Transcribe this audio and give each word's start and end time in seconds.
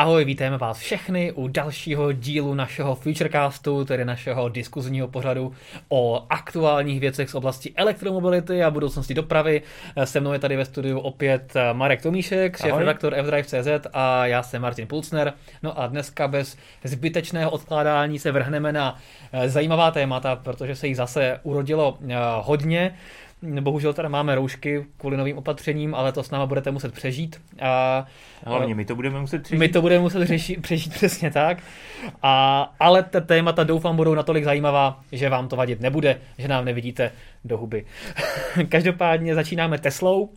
Ahoj, 0.00 0.24
vítáme 0.24 0.58
vás 0.58 0.78
všechny 0.78 1.32
u 1.32 1.48
dalšího 1.48 2.12
dílu 2.12 2.54
našeho 2.54 2.94
Futurecastu, 2.94 3.84
tedy 3.84 4.04
našeho 4.04 4.48
diskuzního 4.48 5.08
pořadu 5.08 5.52
o 5.88 6.26
aktuálních 6.30 7.00
věcech 7.00 7.30
z 7.30 7.34
oblasti 7.34 7.72
elektromobility 7.76 8.64
a 8.64 8.70
budoucnosti 8.70 9.14
dopravy. 9.14 9.62
Se 10.04 10.20
mnou 10.20 10.32
je 10.32 10.38
tady 10.38 10.56
ve 10.56 10.64
studiu 10.64 10.98
opět 10.98 11.54
Marek 11.72 12.02
Tomíšek, 12.02 12.56
šéf-redaktor 12.56 13.14
FDrive.cz 13.22 13.86
a 13.92 14.26
já 14.26 14.42
jsem 14.42 14.62
Martin 14.62 14.86
Pulcner. 14.86 15.32
No 15.62 15.80
a 15.80 15.86
dneska 15.86 16.28
bez 16.28 16.56
zbytečného 16.84 17.50
odkládání 17.50 18.18
se 18.18 18.32
vrhneme 18.32 18.72
na 18.72 18.98
zajímavá 19.46 19.90
témata, 19.90 20.36
protože 20.36 20.76
se 20.76 20.86
jich 20.86 20.96
zase 20.96 21.40
urodilo 21.42 21.98
hodně. 22.40 22.94
Bohužel 23.60 23.92
teda 23.92 24.08
máme 24.08 24.34
roušky 24.34 24.86
kvůli 24.96 25.16
novým 25.16 25.38
opatřením, 25.38 25.94
ale 25.94 26.12
to 26.12 26.22
s 26.22 26.30
náma 26.30 26.46
budete 26.46 26.70
muset 26.70 26.94
přežít. 26.94 27.40
A, 27.60 28.06
Hlavně 28.46 28.74
my 28.74 28.84
to 28.84 28.94
budeme 28.94 29.20
muset 29.20 29.42
přežít. 29.42 29.60
My 29.60 29.68
to 29.68 29.80
budeme 29.82 30.00
muset 30.00 30.26
řešit, 30.26 30.62
přežít 30.62 30.92
přesně 30.94 31.30
tak. 31.30 31.58
A, 32.22 32.62
ale 32.80 33.02
ta 33.02 33.20
témata 33.20 33.64
doufám 33.64 33.96
budou 33.96 34.14
natolik 34.14 34.44
zajímavá, 34.44 35.00
že 35.12 35.28
vám 35.28 35.48
to 35.48 35.56
vadit 35.56 35.80
nebude, 35.80 36.20
že 36.38 36.48
nám 36.48 36.64
nevidíte 36.64 37.12
do 37.44 37.58
huby. 37.58 37.86
Každopádně 38.68 39.34
začínáme 39.34 39.78
Teslou, 39.78 40.30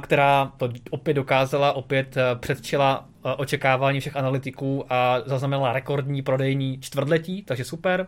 která 0.00 0.52
to 0.56 0.68
opět 0.90 1.14
dokázala, 1.14 1.72
opět 1.72 2.16
předčila 2.40 3.08
očekávání 3.36 4.00
všech 4.00 4.16
analytiků 4.16 4.84
a 4.90 5.20
zaznamenala 5.26 5.72
rekordní 5.72 6.22
prodejní 6.22 6.80
čtvrtletí, 6.80 7.42
takže 7.42 7.64
super. 7.64 8.06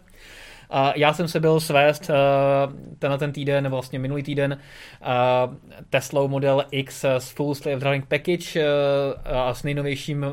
A 0.70 0.92
já 0.96 1.12
jsem 1.12 1.28
se 1.28 1.40
byl 1.40 1.60
svést 1.60 2.10
uh, 2.10 2.16
tenhle 2.98 3.18
ten 3.18 3.32
týden, 3.32 3.64
nebo 3.64 3.76
vlastně 3.76 3.98
minulý 3.98 4.22
týden, 4.22 4.58
uh, 5.00 5.54
Tesla 5.90 6.26
Model 6.26 6.64
X 6.70 7.04
s 7.04 7.30
Full 7.30 7.54
Slave 7.54 7.80
Driving 7.80 8.06
Package 8.06 8.60
uh, 8.60 9.38
a 9.38 9.54
s 9.54 9.62
nejnovějším 9.62 10.26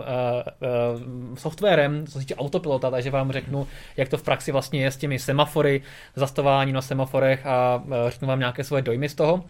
softwarem, 1.35 2.07
co 2.07 2.11
se 2.11 2.19
týče 2.19 2.35
autopilota, 2.35 2.91
takže 2.91 3.11
vám 3.11 3.31
řeknu, 3.31 3.67
jak 3.97 4.09
to 4.09 4.17
v 4.17 4.23
praxi 4.23 4.51
vlastně 4.51 4.83
je 4.83 4.91
s 4.91 4.97
těmi 4.97 5.19
semafory, 5.19 5.81
zastování 6.15 6.71
na 6.71 6.81
semaforech 6.81 7.45
a 7.45 7.83
řeknu 8.09 8.27
vám 8.27 8.39
nějaké 8.39 8.63
svoje 8.63 8.81
dojmy 8.81 9.09
z 9.09 9.15
toho. 9.15 9.43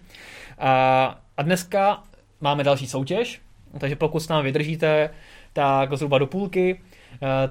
A 0.59 1.43
dneska 1.43 2.03
máme 2.41 2.63
další 2.63 2.87
soutěž, 2.87 3.41
takže 3.77 3.95
pokud 3.95 4.19
s 4.19 4.27
námi 4.27 4.43
vydržíte, 4.43 5.09
tak 5.53 5.93
zhruba 5.93 6.17
do 6.17 6.27
půlky 6.27 6.79
Eh, 6.83 6.92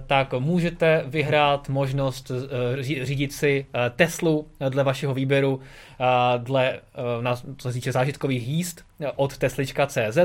tak 0.07 0.33
můžete 0.39 1.05
vyhrát 1.07 1.69
možnost 1.69 2.31
eh, 2.31 3.05
řídit 3.05 3.33
si 3.33 3.67
eh, 3.75 3.91
Teslu 3.97 4.49
dle 4.69 4.85
vašeho 4.85 5.15
výběru, 5.15 5.61
dle, 6.39 6.81
co 7.57 7.69
se 7.69 7.73
týče 7.75 7.93
zážitkových 7.93 8.49
jízd 8.49 8.81
od 9.17 9.39
teslička.cz. 9.39 10.19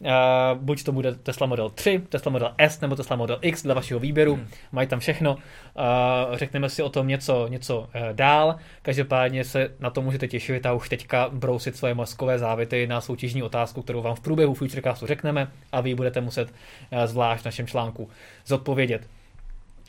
Uh, 0.00 0.58
buď 0.60 0.84
to 0.84 0.92
bude 0.92 1.14
Tesla 1.14 1.46
Model 1.46 1.70
3, 1.70 2.02
Tesla 2.08 2.32
Model 2.32 2.54
S 2.58 2.80
nebo 2.80 2.96
Tesla 2.96 3.16
Model 3.16 3.38
X 3.42 3.62
dle 3.62 3.74
vašeho 3.74 4.00
výběru, 4.00 4.34
hmm. 4.34 4.46
mají 4.72 4.88
tam 4.88 5.00
všechno. 5.00 5.34
Uh, 5.34 6.36
řekneme 6.36 6.68
si 6.68 6.82
o 6.82 6.88
tom 6.88 7.08
něco, 7.08 7.48
něco 7.48 7.78
uh, 7.78 7.86
dál. 8.12 8.56
Každopádně 8.82 9.44
se 9.44 9.70
na 9.80 9.90
to 9.90 10.02
můžete 10.02 10.28
těšit 10.28 10.66
a 10.66 10.72
už 10.72 10.88
teďka 10.88 11.28
brousit 11.32 11.76
svoje 11.76 11.94
mozkové 11.94 12.38
závity 12.38 12.86
na 12.86 13.00
soutěžní 13.00 13.42
otázku, 13.42 13.82
kterou 13.82 14.02
vám 14.02 14.14
v 14.14 14.20
průběhu 14.20 14.54
Futurecastu 14.54 15.06
řekneme 15.06 15.48
a 15.72 15.80
vy 15.80 15.94
budete 15.94 16.20
muset 16.20 16.48
uh, 16.48 17.04
zvlášť 17.04 17.42
v 17.42 17.44
našem 17.44 17.66
článku 17.66 18.08
zodpovědět. 18.46 19.17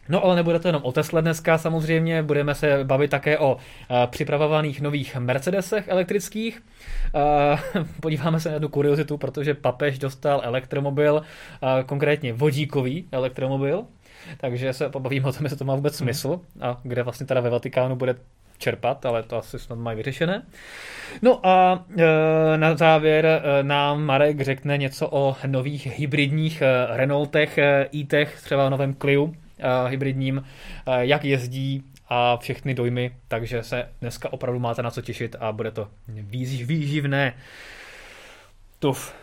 No 0.09 0.25
ale 0.25 0.35
nebude 0.35 0.59
to 0.59 0.67
jenom 0.67 0.81
o 0.83 0.91
Tesla 0.91 1.21
dneska 1.21 1.57
samozřejmě, 1.57 2.23
budeme 2.23 2.55
se 2.55 2.83
bavit 2.83 3.11
také 3.11 3.37
o 3.37 3.53
uh, 3.53 3.59
připravovaných 4.05 4.81
nových 4.81 5.15
Mercedesech 5.15 5.87
elektrických. 5.87 6.61
Uh, 7.75 7.83
podíváme 8.01 8.39
se 8.39 8.49
na 8.49 8.53
jednu 8.53 8.69
kuriozitu, 8.69 9.17
protože 9.17 9.53
papež 9.53 9.99
dostal 9.99 10.41
elektromobil, 10.43 11.13
uh, 11.15 11.69
konkrétně 11.85 12.33
vodíkový 12.33 13.07
elektromobil, 13.11 13.85
takže 14.37 14.73
se 14.73 14.89
pobavíme 14.89 15.29
o 15.29 15.33
tom, 15.33 15.45
jestli 15.45 15.57
to 15.57 15.65
má 15.65 15.75
vůbec 15.75 15.95
smysl 15.95 16.39
a 16.61 16.79
kde 16.83 17.03
vlastně 17.03 17.25
teda 17.25 17.41
ve 17.41 17.49
Vatikánu 17.49 17.95
bude 17.95 18.15
čerpat, 18.57 19.05
ale 19.05 19.23
to 19.23 19.37
asi 19.37 19.59
snad 19.59 19.79
mají 19.79 19.97
vyřešené. 19.97 20.43
No 21.21 21.47
a 21.47 21.85
e, 21.97 22.57
na 22.57 22.75
závěr 22.75 23.41
nám 23.61 24.03
Marek 24.03 24.41
řekne 24.41 24.77
něco 24.77 25.09
o 25.11 25.35
nových 25.47 25.99
hybridních 25.99 26.63
Renaultech, 26.89 27.57
e, 27.57 27.89
e-tech, 27.95 28.41
třeba 28.43 28.65
o 28.65 28.69
novém 28.69 28.95
Clio, 28.95 29.31
hybridním, 29.87 30.37
uh, 30.37 30.93
jak 30.99 31.25
jezdí 31.25 31.83
a 32.09 32.37
všechny 32.37 32.73
dojmy, 32.73 33.11
takže 33.27 33.63
se 33.63 33.89
dneska 34.01 34.33
opravdu 34.33 34.59
máte 34.59 34.83
na 34.83 34.91
co 34.91 35.01
těšit 35.01 35.35
a 35.39 35.51
bude 35.51 35.71
to 35.71 35.87
výživné. 36.07 37.33
Tuf. 38.79 39.15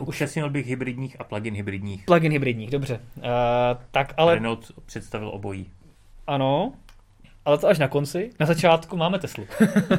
Ušetřil 0.00 0.50
bych 0.50 0.66
hybridních 0.66 1.20
a 1.20 1.24
plug-in 1.24 1.54
hybridních. 1.54 2.04
Plug-in 2.04 2.32
hybridních, 2.32 2.70
dobře. 2.70 3.00
Uh, 3.16 3.22
tak 3.90 4.14
ale... 4.16 4.34
Renault 4.34 4.72
představil 4.86 5.28
obojí. 5.28 5.70
Ano, 6.26 6.72
ale 7.44 7.58
to 7.58 7.68
až 7.68 7.78
na 7.78 7.88
konci. 7.88 8.30
Na 8.40 8.46
začátku 8.46 8.96
máme 8.96 9.18
Teslu. 9.18 9.46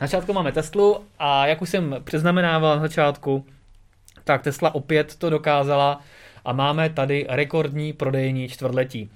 na 0.00 0.06
začátku 0.06 0.32
máme 0.32 0.52
Teslu 0.52 1.04
a 1.18 1.46
jak 1.46 1.62
už 1.62 1.68
jsem 1.68 1.96
přeznamenával 2.04 2.76
na 2.76 2.82
začátku, 2.82 3.46
tak 4.24 4.42
Tesla 4.42 4.74
opět 4.74 5.16
to 5.16 5.30
dokázala 5.30 6.00
a 6.44 6.52
máme 6.52 6.90
tady 6.90 7.26
rekordní 7.28 7.92
prodejní 7.92 8.48
čtvrtletí. 8.48 9.10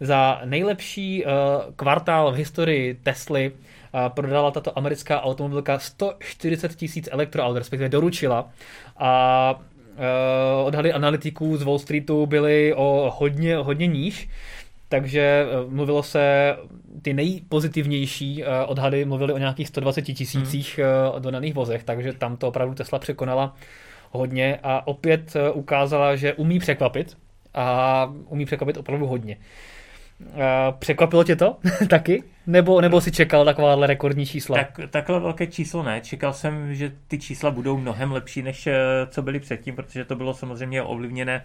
Za 0.00 0.40
nejlepší 0.44 1.24
uh, 1.24 1.32
kvartál 1.76 2.32
v 2.32 2.34
historii 2.34 2.94
Tesly 3.02 3.50
uh, 3.50 4.00
prodala 4.08 4.50
tato 4.50 4.78
americká 4.78 5.22
automobilka 5.22 5.78
140 5.78 6.74
tisíc 6.74 7.08
elektroaut, 7.12 7.56
respektive 7.56 7.88
doručila. 7.88 8.50
A 8.96 9.54
uh, 9.60 10.66
odhady 10.66 10.92
analytiků 10.92 11.56
z 11.56 11.62
Wall 11.62 11.78
Streetu 11.78 12.26
byly 12.26 12.74
o 12.74 13.12
hodně, 13.16 13.56
hodně 13.56 13.86
níž. 13.86 14.28
Takže 14.90 15.46
mluvilo 15.68 16.02
se, 16.02 16.56
ty 17.02 17.14
nejpozitivnější 17.14 18.44
odhady 18.66 19.04
mluvily 19.04 19.32
o 19.32 19.38
nějakých 19.38 19.68
120 19.68 20.02
tisících 20.02 20.78
hmm. 20.78 21.22
dodaných 21.22 21.54
vozech, 21.54 21.84
takže 21.84 22.12
tam 22.12 22.36
to 22.36 22.48
opravdu 22.48 22.74
Tesla 22.74 22.98
překonala 22.98 23.54
hodně 24.10 24.58
a 24.62 24.86
opět 24.86 25.36
eh, 25.36 25.50
ukázala, 25.50 26.16
že 26.16 26.34
umí 26.34 26.58
překvapit 26.58 27.16
a 27.54 28.12
umí 28.28 28.44
překvapit 28.44 28.76
opravdu 28.76 29.06
hodně. 29.06 29.36
Eh, 30.34 30.72
překvapilo 30.78 31.24
tě 31.24 31.36
to 31.36 31.56
taky? 31.88 32.22
Nebo, 32.46 32.80
nebo 32.80 33.00
si 33.00 33.12
čekal 33.12 33.44
takováhle 33.44 33.86
rekordní 33.86 34.26
čísla? 34.26 34.56
Tak, 34.56 34.80
takhle 34.90 35.20
velké 35.20 35.46
číslo 35.46 35.82
ne. 35.82 36.00
Čekal 36.00 36.32
jsem, 36.32 36.74
že 36.74 36.92
ty 37.08 37.18
čísla 37.18 37.50
budou 37.50 37.78
mnohem 37.78 38.12
lepší, 38.12 38.42
než 38.42 38.66
eh, 38.66 38.76
co 39.06 39.22
byly 39.22 39.40
předtím, 39.40 39.76
protože 39.76 40.04
to 40.04 40.16
bylo 40.16 40.34
samozřejmě 40.34 40.82
ovlivněné 40.82 41.44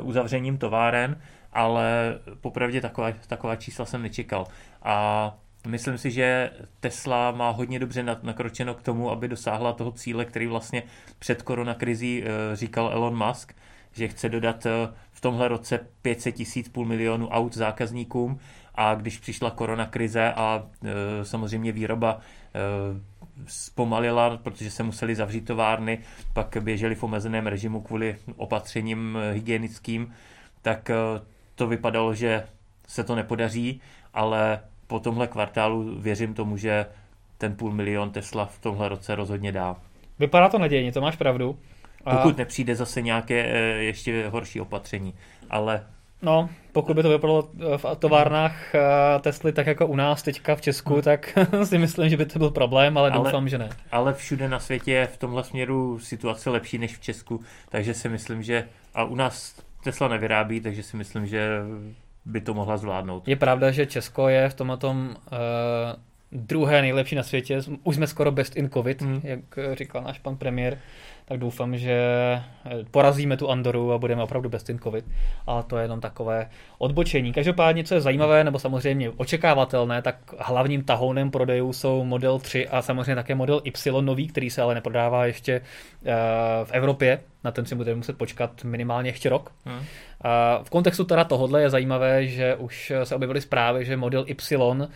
uzavřením 0.00 0.58
továren, 0.58 1.20
ale 1.52 2.18
popravdě 2.40 2.80
taková, 2.80 3.12
taková 3.26 3.56
čísla 3.56 3.84
jsem 3.84 4.02
nečekal. 4.02 4.46
A 4.82 5.36
Myslím 5.68 5.98
si, 5.98 6.10
že 6.10 6.50
Tesla 6.80 7.30
má 7.30 7.50
hodně 7.50 7.78
dobře 7.78 8.02
nakročeno 8.22 8.74
k 8.74 8.82
tomu, 8.82 9.10
aby 9.10 9.28
dosáhla 9.28 9.72
toho 9.72 9.92
cíle, 9.92 10.24
který 10.24 10.46
vlastně 10.46 10.82
před 11.18 11.42
koronakrizí 11.42 12.22
eh, 12.24 12.56
říkal 12.56 12.90
Elon 12.92 13.26
Musk, 13.26 13.52
že 13.92 14.08
chce 14.08 14.28
dodat 14.28 14.66
eh, 14.66 14.70
v 15.12 15.20
tomhle 15.20 15.48
roce 15.48 15.86
500 16.02 16.34
tisíc 16.34 16.68
půl 16.68 16.86
milionu 16.86 17.28
aut 17.28 17.54
zákazníkům. 17.54 18.38
A 18.74 18.94
když 18.94 19.18
přišla 19.18 19.50
koronakrize 19.50 20.32
a 20.32 20.66
eh, 20.84 21.24
samozřejmě 21.24 21.72
výroba 21.72 22.20
zpomalila, 23.46 24.36
protože 24.36 24.70
se 24.70 24.82
museli 24.82 25.14
zavřít 25.14 25.40
továrny, 25.40 25.98
pak 26.32 26.56
běželi 26.60 26.94
v 26.94 27.02
omezeném 27.02 27.46
režimu 27.46 27.80
kvůli 27.80 28.16
opatřením 28.36 29.18
hygienickým, 29.32 30.14
tak 30.62 30.90
to 31.54 31.66
vypadalo, 31.66 32.14
že 32.14 32.46
se 32.86 33.04
to 33.04 33.14
nepodaří, 33.14 33.80
ale 34.14 34.60
po 34.88 35.00
tomhle 35.00 35.26
kvartálu 35.26 36.00
věřím 36.00 36.34
tomu, 36.34 36.56
že 36.56 36.86
ten 37.38 37.56
půl 37.56 37.72
milion 37.72 38.10
Tesla 38.10 38.46
v 38.46 38.58
tomhle 38.58 38.88
roce 38.88 39.14
rozhodně 39.14 39.52
dá. 39.52 39.76
Vypadá 40.18 40.48
to 40.48 40.58
nadějně, 40.58 40.92
to 40.92 41.00
máš 41.00 41.16
pravdu. 41.16 41.58
A... 42.04 42.16
Pokud 42.16 42.36
nepřijde 42.36 42.74
zase 42.76 43.02
nějaké 43.02 43.44
e, 43.44 43.58
ještě 43.82 44.28
horší 44.28 44.60
opatření, 44.60 45.14
ale... 45.50 45.86
No, 46.22 46.50
pokud 46.72 46.96
by 46.96 47.02
to 47.02 47.08
vypadalo 47.08 47.48
v 47.76 47.84
továrnách 47.98 48.74
e, 48.74 48.80
Tesly 49.20 49.52
tak 49.52 49.66
jako 49.66 49.86
u 49.86 49.96
nás 49.96 50.22
teďka 50.22 50.56
v 50.56 50.60
Česku, 50.60 50.92
hmm. 50.92 51.02
tak 51.02 51.38
si 51.64 51.78
myslím, 51.78 52.08
že 52.08 52.16
by 52.16 52.26
to 52.26 52.38
byl 52.38 52.50
problém, 52.50 52.98
ale, 52.98 53.10
ale 53.10 53.24
doufám, 53.24 53.48
že 53.48 53.58
ne. 53.58 53.68
Ale 53.90 54.14
všude 54.14 54.48
na 54.48 54.60
světě 54.60 54.92
je 54.92 55.06
v 55.06 55.16
tomhle 55.16 55.44
směru 55.44 55.98
situace 55.98 56.50
lepší 56.50 56.78
než 56.78 56.96
v 56.96 57.00
Česku, 57.00 57.40
takže 57.68 57.94
si 57.94 58.08
myslím, 58.08 58.42
že... 58.42 58.68
A 58.94 59.04
u 59.04 59.14
nás 59.14 59.62
Tesla 59.84 60.08
nevyrábí, 60.08 60.60
takže 60.60 60.82
si 60.82 60.96
myslím, 60.96 61.26
že 61.26 61.60
by 62.28 62.40
to 62.40 62.54
mohla 62.54 62.76
zvládnout. 62.76 63.28
Je 63.28 63.36
pravda, 63.36 63.70
že 63.70 63.86
Česko 63.86 64.28
je 64.28 64.48
v 64.48 64.54
tomhle 64.54 64.76
tom 64.76 65.16
uh, 65.32 65.36
druhé 66.32 66.82
nejlepší 66.82 67.14
na 67.14 67.22
světě. 67.22 67.60
Už 67.82 67.96
jsme 67.96 68.06
skoro 68.06 68.32
best 68.32 68.56
in 68.56 68.70
covid, 68.70 69.02
Hmm. 69.02 69.20
jak 69.24 69.40
říkal 69.72 70.02
náš 70.02 70.18
pan 70.18 70.36
premiér. 70.36 70.78
Tak 71.28 71.40
doufám, 71.40 71.76
že 71.76 71.92
eh, 71.92 72.84
porazíme 72.90 73.36
tu 73.36 73.50
Andoru 73.50 73.92
a 73.92 73.98
budeme 73.98 74.22
opravdu 74.22 74.48
best 74.48 74.70
in 74.70 74.78
covid. 74.78 75.04
A 75.46 75.62
to 75.62 75.76
je 75.76 75.84
jenom 75.84 76.00
takové 76.00 76.50
odbočení. 76.78 77.32
Každopádně, 77.32 77.84
co 77.84 77.94
je 77.94 78.00
zajímavé, 78.00 78.44
nebo 78.44 78.58
samozřejmě 78.58 79.10
očekávatelné, 79.10 80.02
tak 80.02 80.16
hlavním 80.38 80.84
tahounem 80.84 81.30
prodejů 81.30 81.72
jsou 81.72 82.04
Model 82.04 82.38
3 82.38 82.68
a 82.68 82.82
samozřejmě 82.82 83.14
také 83.14 83.34
Model 83.34 83.60
Y 83.64 84.02
nový, 84.02 84.28
který 84.28 84.50
se 84.50 84.62
ale 84.62 84.74
neprodává 84.74 85.26
ještě 85.26 85.52
eh, 85.52 86.12
v 86.64 86.70
Evropě. 86.72 87.20
Na 87.44 87.50
ten 87.50 87.66
si 87.66 87.74
budeme 87.74 87.96
muset 87.96 88.18
počkat 88.18 88.64
minimálně 88.64 89.10
ještě 89.10 89.28
rok. 89.28 89.52
Hmm. 89.64 89.80
V 90.62 90.70
kontextu 90.70 91.04
teda 91.04 91.24
tohohle 91.24 91.62
je 91.62 91.70
zajímavé, 91.70 92.26
že 92.26 92.56
už 92.56 92.92
se 93.04 93.14
objevily 93.14 93.40
zprávy, 93.40 93.84
že 93.84 93.96
model 93.96 94.24
Y 94.28 94.88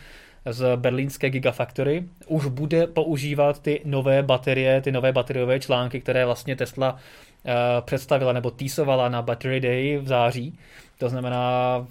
z 0.51 0.77
berlínské 0.77 1.31
Gigafactory 1.31 2.05
už 2.27 2.47
bude 2.47 2.87
používat 2.87 3.63
ty 3.63 3.81
nové 3.85 4.23
baterie, 4.23 4.81
ty 4.81 4.93
nové 4.93 5.13
bateriové 5.13 5.61
články, 5.61 6.01
které 6.01 6.27
vlastně 6.27 6.57
Tesla 6.57 6.93
uh, 6.93 7.51
představila 7.81 8.33
nebo 8.33 8.51
týsovala 8.51 9.09
na 9.09 9.23
Battery 9.23 9.61
Day 9.61 9.97
v 9.97 10.07
září. 10.07 10.59
To 10.99 11.09
znamená 11.09 11.87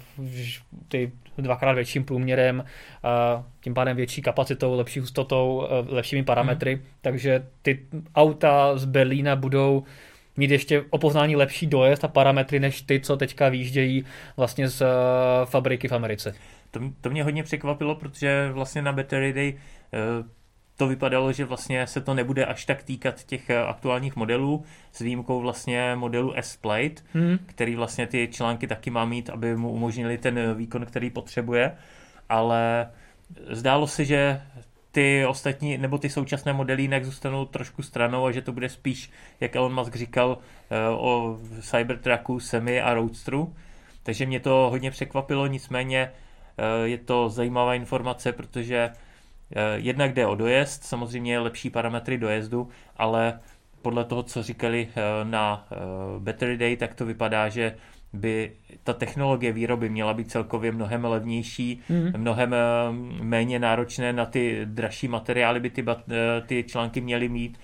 ty 0.88 1.12
dvakrát 1.38 1.72
větším 1.72 2.04
průměrem, 2.04 2.58
uh, 2.58 3.44
tím 3.60 3.74
pádem 3.74 3.96
větší 3.96 4.22
kapacitou, 4.22 4.76
lepší 4.76 5.00
hustotou, 5.00 5.68
uh, 5.82 5.94
lepšími 5.94 6.22
parametry. 6.22 6.74
Hmm. 6.74 6.84
Takže 7.00 7.46
ty 7.62 7.86
auta 8.14 8.78
z 8.78 8.84
Berlína 8.84 9.36
budou 9.36 9.82
mít 10.36 10.50
ještě 10.50 10.84
o 10.90 10.98
poznání 10.98 11.36
lepší 11.36 11.66
dojezd 11.66 12.04
a 12.04 12.08
parametry 12.08 12.60
než 12.60 12.82
ty, 12.82 13.00
co 13.00 13.16
teďka 13.16 13.48
výjíždějí 13.48 14.04
vlastně 14.36 14.68
z 14.68 14.82
fabriky 15.44 15.88
v 15.88 15.92
Americe. 15.92 16.34
To, 16.72 16.80
to 17.00 17.10
mě 17.10 17.24
hodně 17.24 17.42
překvapilo, 17.42 17.94
protože 17.94 18.50
vlastně 18.52 18.82
na 18.82 18.92
Battery 18.92 19.32
Day 19.32 19.54
eh, 19.92 19.98
to 20.76 20.88
vypadalo, 20.88 21.32
že 21.32 21.44
vlastně 21.44 21.86
se 21.86 22.00
to 22.00 22.14
nebude 22.14 22.44
až 22.44 22.64
tak 22.64 22.82
týkat 22.82 23.24
těch 23.24 23.50
eh, 23.50 23.58
aktuálních 23.58 24.16
modelů, 24.16 24.64
s 24.92 24.98
výjimkou 24.98 25.40
vlastně 25.40 25.92
modelu 25.96 26.32
S-Plate, 26.36 27.02
Hmm. 27.14 27.38
který 27.46 27.76
vlastně 27.76 28.06
ty 28.06 28.28
články 28.32 28.66
taky 28.66 28.90
má 28.90 29.04
mít, 29.04 29.30
aby 29.30 29.56
mu 29.56 29.70
umožnili 29.70 30.18
ten 30.18 30.54
výkon, 30.54 30.86
který 30.86 31.10
potřebuje, 31.10 31.76
ale 32.28 32.90
zdálo 33.50 33.86
se, 33.86 34.04
že 34.04 34.42
ty 34.92 35.26
ostatní, 35.26 35.78
nebo 35.78 35.98
ty 35.98 36.10
současné 36.10 36.52
modely 36.52 36.82
jinak 36.82 37.04
zůstanou 37.04 37.44
trošku 37.44 37.82
stranou 37.82 38.26
a 38.26 38.32
že 38.32 38.42
to 38.42 38.52
bude 38.52 38.68
spíš, 38.68 39.10
jak 39.40 39.56
Elon 39.56 39.74
Musk 39.74 39.96
říkal, 39.96 40.38
eh, 40.70 40.88
o 40.88 41.38
Cybertrucku, 41.60 42.40
Semi 42.40 42.80
a 42.80 42.94
Roadstru. 42.94 43.54
Takže 44.02 44.26
mě 44.26 44.40
to 44.40 44.68
hodně 44.70 44.90
překvapilo, 44.90 45.46
nicméně 45.46 46.00
eh, 46.00 46.31
je 46.84 46.98
to 46.98 47.28
zajímavá 47.28 47.74
informace, 47.74 48.32
protože 48.32 48.90
eh, 49.56 49.60
jednak 49.76 50.14
jde 50.14 50.26
o 50.26 50.34
dojezd, 50.34 50.84
samozřejmě 50.84 51.38
lepší 51.38 51.70
parametry 51.70 52.18
dojezdu, 52.18 52.68
ale 52.96 53.40
podle 53.82 54.04
toho, 54.04 54.22
co 54.22 54.42
říkali 54.42 54.88
eh, 54.90 55.00
na 55.24 55.66
eh, 55.72 55.76
Battery 56.18 56.56
Day, 56.56 56.76
tak 56.76 56.94
to 56.94 57.06
vypadá, 57.06 57.48
že 57.48 57.76
by 58.12 58.52
ta 58.84 58.92
technologie 58.92 59.52
výroby 59.52 59.88
měla 59.88 60.14
být 60.14 60.30
celkově 60.30 60.72
mnohem 60.72 61.04
levnější, 61.04 61.80
Mhm. 61.88 62.12
mnohem 62.16 62.54
eh, 62.54 62.58
méně 63.22 63.58
náročné 63.58 64.12
na 64.12 64.26
ty 64.26 64.60
dražší 64.64 65.08
materiály 65.08 65.60
by 65.60 65.70
ty, 65.70 65.82
bat- 65.82 66.04
eh, 66.10 66.40
ty 66.46 66.64
články 66.68 67.00
měly 67.00 67.28
mít 67.28 67.58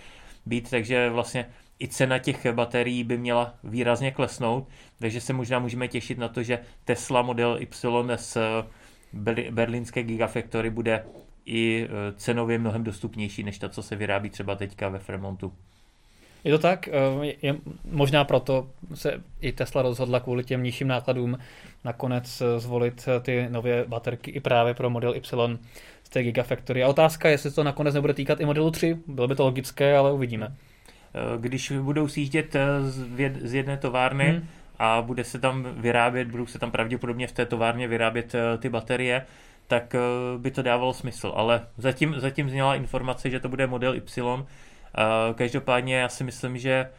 být, 0.47 0.71
takže 0.71 1.11
vlastně 1.11 1.47
i 1.81 1.89
cena 1.89 2.19
těch 2.19 2.47
baterií 2.53 3.05
by 3.05 3.19
měla 3.19 3.55
výrazně 3.65 4.11
klesnout, 4.11 4.69
takže 4.99 5.21
se 5.21 5.33
možná 5.33 5.59
můžeme 5.59 5.89
těšit 5.89 6.19
na 6.19 6.29
to, 6.29 6.43
že 6.43 6.59
Tesla 6.85 7.23
Model 7.23 7.57
Y 7.61 7.67
eh, 7.67 7.69
berli- 7.69 8.65
berlínské 9.51 10.03
Gigafactory 10.03 10.71
bude 10.71 11.05
i 11.49 11.85
eh, 11.85 12.13
cenově 12.17 12.59
mnohem 12.59 12.85
dostupnější 12.85 13.43
než 13.43 13.59
ta, 13.59 13.69
co 13.69 13.83
se 13.83 13.97
vyrábí 13.97 14.31
třeba 14.31 14.55
teďka 14.55 14.89
ve 14.89 14.99
Fremontu. 14.99 15.53
Je 16.45 16.53
to 16.53 16.59
tak, 16.59 16.89
eh, 16.89 16.93
je, 17.43 17.57
možná 17.91 18.25
proto 18.25 18.71
se 18.95 19.23
i 19.41 19.53
Tesla 19.53 19.83
rozhodla 19.83 20.21
kvůli 20.21 20.45
těm 20.45 20.63
nižším 20.63 20.89
nákladům 20.89 21.39
nakonec 21.85 22.41
eh, 22.41 22.61
zvolit 22.61 23.09
ty 23.23 23.47
nové 23.49 23.85
baterky 23.85 24.31
i 24.31 24.41
právě 24.41 24.75
pro 24.75 24.91
model 24.91 25.15
Y 25.17 25.59
z 26.05 26.09
té 26.09 26.23
Gigafactory. 26.23 26.83
A 26.83 26.89
otázka 26.89 27.29
je, 27.29 27.35
jestli 27.35 27.51
to 27.51 27.65
nakonec 27.65 27.95
nebude 27.95 28.15
týkat 28.15 28.41
i 28.41 28.45
modelu 28.45 28.71
3. 28.71 28.99
Bylo 29.07 29.29
by 29.29 29.35
to 29.35 29.45
logické, 29.45 29.97
ale 29.97 30.13
uvidíme. 30.13 30.55
Když 31.41 31.73
budou 31.83 32.09
sjíždět 32.09 32.57
z 33.43 33.55
jedné 33.55 33.77
továrny 33.77 34.31
Hmm. 34.31 34.49
A 34.79 35.03
bude 35.03 35.25
se 35.25 35.39
tam 35.39 35.63
vyrábět, 35.63 36.29
budou 36.29 36.47
se 36.47 36.59
tam 36.59 36.71
pravděpodobně 36.71 37.27
v 37.27 37.33
té 37.33 37.47
továrně 37.47 37.89
vyrábět 37.89 38.35
eh, 38.35 38.59
ty 38.59 38.69
baterie, 38.69 39.27
tak 39.67 39.95
eh, 39.95 39.99
by 40.39 40.51
to 40.51 40.63
dávalo 40.63 40.95
smysl. 40.95 41.33
Ale 41.37 41.67
zatím, 41.77 42.15
zatím 42.21 42.51
zněla 42.51 42.75
informace, 42.75 43.31
že 43.31 43.41
to 43.41 43.49
bude 43.49 43.67
model 43.67 43.95
Y. 43.95 44.45
Eh, 44.99 45.35
Každopádně 45.35 45.97
já 45.97 46.09
si 46.09 46.25
myslím, 46.25 46.59
že 46.59 46.91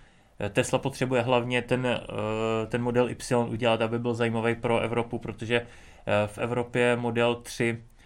Tesla 0.49 0.79
potřebuje 0.79 1.21
hlavně 1.21 1.61
ten, 1.61 1.99
ten 2.67 2.81
model 2.81 3.09
Y 3.09 3.49
udělat, 3.49 3.81
aby 3.81 3.99
byl 3.99 4.13
zajímavý 4.13 4.55
pro 4.55 4.79
Evropu, 4.79 5.17
protože 5.17 5.65
v 6.25 6.37
Evropě 6.37 6.95
model 6.95 7.35
3 7.35 7.77
eh, 7.79 7.98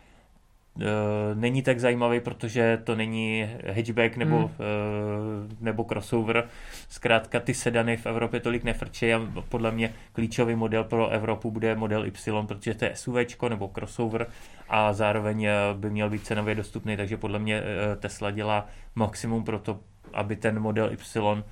není 1.33 1.61
tak 1.61 1.79
zajímavý, 1.79 2.19
protože 2.19 2.79
to 2.83 2.95
není 2.95 3.49
hatchback 3.75 4.17
nebo, 4.17 4.37
Hmm. 4.37 4.47
eh, 4.47 5.55
nebo 5.61 5.83
crossover. 5.83 6.47
Zkrátka 6.89 7.39
ty 7.39 7.53
sedany 7.53 7.97
v 7.97 8.05
Evropě 8.05 8.39
tolik 8.39 8.63
nefrčí 8.63 9.13
a 9.13 9.21
podle 9.49 9.71
mě 9.71 9.93
klíčový 10.13 10.55
model 10.55 10.83
pro 10.83 11.09
Evropu 11.09 11.51
bude 11.51 11.75
model 11.75 12.05
Y, 12.05 12.47
protože 12.47 12.73
to 12.73 12.85
je 12.85 12.91
SUV 12.95 13.15
nebo 13.49 13.67
crossover 13.67 14.27
a 14.69 14.93
zároveň 14.93 15.43
eh, 15.43 15.53
by 15.73 15.89
měl 15.89 16.09
být 16.09 16.25
cenově 16.25 16.55
dostupný, 16.55 16.97
takže 16.97 17.17
podle 17.17 17.39
mě 17.39 17.61
eh, 17.61 17.95
Tesla 17.95 18.31
dělá 18.31 18.67
maximum 18.95 19.43
pro 19.43 19.59
to, 19.59 19.79
aby 20.13 20.35
ten 20.35 20.59
model 20.59 20.91
Y 20.91 20.97
eh, 21.27 21.43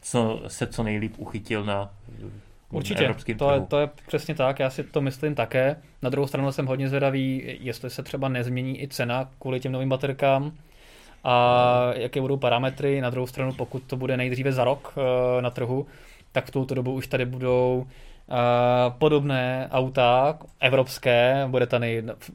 co, 0.00 0.42
se 0.46 0.66
co 0.66 0.82
nejlíp 0.82 1.14
uchytil 1.18 1.64
na 1.64 1.90
eh, 2.26 2.30
Určitě, 2.76 2.94
evropským 3.04 3.38
to 3.38 3.50
je, 3.50 3.60
to 3.60 3.78
je 3.80 3.88
přesně 4.06 4.34
tak, 4.34 4.58
já 4.58 4.70
si 4.70 4.84
to 4.84 5.00
myslím 5.00 5.34
také. 5.34 5.76
Na 6.02 6.10
druhou 6.10 6.26
stranu 6.26 6.52
jsem 6.52 6.66
hodně 6.66 6.88
zvědavý, 6.88 7.56
jestli 7.60 7.90
se 7.90 8.02
třeba 8.02 8.28
nezmění 8.28 8.82
i 8.82 8.88
cena 8.88 9.30
kvůli 9.38 9.60
těm 9.60 9.72
novým 9.72 9.88
baterkám 9.88 10.52
a 11.24 11.90
jaké 11.96 12.20
budou 12.20 12.36
parametry. 12.36 13.00
Na 13.00 13.10
druhou 13.10 13.26
stranu, 13.26 13.52
pokud 13.52 13.82
to 13.82 13.96
bude 13.96 14.16
nejdříve 14.16 14.52
za 14.52 14.64
rok 14.64 14.94
eh, 15.38 15.42
na 15.42 15.50
trhu, 15.50 15.86
tak 16.32 16.44
v 16.46 16.50
tuto 16.50 16.74
dobu 16.74 16.92
už 16.92 17.06
tady 17.06 17.24
budou 17.26 17.86
eh, 17.86 18.34
podobné 18.98 19.68
auta 19.72 20.38
evropské, 20.60 21.44
bude 21.48 21.66
tady 21.66 22.02
v- 22.18 22.30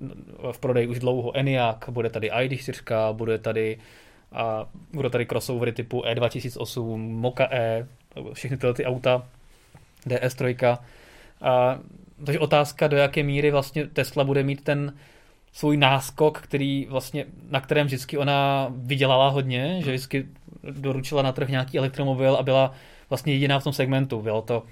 v 0.52 0.60
prodeji 0.60 0.88
už 0.88 1.00
dlouho 1.00 1.38
Enyaq, 1.38 1.90
bude 1.90 2.10
tady 2.10 2.32
ID4, 2.32 3.14
bude 3.14 3.38
tady 3.38 3.78
a 4.32 4.66
budou 4.94 5.10
tady 5.10 5.26
crossovery 5.26 5.72
typu 5.72 6.02
E2008, 6.02 6.98
Moka 6.98 7.48
E, 7.52 7.88
všechny 8.34 8.58
tyhle 8.58 8.74
ty 8.74 8.86
auta, 8.86 9.24
DS3. 10.08 10.78
A, 11.42 11.80
takže 12.26 12.40
otázka, 12.40 12.88
do 12.88 12.98
jaké 12.98 13.24
míry 13.24 13.52
vlastně 13.52 13.88
Tesla 13.88 14.24
bude 14.24 14.44
mít 14.44 14.64
ten 14.64 14.94
svůj 15.54 15.78
náskok, 15.78 16.42
který 16.42 16.88
vlastně, 16.90 17.26
na 17.50 17.62
kterém 17.62 17.88
vždycky 17.88 18.18
ona 18.18 18.68
vydělala 18.76 19.30
hodně, 19.30 19.82
že 19.82 19.92
vždycky 19.92 20.28
doručila 20.72 21.22
na 21.22 21.32
trh 21.32 21.50
nějaký 21.50 21.78
elektromobil 21.78 22.36
a 22.36 22.44
byla 22.44 22.72
vlastně 23.10 23.34
jediná 23.34 23.60
v 23.60 23.64
tom 23.64 23.74
segmentu. 23.74 24.22
Bylo 24.22 24.42
to 24.42 24.64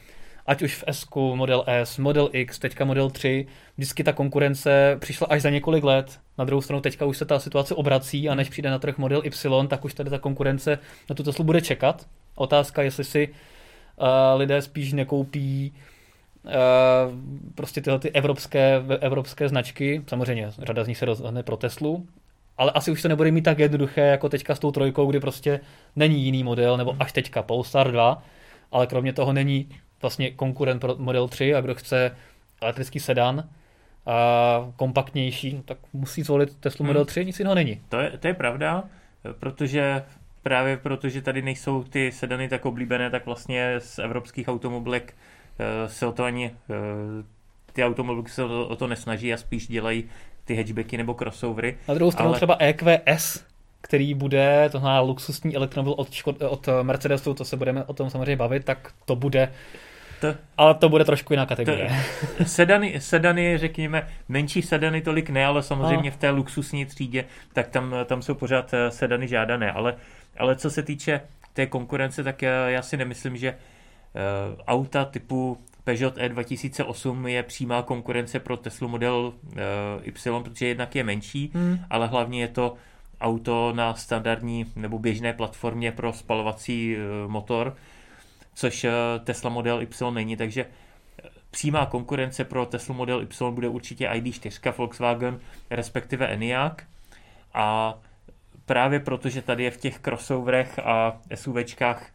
ať 0.47 0.61
už 0.61 0.75
v 0.75 0.83
S, 0.87 1.07
Model 1.15 1.63
S, 1.67 1.97
Model 1.97 2.29
X, 2.33 2.59
teďka 2.59 2.85
Model 2.85 3.09
3, 3.09 3.47
vždycky 3.77 4.03
ta 4.03 4.13
konkurence 4.13 4.97
přišla 4.99 5.27
až 5.27 5.41
za 5.41 5.49
několik 5.49 5.83
let. 5.83 6.19
Na 6.37 6.45
druhou 6.45 6.61
stranu 6.61 6.81
teďka 6.81 7.05
už 7.05 7.17
se 7.17 7.25
ta 7.25 7.39
situace 7.39 7.75
obrací 7.75 8.29
a 8.29 8.35
než 8.35 8.49
přijde 8.49 8.69
na 8.69 8.79
trh 8.79 8.97
Model 8.97 9.21
Y, 9.25 9.67
tak 9.67 9.85
už 9.85 9.93
tady 9.93 10.09
ta 10.09 10.19
konkurence 10.19 10.79
na 11.09 11.15
tu 11.15 11.23
Teslu 11.23 11.43
bude 11.43 11.61
čekat. 11.61 12.07
Otázka, 12.35 12.81
jestli 12.81 13.03
si 13.03 13.29
lidé 14.35 14.61
spíš 14.61 14.93
nekoupí 14.93 15.73
uh, 16.43 16.51
prostě 17.55 17.81
tyhle 17.81 17.99
ty 17.99 18.11
evropské, 18.11 18.81
evropské 18.99 19.49
značky. 19.49 20.03
Samozřejmě 20.07 20.51
řada 20.61 20.83
z 20.83 20.87
nich 20.87 20.97
se 20.97 21.05
rozhodne 21.05 21.43
pro 21.43 21.57
Teslu, 21.57 22.07
ale 22.57 22.71
asi 22.71 22.91
už 22.91 23.01
to 23.01 23.07
nebude 23.07 23.31
mít 23.31 23.41
tak 23.41 23.59
jednoduché 23.59 24.01
jako 24.01 24.29
teďka 24.29 24.55
s 24.55 24.59
tou 24.59 24.71
trojkou, 24.71 25.09
kdy 25.09 25.19
prostě 25.19 25.59
není 25.95 26.23
jiný 26.23 26.43
model, 26.43 26.77
nebo 26.77 26.95
až 26.99 27.11
teďka 27.11 27.43
Polestar 27.43 27.91
2, 27.91 28.23
ale 28.71 28.87
kromě 28.87 29.13
toho 29.13 29.33
není 29.33 29.69
vlastně 30.01 30.31
konkurent 30.31 30.81
pro 30.81 30.95
Model 30.97 31.27
3 31.27 31.55
a 31.55 31.61
kdo 31.61 31.75
chce 31.75 32.15
elektrický 32.61 32.99
sedan 32.99 33.49
a 34.05 34.71
kompaktnější, 34.75 35.53
no 35.53 35.63
tak 35.63 35.77
musí 35.93 36.23
zvolit 36.23 36.55
Tesla 36.59 36.85
Model 36.85 37.05
3, 37.05 37.25
nic 37.25 37.39
jiného 37.39 37.55
není. 37.55 37.81
To 37.89 37.99
je, 37.99 38.17
to 38.17 38.27
je 38.27 38.33
pravda, 38.33 38.83
protože 39.39 40.03
právě 40.47 40.77
protože 40.77 41.21
tady 41.21 41.41
nejsou 41.41 41.83
ty 41.83 42.11
sedany 42.11 42.49
tak 42.49 42.65
oblíbené, 42.65 43.09
tak 43.09 43.25
vlastně 43.25 43.75
z 43.79 43.99
evropských 43.99 44.47
automobilek 44.47 45.13
eh, 45.59 45.89
se 45.89 46.05
o 46.05 46.11
to 46.11 46.23
ani 46.23 46.51
eh, 46.69 46.73
ty 47.73 47.83
automobilky 47.83 48.31
se 48.31 48.43
o 48.43 48.75
to 48.75 48.87
nesnaží 48.87 49.33
a 49.33 49.37
spíš 49.37 49.67
dělají 49.67 50.03
ty 50.45 50.55
hatchbacky 50.55 50.97
nebo 50.97 51.13
crossovery. 51.13 51.77
Na 51.87 51.93
druhou 51.93 52.11
stranu 52.11 52.29
Ale- 52.29 52.37
třeba 52.37 52.57
EQS, 52.59 53.45
který 53.81 54.13
bude, 54.13 54.69
to 54.71 54.79
znamená 54.79 55.01
luxusní 55.01 55.55
elektromobil 55.55 55.93
od, 55.97 56.11
Škod, 56.11 56.41
od 56.41 56.69
Mercedesu, 56.83 57.33
to 57.33 57.45
se 57.45 57.57
budeme 57.57 57.83
o 57.83 57.93
tom 57.93 58.09
samozřejmě 58.09 58.35
bavit, 58.35 58.65
tak 58.65 58.93
to 59.05 59.15
bude 59.15 59.49
to, 60.21 60.35
ale 60.57 60.73
to 60.73 60.89
bude 60.89 61.05
trošku 61.05 61.33
jiná 61.33 61.45
kategorie. 61.45 61.91
To, 62.37 62.45
sedany, 62.45 63.01
sedany, 63.01 63.57
řekněme, 63.57 64.07
menší 64.29 64.61
sedany 64.61 65.01
tolik 65.01 65.29
ne, 65.29 65.45
ale 65.45 65.63
samozřejmě 65.63 66.09
no. 66.09 66.15
v 66.15 66.17
té 66.17 66.29
luxusní 66.29 66.85
třídě, 66.85 67.25
tak 67.53 67.67
tam, 67.67 67.95
tam 68.05 68.21
jsou 68.21 68.33
pořád 68.33 68.73
eh, 68.73 68.91
sedany 68.91 69.27
žádané. 69.27 69.71
Ale, 69.71 69.95
ale 70.37 70.55
co 70.55 70.69
se 70.69 70.83
týče 70.83 71.21
té 71.53 71.65
konkurence, 71.65 72.23
tak 72.23 72.41
já, 72.41 72.69
já 72.69 72.81
si 72.81 72.97
nemyslím, 72.97 73.37
že 73.37 73.51
uh, 73.51 74.61
auta 74.67 75.05
typu 75.05 75.57
Peugeot 75.83 76.17
E2008 76.17 77.25
je 77.25 77.43
přímá 77.43 77.81
konkurence 77.81 78.39
pro 78.39 78.57
Tesla 78.57 78.87
Model 78.87 79.33
uh, 79.43 79.53
Y, 80.03 80.43
protože 80.43 80.67
jednak 80.67 80.95
je 80.95 81.03
menší, 81.03 81.51
hmm. 81.53 81.79
ale 81.89 82.07
hlavně 82.07 82.41
je 82.41 82.47
to 82.47 82.75
auto 83.21 83.73
na 83.75 83.93
standardní 83.93 84.65
nebo 84.75 84.99
běžné 84.99 85.33
platformě 85.33 85.91
pro 85.91 86.13
spalovací 86.13 86.95
uh, 86.95 87.31
motor, 87.31 87.75
což 88.53 88.83
uh, 88.83 88.91
Tesla 89.23 89.49
Model 89.49 89.81
Y 89.81 90.11
není, 90.11 90.37
takže 90.37 90.65
přímá 91.51 91.85
konkurence 91.85 92.43
pro 92.43 92.65
Tesla 92.65 92.95
Model 92.95 93.21
Y 93.21 93.51
bude 93.51 93.67
určitě 93.67 94.07
ID4 94.07 94.73
Volkswagen, 94.77 95.39
respektive 95.69 96.27
Enyaq 96.27 96.83
a 97.53 97.97
právě 98.67 98.99
proto, 98.99 99.29
že 99.29 99.41
tady 99.41 99.63
je 99.63 99.71
v 99.71 99.77
těch 99.77 99.99
crossoverech 99.99 100.79
a 100.79 101.17
SUVčkách 101.35 102.11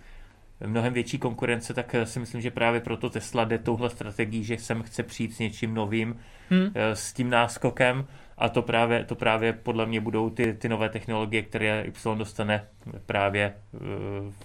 mnohem 0.67 0.93
větší 0.93 1.19
konkurence, 1.19 1.75
tak 1.75 1.95
si 2.05 2.21
myslím, 2.21 2.41
že 2.41 2.51
právě 2.51 2.81
proto 2.81 3.11
Tesla 3.11 3.45
jde 3.45 3.59
touhle 3.59 3.91
strategií, 3.91 4.45
že 4.45 4.59
sem 4.59 4.83
chce 4.83 5.03
přijít 5.03 5.35
s 5.35 5.39
něčím 5.39 5.75
novým, 5.75 6.21
hmm. 6.51 6.71
s 6.75 7.13
tím 7.13 7.31
náskokem 7.31 8.07
a 8.39 8.49
to 8.49 8.63
právě, 8.63 9.05
to 9.05 9.15
právě 9.15 9.53
podle 9.53 9.87
mě 9.87 10.01
budou 10.01 10.31
ty, 10.31 10.55
ty 10.55 10.69
nové 10.69 10.89
technologie, 10.89 11.43
které 11.43 11.85
Y 11.87 12.19
dostane 12.19 12.65
právě 13.07 13.55
eh, 13.75 13.79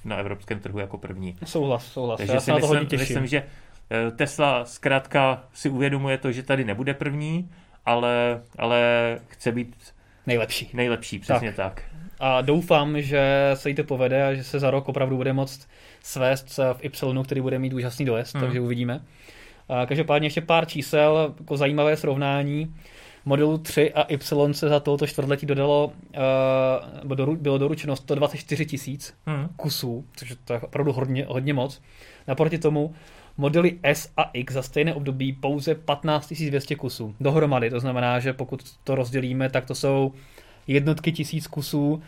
na 0.06 0.16
evropském 0.16 0.60
trhu 0.60 0.80
jako 0.80 0.98
první. 0.98 1.36
Souhlas, 1.46 1.86
souhlas. 1.86 2.18
Takže 2.18 2.34
Já 2.34 2.40
si 2.40 2.52
myslím, 2.52 2.88
myslím, 2.92 3.28
že 3.28 3.44
eh, 3.92 4.12
Tesla 4.12 4.66
zkrátka 4.66 5.44
si 5.54 5.70
uvědomuje 5.70 6.18
to, 6.18 6.32
že 6.32 6.44
tady 6.44 6.66
nebude 6.66 6.94
první, 6.94 7.50
ale, 7.86 8.42
ale 8.58 8.82
chce 9.28 9.52
být 9.52 9.76
nejlepší. 10.28 10.70
Nejlepší, 10.74 11.20
přesně 11.20 11.54
tak. 11.54 11.74
tak. 11.74 11.97
A 12.20 12.42
doufám, 12.42 13.02
že 13.02 13.52
se 13.54 13.70
jí 13.70 13.76
to 13.76 13.84
povede 13.84 14.28
a 14.28 14.34
že 14.34 14.44
se 14.44 14.60
za 14.60 14.72
rok 14.72 14.90
opravdu 14.90 15.18
bude 15.18 15.34
moct 15.34 15.68
svést 16.04 16.58
v 16.74 16.84
Y, 16.84 17.24
který 17.24 17.42
bude 17.42 17.60
mít 17.60 17.74
úžasný 17.74 18.06
dojezd, 18.06 18.36
hmm. 18.36 18.44
takže 18.44 18.60
uvidíme. 18.60 19.02
A 19.70 19.86
každopádně 19.86 20.26
ještě 20.26 20.42
pár 20.42 20.66
čísel, 20.66 21.36
jako 21.40 21.58
zajímavé 21.58 21.98
srovnání. 21.98 22.76
Modelu 23.26 23.58
3 23.58 23.94
a 23.94 24.02
Y 24.02 24.54
se 24.54 24.70
za 24.70 24.80
tohoto 24.80 25.08
čtvrtletí 25.08 25.46
dodalo, 25.46 25.94
uh, 27.04 27.36
bylo 27.36 27.58
doručeno 27.58 27.96
124 27.96 28.66
tisíc 28.66 29.14
hmm. 29.26 29.48
kusů, 29.56 30.06
což 30.16 30.36
to 30.46 30.54
je 30.54 30.60
opravdu 30.60 30.92
hodně, 30.92 31.26
hodně 31.30 31.54
moc. 31.54 31.82
Naproti 32.28 32.58
tomu 32.58 32.94
modely 33.38 33.80
S 33.84 34.10
a 34.18 34.24
X 34.34 34.54
za 34.54 34.62
stejné 34.62 34.94
období 34.94 35.34
pouze 35.34 35.76
15 35.76 36.34
200 36.34 36.76
kusů 36.76 37.16
dohromady. 37.20 37.70
To 37.70 37.80
znamená, 37.80 38.20
že 38.20 38.34
pokud 38.34 38.64
to 38.84 38.96
rozdělíme, 38.96 39.50
tak 39.50 39.66
to 39.66 39.76
jsou 39.76 40.14
jednotky 40.68 41.12
tisíc 41.12 41.48
kusů 41.48 42.02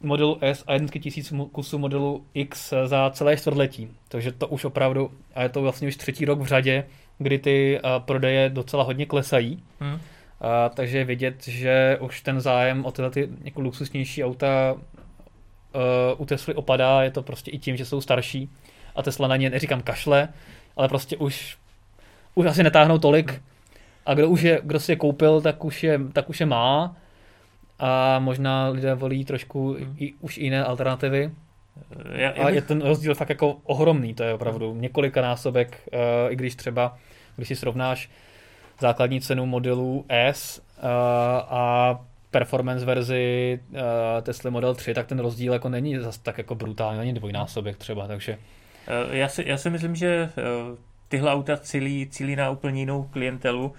modelu 0.00 0.38
S 0.40 0.64
a 0.66 0.72
jednotky 0.72 1.00
tisíc 1.00 1.32
kusů 1.52 1.78
modelu 1.78 2.24
X 2.34 2.72
za 2.84 3.10
celé 3.10 3.36
čtvrtletí. 3.36 3.88
Takže 4.08 4.32
to 4.32 4.48
už 4.48 4.64
opravdu, 4.64 5.10
a 5.34 5.42
je 5.42 5.48
to 5.48 5.62
vlastně 5.62 5.88
už 5.88 5.96
třetí 5.96 6.24
rok 6.24 6.40
v 6.40 6.46
řadě, 6.46 6.84
kdy 7.18 7.38
ty 7.38 7.80
prodeje 7.98 8.50
docela 8.50 8.84
hodně 8.84 9.06
klesají. 9.06 9.62
Hmm. 9.80 9.98
A, 10.40 10.68
takže 10.68 11.04
vidět, 11.04 11.44
že 11.44 11.98
už 12.00 12.20
ten 12.20 12.40
zájem 12.40 12.84
o 12.84 12.92
tyhle 12.92 13.10
ty 13.10 13.28
jako 13.44 13.60
luxusnější 13.60 14.24
auta 14.24 14.72
uh, 14.72 14.80
u 16.18 16.26
Tesly 16.26 16.54
opadá, 16.54 17.02
je 17.02 17.10
to 17.10 17.22
prostě 17.22 17.50
i 17.50 17.58
tím, 17.58 17.76
že 17.76 17.84
jsou 17.84 18.00
starší 18.00 18.50
a 18.96 19.02
Tesla 19.02 19.28
na 19.28 19.36
ně, 19.36 19.50
neříkám 19.50 19.82
kašle, 19.82 20.28
ale 20.76 20.88
prostě 20.88 21.16
už, 21.16 21.58
už 22.34 22.46
asi 22.46 22.62
netáhnou 22.62 22.98
tolik 22.98 23.42
a 24.06 24.14
kdo 24.14 24.28
už 24.28 24.42
je, 24.42 24.60
kdo 24.64 24.80
si 24.80 24.92
je 24.92 24.96
koupil, 24.96 25.40
tak 25.40 25.64
už 25.64 25.82
je, 25.82 26.00
tak 26.12 26.30
už 26.30 26.40
je 26.40 26.46
má 26.46 26.96
a 27.78 28.18
možná 28.18 28.68
lidé 28.68 28.94
volí 28.94 29.24
trošku 29.24 29.72
hmm. 29.72 29.96
i, 29.98 30.14
už 30.20 30.38
jiné 30.38 30.64
alternativy. 30.64 31.30
Já, 32.12 32.20
já 32.20 32.32
bych... 32.32 32.44
A 32.44 32.50
je 32.50 32.62
ten 32.62 32.82
rozdíl 32.82 33.14
fakt 33.14 33.28
jako 33.28 33.56
ohromný, 33.64 34.14
to 34.14 34.22
je 34.22 34.34
opravdu 34.34 34.74
několika 34.74 35.22
násobek, 35.22 35.88
uh, 35.92 36.32
i 36.32 36.36
když 36.36 36.54
třeba, 36.54 36.98
když 37.36 37.48
si 37.48 37.56
srovnáš 37.56 38.10
základní 38.80 39.20
cenu 39.20 39.46
modelu 39.46 40.04
S 40.08 40.58
uh, 40.58 40.84
a 41.48 42.00
performance 42.30 42.86
verzi 42.86 43.58
uh, 43.70 43.78
Tesla 44.22 44.50
Model 44.50 44.74
3, 44.74 44.94
tak 44.94 45.06
ten 45.06 45.18
rozdíl 45.18 45.52
jako 45.52 45.68
není 45.68 45.98
zase 45.98 46.22
tak 46.22 46.38
jako 46.38 46.54
brutální, 46.54 47.00
ani 47.00 47.12
dvojnásobek 47.12 47.76
třeba, 47.76 48.06
takže... 48.06 48.38
Já 49.10 49.28
si, 49.28 49.44
já 49.46 49.56
si 49.56 49.70
myslím, 49.70 49.96
že 49.96 50.30
tyhle 51.08 51.32
auta 51.32 51.56
cílí, 51.56 52.08
cílí 52.10 52.36
na 52.36 52.50
úplně 52.50 52.80
jinou 52.80 53.02
klientelu. 53.02 53.72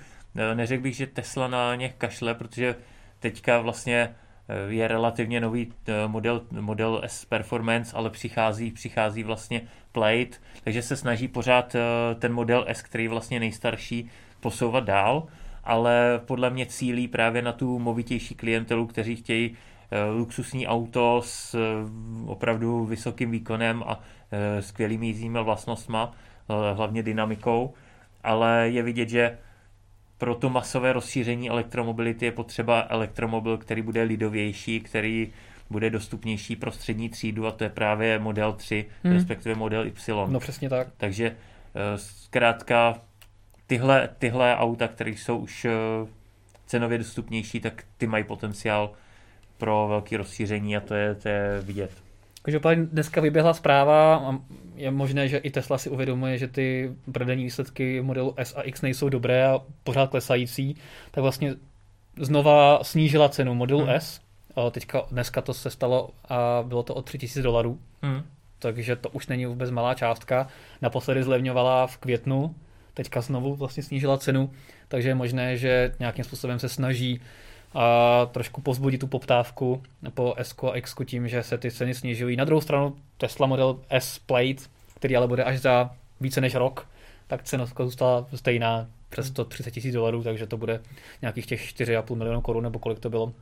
Neřekl 0.53 0.83
bych, 0.83 0.95
že 0.95 1.07
Tesla 1.07 1.47
na 1.47 1.75
ně 1.75 1.89
kašle, 1.89 2.33
protože 2.33 2.75
teďka 3.19 3.59
vlastně 3.59 4.15
eh, 4.49 4.73
je 4.73 4.87
relativně 4.87 5.41
nový 5.41 5.73
eh, 5.87 6.07
model, 6.07 6.41
model 6.51 7.01
S 7.05 7.25
Performance, 7.25 7.97
ale 7.97 8.09
přichází, 8.09 8.71
přichází 8.71 9.23
vlastně 9.23 9.61
Plate, 9.91 10.37
takže 10.63 10.81
se 10.81 10.95
snaží 10.95 11.27
pořád 11.27 11.75
eh, 11.75 11.79
ten 12.15 12.33
model 12.33 12.65
S, 12.67 12.81
který 12.81 13.03
je 13.03 13.09
vlastně 13.09 13.39
nejstarší, 13.39 14.09
posouvat 14.39 14.83
dál, 14.83 15.27
ale 15.63 16.21
podle 16.25 16.49
mě 16.49 16.65
cílí 16.65 17.07
právě 17.07 17.41
na 17.41 17.51
tu 17.51 17.79
movitější 17.79 18.35
klientelu, 18.35 18.87
kteří 18.87 19.15
chtějí 19.15 19.57
luxusní 20.17 20.67
auto 20.67 21.21
s 21.25 21.55
opravdu 22.25 22.85
vysokým 22.85 23.31
výkonem 23.31 23.83
a 23.87 23.99
skvělými 24.59 25.07
jízdními 25.07 25.39
vlastnostma, 25.43 26.11
hlavně 26.73 27.03
dynamikou, 27.03 27.73
ale 28.23 28.69
je 28.69 28.83
vidět, 28.83 29.09
že 29.09 29.37
pro 30.17 30.35
to 30.35 30.49
masové 30.49 30.93
rozšíření 30.93 31.49
elektromobility 31.49 32.25
je 32.25 32.31
potřeba 32.31 32.85
elektromobil, 32.89 33.57
který 33.57 33.81
bude 33.81 34.03
lidovější, 34.03 34.79
který 34.79 35.33
bude 35.69 35.89
dostupnější 35.89 36.55
pro 36.55 36.71
střední 36.71 37.09
třídu 37.09 37.47
a 37.47 37.51
to 37.51 37.63
je 37.63 37.69
právě 37.69 38.19
model 38.19 38.53
3, 38.53 38.85
hmm. 39.03 39.13
respektive 39.13 39.55
model 39.55 39.87
Y. 39.87 40.27
No 40.27 40.39
přesně 40.39 40.69
tak. 40.69 40.87
Takže 40.97 41.27
eh, 41.27 41.97
zkrátka 41.97 43.01
tyhle, 43.67 44.09
tyhle 44.19 44.55
auta, 44.55 44.87
které 44.87 45.11
jsou 45.11 45.37
už 45.37 45.65
eh, 45.65 45.71
cenově 46.65 46.97
dostupnější, 46.97 47.59
tak 47.59 47.83
ty 47.97 48.07
mají 48.07 48.23
potenciál 48.23 48.91
pro 49.57 49.87
velké 49.87 50.17
rozšíření 50.17 50.77
a 50.77 50.79
to 50.79 50.93
je, 50.93 51.15
to 51.15 51.29
je 51.29 51.61
vidět. 51.61 52.06
Každopádně 52.47 52.85
dneska 52.85 53.21
vyběhla 53.21 53.53
zpráva 53.53 54.15
a 54.15 54.39
je 54.75 54.91
možné, 54.91 55.27
že 55.27 55.37
i 55.37 55.51
Tesla 55.51 55.77
si 55.77 55.89
uvědomuje, 55.89 56.37
že 56.37 56.47
ty 56.47 56.91
prodejní 57.11 57.43
výsledky 57.43 58.01
modelu 58.01 58.33
S 58.37 58.55
a 58.57 58.61
X 58.61 58.81
nejsou 58.81 59.09
dobré 59.09 59.47
a 59.47 59.59
pořád 59.83 60.09
klesající, 60.09 60.75
tak 61.11 61.21
vlastně 61.21 61.55
znova 62.19 62.83
snížila 62.83 63.29
cenu 63.29 63.53
modelu 63.53 63.81
hmm. 63.81 63.89
S. 63.89 64.21
A 64.55 64.69
teďka 64.69 65.01
dneska 65.11 65.41
to 65.41 65.53
se 65.53 65.69
stalo 65.69 66.09
a 66.29 66.63
bylo 66.67 66.83
to 66.83 66.95
o 66.95 67.01
3000 67.01 67.41
dolarů. 67.41 67.79
Hmm. 68.01 68.23
Takže 68.59 68.95
to 68.95 69.09
už 69.09 69.27
není 69.27 69.45
vůbec 69.45 69.71
malá 69.71 69.93
částka. 69.93 70.47
Naposledy 70.81 71.23
zlevňovala 71.23 71.87
v 71.87 71.97
květnu, 71.97 72.55
teďka 72.93 73.21
znovu 73.21 73.55
vlastně 73.55 73.83
snížila 73.83 74.17
cenu, 74.17 74.51
takže 74.87 75.09
je 75.09 75.15
možné, 75.15 75.57
že 75.57 75.95
nějakým 75.99 76.23
způsobem 76.23 76.59
se 76.59 76.69
snaží 76.69 77.21
a 77.77 78.25
trošku 78.31 78.61
pozbudit 78.61 78.99
tu 79.01 79.07
poptávku 79.07 79.83
po 80.13 80.33
S 80.37 80.55
a 80.71 80.75
X 80.75 80.95
tím, 81.05 81.27
že 81.27 81.43
se 81.43 81.57
ty 81.57 81.71
ceny 81.71 81.93
snižují. 81.93 82.35
Na 82.35 82.45
druhou 82.45 82.61
stranu 82.61 82.95
Tesla 83.17 83.47
Model 83.47 83.79
S 83.89 84.19
Plate, 84.19 84.63
který 84.95 85.15
ale 85.15 85.27
bude 85.27 85.43
až 85.43 85.59
za 85.59 85.89
více 86.21 86.41
než 86.41 86.55
rok, 86.55 86.87
tak 87.27 87.43
cena 87.43 87.65
zůstala 87.65 88.27
stejná 88.35 88.87
přes 89.09 89.27
130 89.27 89.71
tisíc 89.71 89.93
dolarů, 89.93 90.23
takže 90.23 90.47
to 90.47 90.57
bude 90.57 90.81
nějakých 91.21 91.45
těch 91.45 91.61
4,5 91.61 92.15
milionů 92.15 92.41
korun, 92.41 92.63
nebo 92.63 92.79
kolik 92.79 92.99
to 92.99 93.09
bylo. 93.09 93.33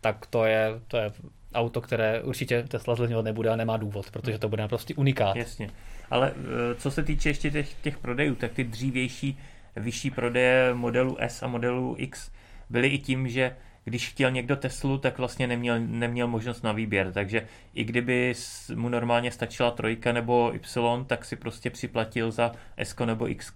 Tak 0.00 0.26
to 0.26 0.44
je, 0.44 0.70
to 0.88 0.96
je 0.96 1.12
auto, 1.54 1.80
které 1.80 2.22
určitě 2.22 2.62
Tesla 2.62 2.94
zlevňovat 2.94 3.24
nebude 3.24 3.50
a 3.50 3.56
nemá 3.56 3.76
důvod, 3.76 4.10
protože 4.10 4.38
to 4.38 4.48
bude 4.48 4.68
prostě 4.68 4.94
unikát. 4.94 5.36
Jasně. 5.36 5.70
Ale 6.10 6.30
e, 6.30 6.74
co 6.74 6.90
se 6.90 7.02
týče 7.02 7.28
ještě 7.28 7.50
těch, 7.50 7.74
těch 7.74 7.98
prodejů, 7.98 8.34
tak 8.34 8.52
ty 8.52 8.64
dřívější 8.64 9.38
vyšší 9.76 10.10
prodeje 10.10 10.74
modelu 10.74 11.16
S 11.20 11.42
a 11.42 11.46
modelu 11.46 11.94
X 11.98 12.30
byly 12.70 12.88
i 12.88 12.98
tím, 12.98 13.28
že 13.28 13.56
když 13.84 14.08
chtěl 14.08 14.30
někdo 14.30 14.56
Teslu, 14.56 14.98
tak 14.98 15.18
vlastně 15.18 15.46
neměl, 15.46 15.80
neměl 15.80 16.28
možnost 16.28 16.62
na 16.62 16.72
výběr, 16.72 17.12
takže 17.12 17.46
i 17.74 17.84
kdyby 17.84 18.34
mu 18.74 18.88
normálně 18.88 19.30
stačila 19.30 19.70
trojka 19.70 20.12
nebo 20.12 20.54
Y, 20.54 21.04
tak 21.06 21.24
si 21.24 21.36
prostě 21.36 21.70
připlatil 21.70 22.30
za 22.30 22.52
S 22.76 22.96
nebo 23.04 23.30
X, 23.30 23.52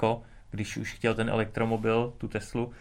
když 0.51 0.77
už 0.77 0.93
chtěl 0.93 1.15
ten 1.15 1.29
elektromobil, 1.29 2.13
tu 2.19 2.29
Teslu, 2.29 2.73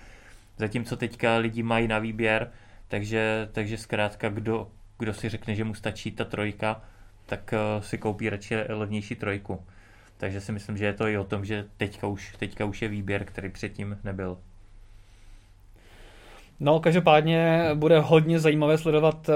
zatímco 0.57 0.97
teďka 0.97 1.35
lidi 1.35 1.63
mají 1.63 1.87
na 1.87 1.99
výběr, 1.99 2.51
takže, 2.87 3.49
takže 3.51 3.77
zkrátka 3.77 4.29
kdo, 4.29 4.71
kdo 4.99 5.13
si 5.13 5.29
řekne, 5.29 5.55
že 5.55 5.63
mu 5.63 5.73
stačí 5.73 6.11
ta 6.11 6.25
trojka, 6.25 6.81
tak 7.25 7.53
uh, 7.53 7.83
si 7.83 7.97
koupí 7.97 8.29
radši 8.29 8.55
levnější 8.55 9.15
trojku. 9.15 9.65
Takže 10.17 10.41
si 10.41 10.51
myslím, 10.51 10.77
že 10.77 10.85
je 10.85 10.93
to 10.93 11.07
i 11.07 11.17
o 11.17 11.23
tom, 11.23 11.45
že 11.45 11.65
teďka 11.77 12.07
už, 12.07 12.35
teďka 12.39 12.65
už 12.65 12.81
je 12.81 12.87
výběr, 12.87 13.25
který 13.25 13.49
předtím 13.49 13.97
nebyl. 14.03 14.37
No, 16.59 16.79
každopádně 16.79 17.69
bude 17.73 17.99
hodně 17.99 18.39
zajímavé 18.39 18.77
sledovat, 18.77 19.29
eh, 19.29 19.33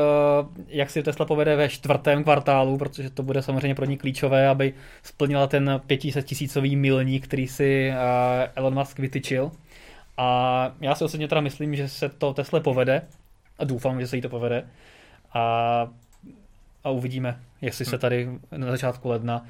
jak 0.68 0.90
si 0.90 1.04
Tesla 1.04 1.26
povede 1.26 1.56
ve 1.56 1.70
čtvrtém 1.70 2.24
kvartálu, 2.24 2.78
protože 2.78 3.10
to 3.10 3.24
bude 3.24 3.42
samozřejmě 3.42 3.76
pro 3.76 3.86
ní 3.86 3.98
klíčové, 3.98 4.48
aby 4.48 4.74
splnila 5.04 5.48
ten 5.48 5.82
500 5.88 6.26
tisícový 6.26 6.76
milník, 6.76 7.24
který 7.24 7.48
si 7.48 7.90
eh, 7.90 8.52
Elon 8.56 8.74
Musk 8.74 9.00
vytyčil. 9.00 9.52
A 10.18 10.72
já 10.82 10.96
si 10.96 11.04
osobně 11.04 11.28
teda 11.28 11.42
myslím, 11.42 11.76
že 11.76 11.90
se 11.90 12.10
to 12.10 12.34
Tesla 12.34 12.60
povede 12.60 13.02
a 13.60 13.64
doufám, 13.64 14.02
že 14.02 14.08
se 14.08 14.16
jí 14.16 14.22
to 14.22 14.30
povede. 14.30 14.68
A, 15.34 15.88
a 16.84 16.90
uvidíme, 16.90 17.40
jestli 17.62 17.86
se 17.86 17.98
tady 17.98 18.30
na 18.58 18.72
začátku 18.72 19.10
ledna 19.10 19.46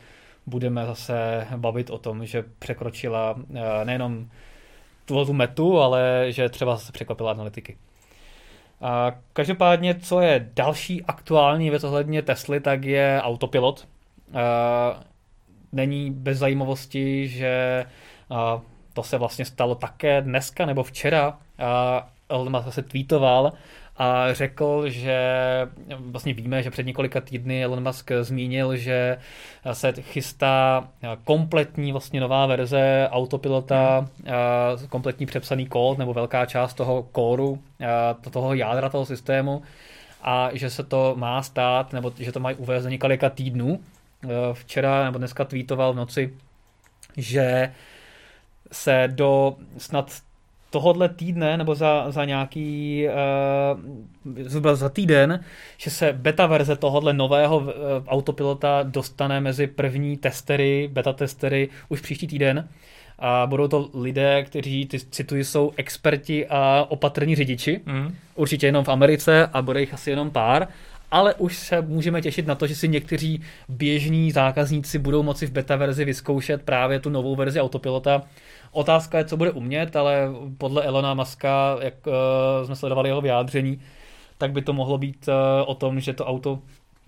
budeme 0.45 0.85
zase 0.85 1.47
bavit 1.57 1.89
o 1.89 1.97
tom, 1.97 2.25
že 2.25 2.43
překročila 2.59 3.35
eh, 3.55 3.85
nejenom 3.85 4.29
tu, 5.05 5.25
tu 5.25 5.33
metu, 5.33 5.79
ale 5.79 6.25
že 6.29 6.49
třeba 6.49 6.77
se 6.77 6.91
překvapila 6.91 7.31
analytiky. 7.31 7.77
A 8.81 9.11
každopádně, 9.33 9.95
co 9.95 10.21
je 10.21 10.49
další 10.53 11.03
aktuální 11.03 11.69
věc 11.69 11.83
ohledně 11.83 12.21
Tesly, 12.21 12.59
tak 12.59 12.83
je 12.83 13.19
autopilot. 13.23 13.87
A 14.33 14.99
není 15.71 16.11
bez 16.11 16.37
zajímavosti, 16.37 17.27
že 17.27 17.85
a 18.29 18.61
to 18.93 19.03
se 19.03 19.17
vlastně 19.17 19.45
stalo 19.45 19.75
také 19.75 20.21
dneska 20.21 20.65
nebo 20.65 20.83
včera. 20.83 21.37
A 21.59 22.07
Elon 22.29 22.51
Musk 22.51 22.73
se 22.73 22.81
tweetoval, 22.81 23.53
a 23.97 24.33
řekl, 24.33 24.89
že 24.89 25.19
vlastně 25.97 26.33
víme, 26.33 26.63
že 26.63 26.71
před 26.71 26.85
několika 26.85 27.21
týdny 27.21 27.63
Elon 27.63 27.83
Musk 27.83 28.11
zmínil, 28.21 28.75
že 28.75 29.17
se 29.73 29.93
chystá 30.01 30.87
kompletní 31.23 31.91
vlastně 31.91 32.19
nová 32.21 32.45
verze 32.45 33.07
autopilota, 33.11 34.09
kompletní 34.89 35.25
přepsaný 35.25 35.65
kód 35.65 35.97
nebo 35.97 36.13
velká 36.13 36.45
část 36.45 36.73
toho 36.73 37.03
kóru, 37.03 37.61
toho 38.31 38.53
jádra 38.53 38.89
toho 38.89 39.05
systému 39.05 39.61
a 40.21 40.49
že 40.53 40.69
se 40.69 40.83
to 40.83 41.13
má 41.17 41.43
stát, 41.43 41.93
nebo 41.93 42.11
že 42.19 42.31
to 42.31 42.39
mají 42.39 42.55
uvést 42.55 42.83
za 42.83 42.89
několika 42.89 43.29
týdnů. 43.29 43.79
Včera 44.53 45.03
nebo 45.03 45.17
dneska 45.17 45.45
tweetoval 45.45 45.93
v 45.93 45.95
noci, 45.95 46.33
že 47.17 47.73
se 48.71 49.07
do 49.11 49.55
snad 49.77 50.11
tohodle 50.73 51.09
týdne 51.09 51.57
nebo 51.57 51.75
za, 51.75 52.11
za 52.11 52.25
nějaký 52.25 53.05
uh, 53.07 54.45
zhruba 54.45 54.75
za 54.75 54.89
týden, 54.89 55.39
že 55.77 55.89
se 55.89 56.13
beta 56.13 56.47
verze 56.47 56.75
tohodle 56.75 57.13
nového 57.13 57.57
uh, 57.57 57.69
autopilota 58.07 58.83
dostane 58.83 59.41
mezi 59.41 59.67
první 59.67 60.17
testery, 60.17 60.89
beta 60.91 61.13
testery 61.13 61.69
už 61.89 62.01
příští 62.01 62.27
týden. 62.27 62.69
A 63.19 63.47
budou 63.47 63.67
to 63.67 63.89
lidé, 63.93 64.43
kteří, 64.43 64.85
ty 64.85 64.99
cituji, 64.99 65.43
jsou 65.43 65.71
experti 65.77 66.47
a 66.49 66.85
opatrní 66.89 67.35
řidiči. 67.35 67.81
Mm. 67.85 68.15
Určitě 68.35 68.65
jenom 68.65 68.85
v 68.85 68.89
Americe 68.89 69.49
a 69.53 69.61
bude 69.61 69.79
jich 69.79 69.93
asi 69.93 70.09
jenom 70.09 70.31
pár 70.31 70.67
ale 71.13 71.33
už 71.33 71.57
se 71.57 71.81
můžeme 71.81 72.21
těšit 72.21 72.47
na 72.47 72.55
to, 72.55 72.67
že 72.67 72.75
si 72.75 72.87
někteří 72.87 73.41
běžní 73.69 74.31
zákazníci 74.31 74.99
budou 74.99 75.23
moci 75.23 75.45
v 75.47 75.51
beta 75.51 75.75
verzi 75.75 76.05
vyzkoušet 76.05 76.61
právě 76.61 76.99
tu 76.99 77.09
novou 77.09 77.35
verzi 77.35 77.61
autopilota 77.61 78.21
Otázka 78.73 79.17
je, 79.17 79.25
co 79.25 79.37
bude 79.37 79.51
umět, 79.51 79.95
ale 79.95 80.29
podle 80.57 80.83
Elona 80.83 81.13
Muska, 81.13 81.77
jak 81.81 81.93
uh, 82.07 82.13
jsme 82.65 82.75
sledovali 82.75 83.09
jeho 83.09 83.21
vyjádření, 83.21 83.81
tak 84.37 84.51
by 84.51 84.61
to 84.61 84.73
mohlo 84.73 84.97
být 84.97 85.27
uh, 85.27 85.33
o 85.69 85.75
tom, 85.75 85.99
že 85.99 86.13
to 86.13 86.25
auto 86.25 86.59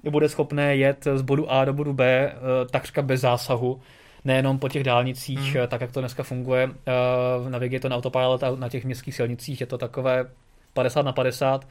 bude 0.10 0.30
schopné 0.30 0.76
jet 0.76 1.08
z 1.16 1.22
bodu 1.22 1.52
A 1.52 1.66
do 1.66 1.74
bodu 1.74 1.94
B 1.94 2.32
uh, 2.34 2.70
takřka 2.72 3.02
bez 3.02 3.22
zásahu, 3.22 3.82
nejenom 4.26 4.60
po 4.60 4.70
těch 4.70 4.84
dálnicích, 4.84 5.56
hmm. 5.56 5.68
tak 5.68 5.82
jak 5.82 5.92
to 5.92 6.00
dneska 6.00 6.24
funguje. 6.24 6.68
Uh, 6.68 7.50
na 7.50 7.60
je 7.62 7.80
to 7.80 7.90
na 7.90 7.96
autopilot 7.96 8.44
a 8.44 8.56
na 8.56 8.70
těch 8.70 8.86
městských 8.86 9.16
silnicích 9.16 9.62
je 9.62 9.68
to 9.68 9.78
takové 9.78 10.26
50 10.74 11.02
na 11.02 11.12
50, 11.12 11.68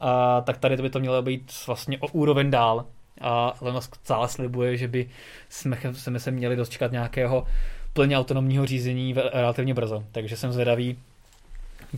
a 0.00 0.40
tak 0.40 0.58
tady 0.58 0.76
to 0.76 0.82
by 0.82 0.90
to 0.90 1.00
mělo 1.00 1.22
být 1.22 1.52
vlastně 1.66 1.98
o 1.98 2.06
úroveň 2.06 2.50
dál. 2.50 2.84
A 3.20 3.54
Elon 3.62 3.74
Musk 3.74 3.96
stále 3.96 4.28
slibuje, 4.28 4.76
že 4.76 4.88
by 4.88 5.08
jsme, 5.48 5.78
jsme 5.92 6.20
se 6.20 6.30
měli 6.30 6.56
dočkat 6.56 6.92
nějakého 6.92 7.46
plně 7.94 8.18
autonomního 8.18 8.66
řízení 8.66 9.14
relativně 9.32 9.74
brzo. 9.74 10.04
Takže 10.12 10.36
jsem 10.36 10.52
zvědavý, 10.52 10.98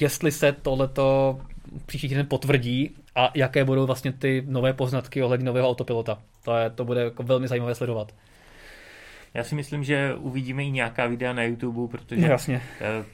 jestli 0.00 0.32
se 0.32 0.52
tohleto 0.52 1.38
příští 1.86 2.08
týden 2.08 2.26
potvrdí 2.26 2.90
a 3.14 3.30
jaké 3.34 3.64
budou 3.64 3.86
vlastně 3.86 4.12
ty 4.12 4.44
nové 4.46 4.72
poznatky 4.72 5.22
ohledně 5.22 5.46
nového 5.46 5.68
autopilota. 5.68 6.18
To, 6.44 6.56
je, 6.56 6.70
to 6.70 6.84
bude 6.84 7.00
jako 7.00 7.22
velmi 7.22 7.48
zajímavé 7.48 7.74
sledovat. 7.74 8.12
Já 9.34 9.44
si 9.44 9.54
myslím, 9.54 9.84
že 9.84 10.14
uvidíme 10.14 10.64
i 10.64 10.70
nějaká 10.70 11.06
videa 11.06 11.32
na 11.32 11.42
YouTube, 11.42 11.98
protože 11.98 12.20
no, 12.20 12.28
jasně. 12.28 12.62
Eh, 12.80 13.04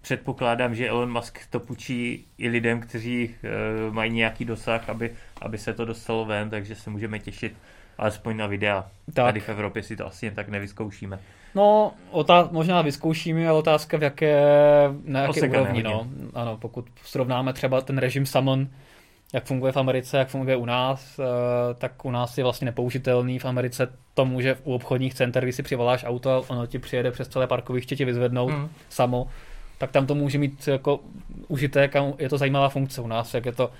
předpokládám, 0.00 0.74
že 0.74 0.88
Elon 0.88 1.12
Musk 1.12 1.38
to 1.50 1.60
půjčí 1.60 2.24
i 2.38 2.48
lidem, 2.48 2.80
kteří 2.80 3.34
eh, 3.44 3.48
mají 3.90 4.12
nějaký 4.12 4.44
dosah, 4.44 4.88
aby, 4.88 5.12
aby 5.40 5.58
se 5.58 5.72
to 5.74 5.84
dostalo 5.84 6.24
ven, 6.24 6.50
takže 6.50 6.74
se 6.74 6.90
můžeme 6.90 7.18
těšit 7.18 7.54
alespoň 7.98 8.36
na 8.36 8.46
videa. 8.46 8.90
Tak. 9.06 9.14
Tady 9.14 9.40
v 9.40 9.48
Evropě 9.48 9.82
si 9.82 9.96
to 9.96 10.06
asi 10.06 10.26
jen 10.26 10.34
tak 10.34 10.48
nevyzkoušíme. 10.48 11.18
No, 11.54 11.92
otá- 12.10 12.48
možná 12.52 12.82
vyzkoušíme, 12.82 13.48
ale 13.48 13.58
otázka 13.58 13.96
v 13.96 14.02
jaké, 14.02 14.40
na 15.04 15.20
jaké 15.20 15.30
Oseka 15.30 15.60
úrovni. 15.60 15.82
No. 15.82 16.06
Ano, 16.34 16.56
pokud 16.56 16.86
srovnáme 17.04 17.52
třeba 17.52 17.80
ten 17.80 17.98
režim 17.98 18.26
Summon, 18.26 18.68
jak 19.32 19.44
funguje 19.44 19.72
v 19.72 19.76
Americe, 19.76 20.18
jak 20.18 20.28
funguje 20.28 20.56
u 20.56 20.64
nás, 20.64 21.18
eh, 21.18 21.24
tak 21.74 22.04
u 22.04 22.10
nás 22.10 22.38
je 22.38 22.44
vlastně 22.44 22.64
nepoužitelný. 22.64 23.38
V 23.38 23.44
Americe 23.44 23.88
to 24.14 24.24
může 24.24 24.56
u 24.64 24.74
obchodních 24.74 25.14
center, 25.14 25.42
když 25.42 25.54
si 25.56 25.62
přivoláš 25.62 26.04
auto, 26.04 26.44
ono 26.48 26.66
ti 26.66 26.78
přijede 26.78 27.10
přes 27.10 27.28
celé 27.28 27.46
parkoviště 27.46 27.96
ti 27.96 28.04
vyzvednout 28.04 28.50
mm. 28.50 28.68
samo, 28.88 29.28
tak 29.78 29.90
tam 29.90 30.06
to 30.06 30.14
může 30.14 30.38
mít 30.38 30.68
jako 30.68 31.00
užitek 31.48 31.96
a 31.96 32.12
je 32.18 32.28
to 32.28 32.38
zajímavá 32.38 32.68
funkce 32.68 33.00
u 33.00 33.06
nás, 33.06 33.34
jak 33.34 33.46
je 33.46 33.52
to 33.52 33.70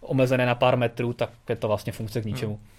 omezené 0.00 0.46
na 0.46 0.54
pár 0.54 0.76
metrů, 0.76 1.12
tak 1.12 1.30
je 1.48 1.56
to 1.56 1.68
vlastně 1.68 1.92
funkce 1.92 2.20
k 2.20 2.24
ničemu. 2.24 2.52
Mm. 2.52 2.77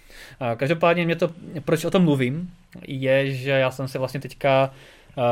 Každopádně 0.56 1.04
mě 1.04 1.16
to, 1.16 1.30
proč 1.64 1.84
o 1.84 1.90
tom 1.90 2.02
mluvím, 2.02 2.50
je, 2.86 3.30
že 3.30 3.50
já 3.50 3.70
jsem 3.70 3.88
si 3.88 3.98
vlastně 3.98 4.20
teďka 4.20 4.70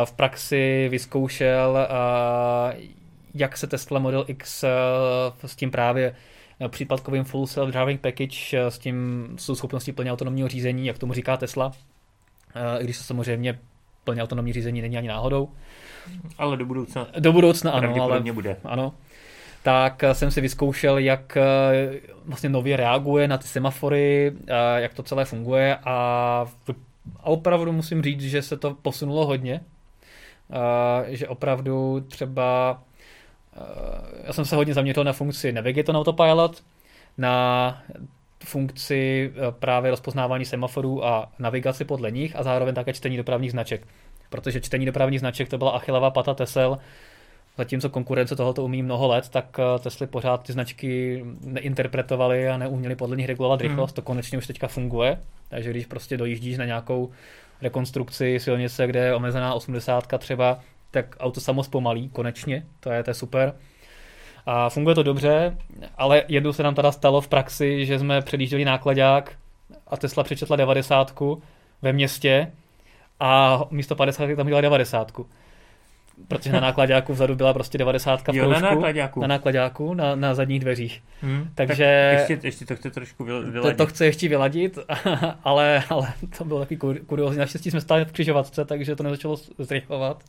v 0.04 0.12
praxi 0.12 0.88
vyzkoušel, 0.90 1.78
jak 3.34 3.56
se 3.56 3.66
Tesla 3.66 3.98
Model 3.98 4.24
X 4.28 4.64
s 5.46 5.56
tím 5.56 5.70
právě 5.70 6.14
případkovým 6.68 7.24
full 7.24 7.46
self 7.46 7.70
driving 7.70 8.00
package 8.00 8.60
s 8.68 8.78
tím 8.78 9.28
s 9.36 9.54
schopností 9.54 9.92
plně 9.92 10.12
autonomního 10.12 10.48
řízení, 10.48 10.86
jak 10.86 10.98
tomu 10.98 11.12
říká 11.12 11.36
Tesla, 11.36 11.72
i 12.80 12.84
když 12.84 12.96
se 12.96 13.04
samozřejmě 13.04 13.58
plně 14.04 14.22
autonomní 14.22 14.52
řízení 14.52 14.82
není 14.82 14.98
ani 14.98 15.08
náhodou. 15.08 15.48
Ale 16.38 16.56
do 16.56 16.66
budoucna. 16.66 17.06
Do 17.18 17.32
budoucna 17.32 17.70
ano, 17.72 18.02
ale 18.02 18.20
bude. 18.20 18.56
Ano 18.64 18.94
tak 19.68 20.04
jsem 20.12 20.30
si 20.30 20.40
vyzkoušel, 20.40 20.98
jak 20.98 21.36
eh, 21.36 22.00
vlastně 22.24 22.48
nově 22.48 22.76
reaguje 22.76 23.28
na 23.28 23.38
ty 23.38 23.48
semafory, 23.48 24.32
eh, 24.46 24.80
jak 24.80 24.94
to 24.94 25.02
celé 25.02 25.24
funguje 25.24 25.76
a, 25.76 25.90
a 27.20 27.24
opravdu 27.24 27.72
musím 27.72 28.02
říct, 28.02 28.20
že 28.20 28.42
se 28.42 28.56
to 28.56 28.74
posunulo 28.74 29.26
hodně, 29.26 29.60
eh, 30.50 31.16
že 31.16 31.28
opravdu 31.28 32.00
třeba 32.08 32.80
já 34.24 34.32
jsem 34.32 34.44
se 34.44 34.56
hodně 34.56 34.74
zaměřil 34.74 35.04
na 35.04 35.12
funkci 35.12 35.52
Navigator 35.52 35.96
Autopilot, 35.96 36.62
na 37.18 37.82
funkci 38.44 39.32
právě 39.50 39.90
rozpoznávání 39.90 40.44
semaforů 40.44 41.04
a 41.04 41.32
navigaci 41.38 41.84
podle 41.84 42.10
nich 42.10 42.36
a 42.36 42.42
zároveň 42.42 42.74
také 42.74 42.92
čtení 42.92 43.16
dopravních 43.16 43.50
značek. 43.50 43.86
Protože 44.30 44.60
čtení 44.60 44.86
dopravních 44.86 45.20
značek 45.20 45.48
to 45.48 45.58
byla 45.58 45.70
achilová 45.70 46.10
pata 46.10 46.34
Tesel, 46.34 46.78
zatímco 47.58 47.90
konkurence 47.90 48.36
tohoto 48.36 48.64
umí 48.64 48.82
mnoho 48.82 49.08
let, 49.08 49.28
tak 49.28 49.58
eh, 49.58 49.78
Tesly 49.78 50.06
pořád 50.06 50.42
ty 50.42 50.52
značky 50.52 51.24
neinterpretovaly 51.40 52.48
a 52.48 52.56
neuměli 52.56 52.96
podle 52.96 53.16
nich 53.16 53.26
regulovat 53.26 53.60
mhm. 53.60 53.68
rychlost. 53.68 53.92
Mm. 53.92 53.94
To 53.94 54.02
konečně 54.02 54.38
už 54.38 54.46
teďka 54.46 54.68
funguje, 54.68 55.18
takže 55.48 55.70
když 55.70 55.86
prostě 55.86 56.16
dojíždíš 56.16 56.58
na 56.58 56.64
nějakou 56.64 57.10
rekonstrukci 57.62 58.40
silnice, 58.40 58.86
kde 58.86 59.04
je 59.04 59.14
omezená 59.14 59.54
80 59.54 60.18
třeba, 60.18 60.58
tak 60.90 61.16
auto 61.20 61.40
samo 61.40 61.64
zpomalí, 61.64 62.08
konečně, 62.08 62.66
to 62.80 62.90
je, 62.90 63.02
to 63.02 63.10
je 63.10 63.14
super. 63.14 63.54
A 64.46 64.68
funguje 64.68 64.94
to 64.94 65.02
dobře, 65.02 65.56
ale 65.96 66.22
jednou 66.28 66.52
se 66.52 66.62
nám 66.62 66.74
teda 66.74 66.92
stalo 66.92 67.20
v 67.20 67.28
praxi, 67.28 67.86
že 67.86 67.98
jsme 67.98 68.22
předjížděli 68.22 68.64
nákladák 68.64 69.32
a 69.86 69.96
Tesla 69.96 70.24
přečetla 70.24 70.56
90 70.56 71.20
ve 71.82 71.92
městě 71.92 72.52
a 73.20 73.60
místo 73.70 73.96
50 73.96 74.36
tam 74.36 74.46
měla 74.46 74.60
90 74.60 75.12
protože 76.28 76.52
na 76.52 76.60
nákladáku 76.60 77.12
vzadu 77.12 77.36
byla 77.36 77.54
prostě 77.54 77.78
90 77.78 78.28
v 78.28 78.34
jo, 78.34 78.50
na 78.50 78.60
nákladáku. 78.60 79.20
Na 79.20 79.26
nákladáku, 79.26 79.94
na, 79.94 80.14
na 80.14 80.34
zadních 80.34 80.60
dveřích. 80.60 81.02
Hmm, 81.22 81.50
Takže... 81.54 82.16
Tak 82.18 82.30
ještě, 82.30 82.46
ještě 82.46 82.64
to 82.64 82.76
chce 82.76 82.90
trošku 82.90 83.24
vyladit. 83.24 83.62
To, 83.62 83.74
to 83.74 83.86
chce 83.86 84.06
ještě 84.06 84.28
vyladit, 84.28 84.78
ale, 85.44 85.82
ale 85.88 86.12
to 86.38 86.44
bylo 86.44 86.60
takový 86.60 87.00
kuriozní. 87.06 87.38
Naštěstí 87.38 87.70
jsme 87.70 87.80
stáli 87.80 88.04
v 88.04 88.12
křižovatce, 88.12 88.64
takže 88.64 88.96
to 88.96 89.02
nezačalo 89.02 89.36
zrychlovat. 89.58 90.24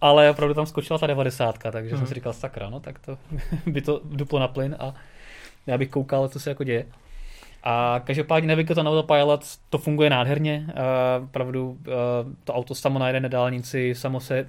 Ale 0.00 0.30
opravdu 0.30 0.54
tam 0.54 0.66
skočila 0.66 0.98
ta 0.98 1.06
90, 1.06 1.58
takže 1.58 1.90
hmm. 1.90 1.98
jsem 1.98 2.06
si 2.06 2.14
říkal, 2.14 2.32
sakra, 2.32 2.70
no 2.70 2.80
tak 2.80 2.98
to 2.98 3.18
by 3.66 3.80
to 3.80 4.00
duplo 4.04 4.38
na 4.38 4.48
plyn 4.48 4.76
a 4.78 4.94
já 5.66 5.78
bych 5.78 5.88
koukal, 5.88 6.28
co 6.28 6.40
se 6.40 6.50
jako 6.50 6.64
děje. 6.64 6.86
A 7.62 8.00
každopádně 8.04 8.48
Navigator 8.48 8.84
na 8.84 8.90
Autopilot 8.90 9.40
to 9.70 9.78
funguje 9.78 10.10
nádherně. 10.10 10.66
Uh, 10.68 11.28
pravdu, 11.28 11.70
uh, 11.70 11.76
to 12.44 12.54
auto 12.54 12.74
samo 12.74 12.98
najde 12.98 13.20
na 13.20 13.28
dálnici, 13.28 13.94
samo 13.94 14.20
se, 14.20 14.46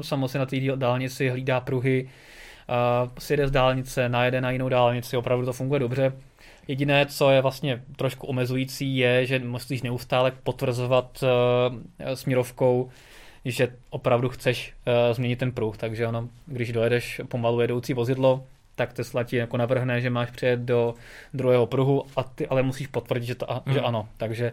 samo 0.00 0.28
se 0.28 0.38
na 0.38 0.46
té 0.46 0.56
dálnici 0.76 1.28
hlídá 1.28 1.60
pruhy, 1.60 2.04
uh, 2.04 3.10
sjede 3.18 3.48
z 3.48 3.50
dálnice, 3.50 4.08
najede 4.08 4.40
na 4.40 4.50
jinou 4.50 4.68
dálnici, 4.68 5.16
opravdu 5.16 5.46
to 5.46 5.52
funguje 5.52 5.80
dobře. 5.80 6.12
Jediné, 6.68 7.06
co 7.06 7.30
je 7.30 7.42
vlastně 7.42 7.82
trošku 7.96 8.26
omezující, 8.26 8.96
je, 8.96 9.26
že 9.26 9.38
musíš 9.38 9.82
neustále 9.82 10.32
potvrzovat 10.42 11.22
uh, 11.22 12.08
směrovkou, 12.14 12.88
že 13.44 13.68
opravdu 13.90 14.28
chceš 14.28 14.72
uh, 14.86 15.14
změnit 15.14 15.38
ten 15.38 15.52
pruh, 15.52 15.76
takže 15.76 16.06
ono, 16.06 16.28
když 16.46 16.72
dojedeš 16.72 17.20
pomalu 17.28 17.60
jedoucí 17.60 17.94
vozidlo, 17.94 18.44
tak 18.76 18.92
Tesla 18.92 19.24
ti 19.24 19.36
jako 19.36 19.56
navrhne, 19.56 20.00
že 20.00 20.10
máš 20.10 20.30
přijet 20.30 20.60
do 20.60 20.94
druhého 21.34 21.66
pruhu 21.66 22.04
a 22.16 22.22
ty 22.22 22.46
ale 22.46 22.62
musíš 22.62 22.86
potvrdit, 22.86 23.26
že, 23.26 23.34
to, 23.34 23.46
mm. 23.66 23.72
že 23.72 23.80
ano. 23.80 24.08
Takže 24.16 24.52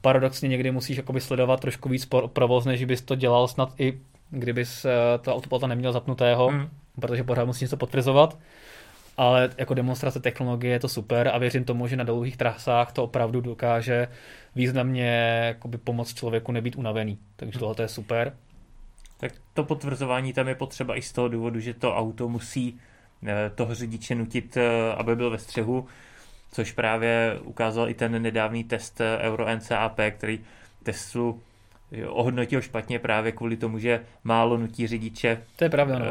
paradoxně 0.00 0.48
někdy 0.48 0.70
musíš 0.70 0.96
jakoby 0.96 1.20
sledovat 1.20 1.60
trošku 1.60 1.88
víc 1.88 2.08
provoz, 2.26 2.64
než 2.64 2.84
bys 2.84 3.02
to 3.02 3.14
dělal 3.14 3.48
snad 3.48 3.72
i 3.78 4.00
kdybys 4.30 4.84
eh, 4.84 4.90
to 5.20 5.34
autopilota 5.34 5.66
neměl 5.66 5.92
zapnutého, 5.92 6.50
mm. 6.50 6.68
protože 7.00 7.24
pořád 7.24 7.44
musíš 7.44 7.60
něco 7.60 7.76
potvrzovat. 7.76 8.38
Ale 9.16 9.50
jako 9.58 9.74
demonstrace 9.74 10.20
technologie 10.20 10.72
je 10.72 10.80
to 10.80 10.88
super 10.88 11.28
a 11.28 11.38
věřím 11.38 11.64
tomu, 11.64 11.86
že 11.86 11.96
na 11.96 12.04
dlouhých 12.04 12.36
trasách 12.36 12.92
to 12.92 13.04
opravdu 13.04 13.40
dokáže 13.40 14.08
významně 14.54 15.42
jakoby 15.46 15.78
pomoct 15.78 16.14
člověku 16.14 16.52
nebýt 16.52 16.76
unavený. 16.76 17.18
Takže 17.36 17.58
tohle 17.58 17.84
je 17.84 17.88
super. 17.88 18.32
Tak 19.20 19.32
to 19.54 19.64
potvrzování 19.64 20.32
tam 20.32 20.48
je 20.48 20.54
potřeba 20.54 20.96
i 20.96 21.02
z 21.02 21.12
toho 21.12 21.28
důvodu, 21.28 21.60
že 21.60 21.74
to 21.74 21.96
auto 21.96 22.28
musí 22.28 22.80
toho 23.54 23.74
řidiče 23.74 24.14
nutit, 24.14 24.56
eh, 24.56 24.94
aby 24.96 25.16
byl 25.16 25.30
ve 25.30 25.38
střehu, 25.38 25.86
což 26.52 26.72
právě 26.72 27.38
ukázal 27.42 27.90
i 27.90 27.94
ten 27.94 28.22
nedávný 28.22 28.64
test 28.64 29.00
Euro 29.20 29.48
NCAP, 29.48 30.00
který 30.10 30.40
Teslu 30.82 31.40
ohodnotil 32.08 32.60
špatně 32.60 32.98
právě 32.98 33.32
kvůli 33.32 33.56
tomu, 33.56 33.78
že 33.78 34.00
málo 34.24 34.56
nutí 34.56 34.86
řidiče 34.86 35.42
to 35.56 35.64
je 35.64 35.70
pravda, 35.70 35.98
no. 35.98 36.06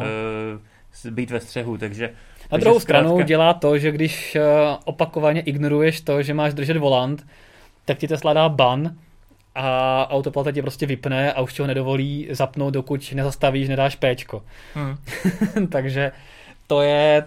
být 1.11 1.31
ve 1.31 1.39
střehu, 1.39 1.77
takže 1.77 2.13
na 2.51 2.57
druhou 2.57 2.79
zkrátka... 2.79 3.07
stranu 3.07 3.21
dělá 3.21 3.53
to, 3.53 3.77
že 3.77 3.91
když 3.91 4.37
opakovaně 4.85 5.41
ignoruješ 5.41 6.01
to, 6.01 6.21
že 6.21 6.33
máš 6.33 6.53
držet 6.53 6.77
volant, 6.77 7.25
tak 7.85 7.97
ti 7.97 8.07
Tesla 8.07 8.33
dá 8.33 8.49
ban 8.49 8.95
a 9.55 10.07
autopilota 10.09 10.51
tě 10.51 10.61
prostě 10.61 10.85
vypne 10.85 11.33
a 11.33 11.41
už 11.41 11.53
ti 11.53 11.61
ho 11.61 11.67
nedovolí 11.67 12.27
zapnout, 12.31 12.73
dokud 12.73 13.13
nezastavíš, 13.13 13.69
nedáš 13.69 13.95
péčko. 13.95 14.43
Hmm. 14.73 14.97
takže 15.71 16.11
to 16.67 16.81
je 16.81 17.25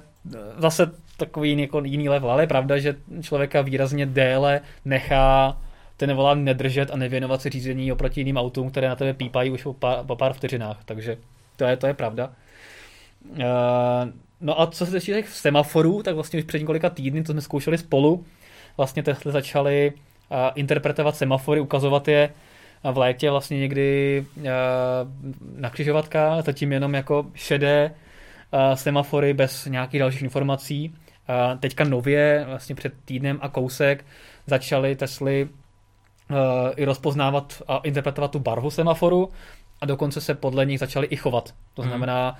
zase 0.59 0.91
takový 1.17 1.61
jako 1.61 1.85
jiný 1.85 2.09
level, 2.09 2.31
ale 2.31 2.43
je 2.43 2.47
pravda, 2.47 2.79
že 2.79 2.97
člověka 3.23 3.63
výrazně 3.63 4.07
déle 4.07 4.61
nechá 4.85 5.59
ten 5.97 6.15
volant 6.15 6.45
nedržet 6.45 6.91
a 6.91 6.97
nevěnovat 6.97 7.43
se 7.43 7.51
řízení 7.51 7.93
oproti 7.93 8.21
jiným 8.21 8.37
autům, 8.37 8.71
které 8.71 8.89
na 8.89 8.97
tebe 8.97 9.15
pípají 9.15 9.51
už 9.51 9.63
po 9.63 9.75
pár, 9.75 10.05
po 10.07 10.17
pár 10.17 10.33
vteřinách. 10.33 10.79
Takže 10.85 11.17
to 11.57 11.65
je, 11.65 11.77
to 11.77 11.87
je 11.87 11.95
pravda. 11.95 12.31
Uh, 13.31 13.39
no 14.41 14.61
a 14.61 14.67
co 14.67 14.87
se 14.87 15.01
týče 15.01 15.15
těch 15.15 15.29
semaforů, 15.29 16.03
tak 16.03 16.15
vlastně 16.15 16.39
už 16.39 16.45
před 16.45 16.59
několika 16.59 16.91
týdny, 16.91 17.23
to 17.23 17.33
jsme 17.33 17.41
zkoušeli 17.41 17.79
spolu, 17.79 18.25
vlastně 18.77 19.03
Tesla 19.03 19.33
začali 19.33 19.93
uh, 19.95 20.37
interpretovat 20.55 21.17
semafory, 21.17 21.61
ukazovat 21.61 22.09
je 22.09 22.31
v 22.93 22.99
létě 22.99 23.31
vlastně 23.31 23.59
někdy 23.59 24.25
na 25.57 25.71
křižovatkách, 25.71 26.45
zatím 26.45 26.73
jenom 26.73 26.95
jako 26.95 27.27
šedé 27.35 27.95
semafory 28.75 29.35
bez 29.35 29.67
nějakých 29.67 30.01
dalších 30.01 30.23
informací. 30.23 30.95
Uh, 31.29 31.59
teďka 31.59 31.85
nově, 31.85 32.45
vlastně 32.49 32.75
před 32.75 32.93
týdnem 33.05 33.39
a 33.43 33.49
kousek, 33.49 34.05
začaly 34.47 34.97
Tesly 34.97 35.49
uh, 36.31 36.37
i 36.77 36.85
rozpoznávat 36.85 37.63
a 37.69 37.77
interpretovat 37.77 38.31
tu 38.31 38.39
barvu 38.39 38.71
semaforu 38.71 39.31
a 39.81 39.87
dokonce 39.87 40.21
se 40.21 40.35
podle 40.35 40.67
nich 40.67 40.79
začaly 40.79 41.07
i 41.07 41.17
chovat. 41.17 41.55
To 41.75 41.83
hmm. 41.83 41.91
znamená, 41.91 42.37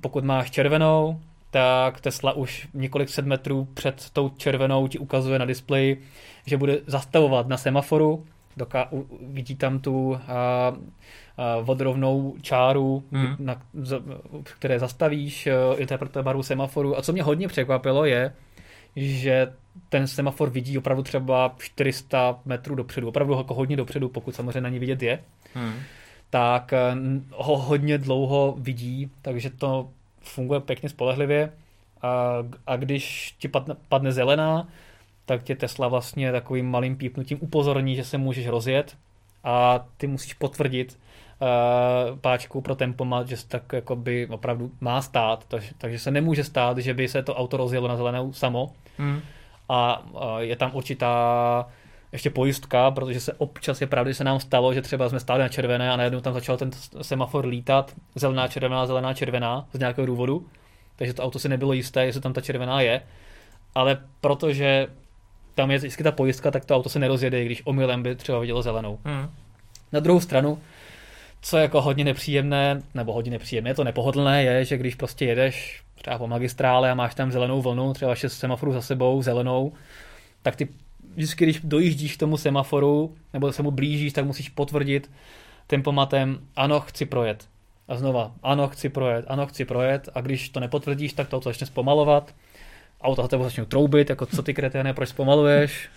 pokud 0.00 0.24
máš 0.24 0.50
červenou, 0.50 1.20
tak 1.50 2.00
Tesla 2.00 2.32
už 2.32 2.68
několik 2.74 3.08
set 3.08 3.26
metrů 3.26 3.68
před 3.74 4.10
tou 4.12 4.28
červenou 4.28 4.88
ti 4.88 4.98
ukazuje 4.98 5.38
na 5.38 5.44
displeji, 5.44 6.02
že 6.46 6.56
bude 6.56 6.78
zastavovat 6.86 7.48
na 7.48 7.56
semaforu, 7.56 8.26
doká- 8.56 8.88
vidí 9.20 9.56
tam 9.56 9.78
tu 9.78 10.18
vodrovnou 11.62 12.34
čáru, 12.42 13.02
hmm. 13.12 13.36
na, 13.38 13.62
z, 13.74 14.02
které 14.42 14.78
zastavíš, 14.78 15.46
uh, 15.46 15.80
interpretuje 15.80 16.22
barvu 16.22 16.42
semaforu. 16.42 16.98
A 16.98 17.02
co 17.02 17.12
mě 17.12 17.22
hodně 17.22 17.48
překvapilo 17.48 18.04
je, 18.04 18.32
že 18.96 19.52
ten 19.88 20.06
semafor 20.06 20.50
vidí 20.50 20.78
opravdu 20.78 21.02
třeba 21.02 21.54
400 21.58 22.38
metrů 22.44 22.74
dopředu, 22.74 23.08
opravdu 23.08 23.34
jako 23.34 23.54
hodně 23.54 23.76
dopředu, 23.76 24.08
pokud 24.08 24.34
samozřejmě 24.34 24.60
na 24.60 24.68
ní 24.68 24.78
vidět 24.78 25.02
je, 25.02 25.22
hmm. 25.54 25.74
tak 26.30 26.72
eh, 26.72 26.94
ho 27.30 27.56
hodně 27.56 27.98
dlouho 27.98 28.54
vidí, 28.58 29.10
takže 29.22 29.50
to 29.50 29.88
funguje 30.20 30.60
pěkně 30.60 30.88
spolehlivě. 30.88 31.52
A, 32.02 32.32
a 32.66 32.76
když 32.76 33.34
ti 33.38 33.48
padne, 33.48 33.74
padne 33.88 34.12
zelená, 34.12 34.68
tak 35.26 35.42
tě 35.42 35.56
Tesla 35.56 35.88
vlastně 35.88 36.32
takovým 36.32 36.70
malým 36.70 36.96
pípnutím 36.96 37.38
upozorní, 37.40 37.96
že 37.96 38.04
se 38.04 38.18
můžeš 38.18 38.46
rozjet 38.46 38.96
a 39.44 39.86
ty 39.96 40.06
musíš 40.06 40.34
potvrdit 40.34 40.98
uh, 41.40 42.18
páčku 42.18 42.60
pro 42.60 42.74
tempomat, 42.74 43.28
že 43.28 43.36
se 43.36 43.48
tak 43.48 43.62
by 43.94 44.26
opravdu 44.26 44.70
má 44.80 45.02
stát, 45.02 45.44
takže, 45.48 45.70
takže 45.78 45.98
se 45.98 46.10
nemůže 46.10 46.44
stát, 46.44 46.78
že 46.78 46.94
by 46.94 47.08
se 47.08 47.22
to 47.22 47.34
auto 47.34 47.56
rozjelo 47.56 47.88
na 47.88 47.96
zelenou 47.96 48.32
samo, 48.32 48.72
hmm. 48.98 49.20
A 49.68 50.02
je 50.38 50.56
tam 50.56 50.70
určitá 50.74 51.66
ještě 52.12 52.30
pojistka, 52.30 52.90
protože 52.90 53.20
se 53.20 53.32
občas 53.32 53.80
je 53.80 53.86
pravda, 53.86 54.10
že 54.10 54.14
se 54.14 54.24
nám 54.24 54.40
stalo, 54.40 54.74
že 54.74 54.82
třeba 54.82 55.08
jsme 55.08 55.20
stáli 55.20 55.40
na 55.40 55.48
červené 55.48 55.92
a 55.92 55.96
najednou 55.96 56.20
tam 56.20 56.34
začal 56.34 56.56
ten 56.56 56.70
semafor 57.02 57.46
lítat, 57.46 57.94
zelená, 58.14 58.48
červená, 58.48 58.86
zelená, 58.86 59.14
červená 59.14 59.68
z 59.72 59.78
nějakého 59.78 60.06
důvodu, 60.06 60.46
takže 60.96 61.14
to 61.14 61.22
auto 61.22 61.38
si 61.38 61.48
nebylo 61.48 61.72
jisté, 61.72 62.06
jestli 62.06 62.20
tam 62.20 62.32
ta 62.32 62.40
červená 62.40 62.80
je, 62.80 63.02
ale 63.74 63.98
protože 64.20 64.86
tam 65.54 65.70
je 65.70 65.78
vždycky 65.78 66.02
ta 66.02 66.12
pojistka, 66.12 66.50
tak 66.50 66.64
to 66.64 66.76
auto 66.76 66.88
se 66.88 66.98
nerozjede, 66.98 67.44
když 67.44 67.62
omylem 67.64 68.02
by 68.02 68.14
třeba 68.14 68.38
vidělo 68.38 68.62
zelenou. 68.62 68.98
Hmm. 69.04 69.30
Na 69.92 70.00
druhou 70.00 70.20
stranu, 70.20 70.58
co 71.40 71.56
je 71.56 71.62
jako 71.62 71.80
hodně 71.80 72.04
nepříjemné, 72.04 72.82
nebo 72.94 73.12
hodně 73.12 73.30
nepříjemné, 73.30 73.70
je 73.70 73.74
to 73.74 73.84
nepohodlné, 73.84 74.44
je, 74.44 74.64
že 74.64 74.76
když 74.76 74.94
prostě 74.94 75.24
jedeš 75.24 75.82
třeba 75.94 76.18
po 76.18 76.26
magistrále 76.26 76.90
a 76.90 76.94
máš 76.94 77.14
tam 77.14 77.32
zelenou 77.32 77.62
vlnu, 77.62 77.92
třeba 77.92 78.14
šest 78.14 78.38
semaforů 78.38 78.72
za 78.72 78.82
sebou, 78.82 79.22
zelenou, 79.22 79.72
tak 80.42 80.56
ty 80.56 80.68
vždycky, 81.14 81.44
když 81.44 81.60
dojíždíš 81.64 82.16
k 82.16 82.20
tomu 82.20 82.36
semaforu, 82.36 83.14
nebo 83.32 83.52
se 83.52 83.62
mu 83.62 83.70
blížíš, 83.70 84.12
tak 84.12 84.24
musíš 84.24 84.48
potvrdit 84.48 85.10
tempomatem, 85.66 86.38
ano, 86.56 86.80
chci 86.80 87.06
projet. 87.06 87.48
A 87.88 87.96
znova, 87.96 88.32
ano, 88.42 88.68
chci 88.68 88.88
projet, 88.88 89.24
ano, 89.28 89.46
chci 89.46 89.64
projet. 89.64 90.08
A 90.14 90.20
když 90.20 90.48
to 90.48 90.60
nepotvrdíš, 90.60 91.12
tak 91.12 91.28
to 91.28 91.40
začne 91.40 91.66
zpomalovat. 91.66 92.34
Auto 93.02 93.22
za 93.22 93.28
tebou 93.28 93.44
začne 93.44 93.64
troubit, 93.64 94.10
jako 94.10 94.26
co 94.26 94.42
ty 94.42 94.54
kreténe, 94.54 94.94
proč 94.94 95.08
zpomaluješ. 95.08 95.88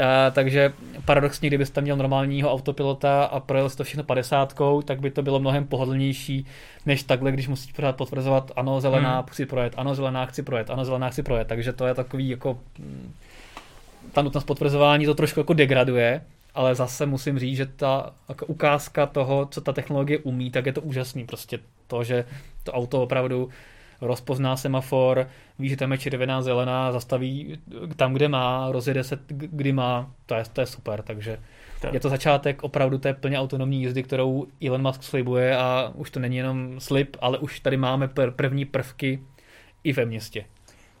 A, 0.00 0.30
takže 0.30 0.72
paradoxně, 1.04 1.48
kdybyste 1.48 1.80
měl 1.80 1.96
normálního 1.96 2.52
autopilota 2.52 3.24
a 3.24 3.40
projel 3.40 3.70
to 3.70 3.84
všechno 3.84 4.04
50, 4.04 4.54
tak 4.84 5.00
by 5.00 5.10
to 5.10 5.22
bylo 5.22 5.40
mnohem 5.40 5.66
pohodlnější, 5.66 6.46
než 6.86 7.02
takhle, 7.02 7.32
když 7.32 7.48
musíš 7.48 7.72
pořád 7.72 7.96
potvrzovat, 7.96 8.52
ano, 8.56 8.80
zelená, 8.80 9.14
hmm. 9.14 9.26
chci 9.30 9.46
projet, 9.46 9.74
ano, 9.76 9.94
zelená, 9.94 10.26
chci 10.26 10.42
projet, 10.42 10.70
ano, 10.70 10.84
zelená, 10.84 11.10
chci 11.10 11.22
projet. 11.22 11.48
Takže 11.48 11.72
to 11.72 11.86
je 11.86 11.94
takový 11.94 12.28
jako 12.28 12.58
mm, 12.78 13.12
ta 14.12 14.22
nutnost 14.22 14.44
potvrzování 14.44 15.06
to 15.06 15.14
trošku 15.14 15.40
jako 15.40 15.52
degraduje, 15.52 16.20
ale 16.54 16.74
zase 16.74 17.06
musím 17.06 17.38
říct, 17.38 17.56
že 17.56 17.66
ta 17.66 18.12
jako 18.28 18.46
ukázka 18.46 19.06
toho, 19.06 19.46
co 19.46 19.60
ta 19.60 19.72
technologie 19.72 20.18
umí, 20.18 20.50
tak 20.50 20.66
je 20.66 20.72
to 20.72 20.80
úžasný. 20.80 21.24
Prostě 21.24 21.58
to, 21.86 22.04
že 22.04 22.24
to 22.64 22.72
auto 22.72 23.02
opravdu 23.02 23.48
rozpozná 24.02 24.56
semafor, 24.56 25.28
ví, 25.58 25.68
že 25.68 25.76
tam 25.76 25.92
je 25.92 25.98
červená, 25.98 26.42
zelená, 26.42 26.92
zastaví 26.92 27.58
tam, 27.96 28.12
kde 28.12 28.28
má, 28.28 28.72
rozjede 28.72 29.04
se, 29.04 29.18
kdy 29.28 29.72
má, 29.72 30.12
to 30.26 30.34
je, 30.34 30.44
to 30.52 30.60
je 30.60 30.66
super, 30.66 31.02
takže 31.02 31.38
tak. 31.80 31.94
je 31.94 32.00
to 32.00 32.08
začátek 32.08 32.62
opravdu 32.62 32.98
té 32.98 33.14
plně 33.14 33.38
autonomní 33.38 33.80
jízdy, 33.82 34.02
kterou 34.02 34.46
Elon 34.66 34.82
Musk 34.82 35.02
slibuje 35.02 35.56
a 35.56 35.92
už 35.94 36.10
to 36.10 36.20
není 36.20 36.36
jenom 36.36 36.80
slib, 36.80 37.16
ale 37.20 37.38
už 37.38 37.60
tady 37.60 37.76
máme 37.76 38.06
pr- 38.06 38.30
první 38.30 38.64
prvky 38.64 39.22
i 39.84 39.92
ve 39.92 40.04
městě. 40.04 40.44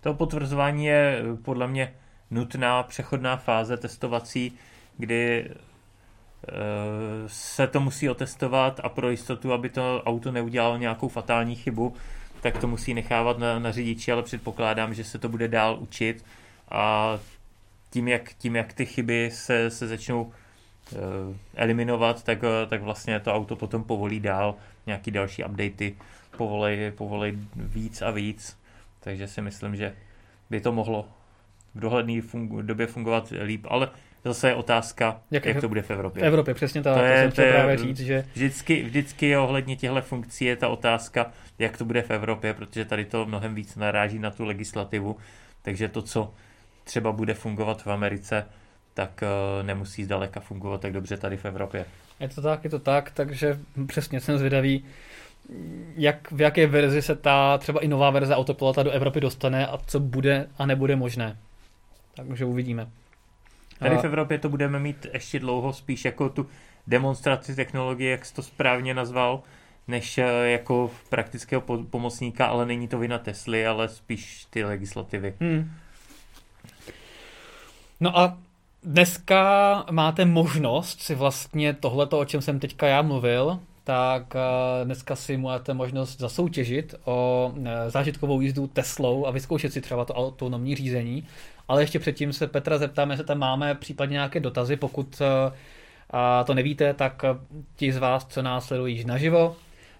To 0.00 0.14
potvrzování 0.14 0.86
je 0.86 1.22
podle 1.42 1.68
mě 1.68 1.94
nutná 2.30 2.82
přechodná 2.82 3.36
fáze 3.36 3.76
testovací, 3.76 4.52
kdy 4.98 5.50
eh, 5.50 6.52
se 7.26 7.66
to 7.66 7.80
musí 7.80 8.08
otestovat 8.08 8.80
a 8.84 8.88
pro 8.88 9.10
jistotu, 9.10 9.52
aby 9.52 9.68
to 9.68 10.02
auto 10.06 10.32
neudělalo 10.32 10.76
nějakou 10.76 11.08
fatální 11.08 11.54
chybu, 11.54 11.94
tak 12.42 12.58
to 12.58 12.68
musí 12.68 12.94
nechávat 12.94 13.38
na, 13.38 13.58
na 13.58 13.72
řidiči, 13.72 14.12
ale 14.12 14.22
předpokládám, 14.22 14.94
že 14.94 15.04
se 15.04 15.18
to 15.18 15.28
bude 15.28 15.48
dál 15.48 15.78
učit. 15.80 16.24
A 16.70 17.18
tím, 17.90 18.08
jak, 18.08 18.32
tím, 18.34 18.56
jak 18.56 18.72
ty 18.72 18.86
chyby 18.86 19.30
se, 19.32 19.70
se 19.70 19.86
začnou 19.88 20.22
uh, 20.22 20.30
eliminovat, 21.54 22.22
tak, 22.22 22.38
tak 22.68 22.82
vlastně 22.82 23.20
to 23.20 23.34
auto 23.34 23.56
potom 23.56 23.84
povolí 23.84 24.20
dál 24.20 24.54
nějaký 24.86 25.10
další 25.10 25.44
updaty, 25.44 25.96
povolej, 26.36 26.90
povolej 26.90 27.38
víc 27.56 28.02
a 28.02 28.10
víc, 28.10 28.58
takže 29.00 29.28
si 29.28 29.42
myslím, 29.42 29.76
že 29.76 29.94
by 30.50 30.60
to 30.60 30.72
mohlo 30.72 31.08
v 31.74 31.80
dohledné 31.80 32.22
fungu, 32.22 32.62
době 32.62 32.86
fungovat 32.86 33.32
líp, 33.44 33.66
ale 33.68 33.90
zase 34.24 34.48
je 34.48 34.54
otázka, 34.54 35.20
jak, 35.30 35.46
jak 35.46 35.60
to 35.60 35.68
bude 35.68 35.82
v 35.82 35.90
Evropě. 35.90 36.22
V 36.22 36.26
Evropě, 36.26 36.54
přesně 36.54 36.82
tak, 36.82 36.98
to, 36.98 37.04
je, 37.04 37.14
to 37.14 37.20
jsem 37.20 37.30
chtěl 37.30 37.44
to 37.44 37.52
právě 37.52 37.76
říct, 37.76 38.00
že... 38.00 38.24
Vždycky, 38.34 38.82
vždycky 38.82 39.36
ohledně 39.36 39.76
těchto 39.76 40.02
funkcí 40.02 40.44
je 40.44 40.56
ta 40.56 40.68
otázka, 40.68 41.30
jak 41.58 41.76
to 41.76 41.84
bude 41.84 42.02
v 42.02 42.10
Evropě, 42.10 42.54
protože 42.54 42.84
tady 42.84 43.04
to 43.04 43.26
mnohem 43.26 43.54
víc 43.54 43.76
naráží 43.76 44.18
na 44.18 44.30
tu 44.30 44.44
legislativu, 44.44 45.16
takže 45.62 45.88
to, 45.88 46.02
co 46.02 46.34
třeba 46.84 47.12
bude 47.12 47.34
fungovat 47.34 47.82
v 47.82 47.86
Americe, 47.86 48.46
tak 48.94 49.22
uh, 49.22 49.66
nemusí 49.66 50.04
zdaleka 50.04 50.40
fungovat 50.40 50.80
tak 50.80 50.92
dobře 50.92 51.16
tady 51.16 51.36
v 51.36 51.44
Evropě. 51.44 51.84
Je 52.20 52.28
to 52.28 52.42
tak, 52.42 52.64
je 52.64 52.70
to 52.70 52.78
tak, 52.78 53.10
takže 53.10 53.58
přesně 53.86 54.20
jsem 54.20 54.38
zvědavý, 54.38 54.84
jak, 55.96 56.32
v 56.32 56.40
jaké 56.40 56.66
verzi 56.66 57.02
se 57.02 57.16
ta 57.16 57.58
třeba 57.58 57.80
i 57.80 57.88
nová 57.88 58.10
verze 58.10 58.36
autopilota 58.36 58.82
do 58.82 58.90
Evropy 58.90 59.20
dostane 59.20 59.66
a 59.66 59.78
co 59.86 60.00
bude 60.00 60.46
a 60.58 60.66
nebude 60.66 60.96
možné. 60.96 61.36
Takže 62.14 62.44
uvidíme. 62.44 62.86
Tady 63.82 63.96
v 63.96 64.04
Evropě 64.04 64.38
to 64.38 64.48
budeme 64.48 64.78
mít 64.78 65.06
ještě 65.12 65.38
dlouho 65.38 65.72
spíš 65.72 66.04
jako 66.04 66.28
tu 66.28 66.46
demonstraci 66.86 67.54
technologie, 67.54 68.10
jak 68.10 68.24
jsi 68.24 68.34
to 68.34 68.42
správně 68.42 68.94
nazval, 68.94 69.42
než 69.88 70.18
eh, 70.18 70.24
jako 70.50 70.90
praktického 71.08 71.60
pomocníka, 71.90 72.46
ale 72.46 72.66
není 72.66 72.88
to 72.88 72.98
vina 72.98 73.18
Tesly, 73.18 73.66
ale 73.66 73.88
spíš 73.88 74.46
ty 74.50 74.64
legislativy. 74.64 75.34
Hmm. 75.40 75.70
No 78.00 78.18
a 78.18 78.38
dneska 78.82 79.84
máte 79.90 80.24
možnost 80.24 81.00
si 81.00 81.14
vlastně 81.14 81.72
tohleto, 81.72 82.18
o 82.18 82.24
čem 82.24 82.42
jsem 82.42 82.60
teďka 82.60 82.86
já 82.86 83.02
mluvil, 83.02 83.60
tak 83.84 84.36
eh, 84.36 84.84
dneska 84.84 85.16
si 85.16 85.36
máte 85.36 85.74
možnost 85.74 86.20
zasoutěžit 86.20 86.94
o 87.04 87.52
eh, 87.64 87.90
zážitkovou 87.90 88.40
jízdu 88.40 88.66
Teslou 88.66 89.26
a 89.26 89.30
vyzkoušet 89.30 89.72
si 89.72 89.80
třeba 89.80 90.04
to 90.04 90.14
autonomní 90.14 90.76
řízení. 90.76 91.26
Ale 91.68 91.82
ještě 91.82 91.98
předtím 91.98 92.32
se 92.32 92.46
Petra 92.46 92.78
zeptám, 92.78 93.10
jestli 93.10 93.26
tam 93.26 93.38
máme 93.38 93.74
případně 93.74 94.12
nějaké 94.12 94.40
dotazy. 94.40 94.76
Pokud 94.76 95.22
eh, 95.22 96.44
to 96.44 96.54
nevíte, 96.54 96.94
tak 96.94 97.22
ti 97.76 97.92
z 97.92 97.96
vás, 97.96 98.26
co 98.26 98.42
nás 98.42 98.66
sledují 98.66 99.04
naživo, 99.04 99.56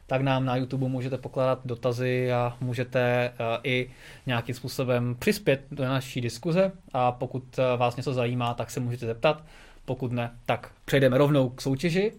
tak 0.06 0.22
nám 0.22 0.44
na 0.44 0.56
YouTube 0.56 0.88
můžete 0.88 1.18
pokládat 1.18 1.60
dotazy 1.64 2.32
a 2.32 2.56
můžete 2.60 3.32
i 3.64 3.90
nějakým 4.26 4.54
způsobem 4.54 5.16
přispět 5.18 5.64
do 5.70 5.84
naší 5.84 6.20
diskuze 6.20 6.72
a 6.92 7.12
pokud 7.12 7.44
vás 7.76 7.96
něco 7.96 8.14
zajímá, 8.14 8.54
tak 8.54 8.70
se 8.70 8.80
můžete 8.80 9.06
zeptat. 9.06 9.44
Pokud 9.84 10.12
ne, 10.12 10.30
tak 10.46 10.70
přejdeme 10.84 11.18
rovnou 11.18 11.48
k 11.48 11.60
soutěži. 11.60 12.12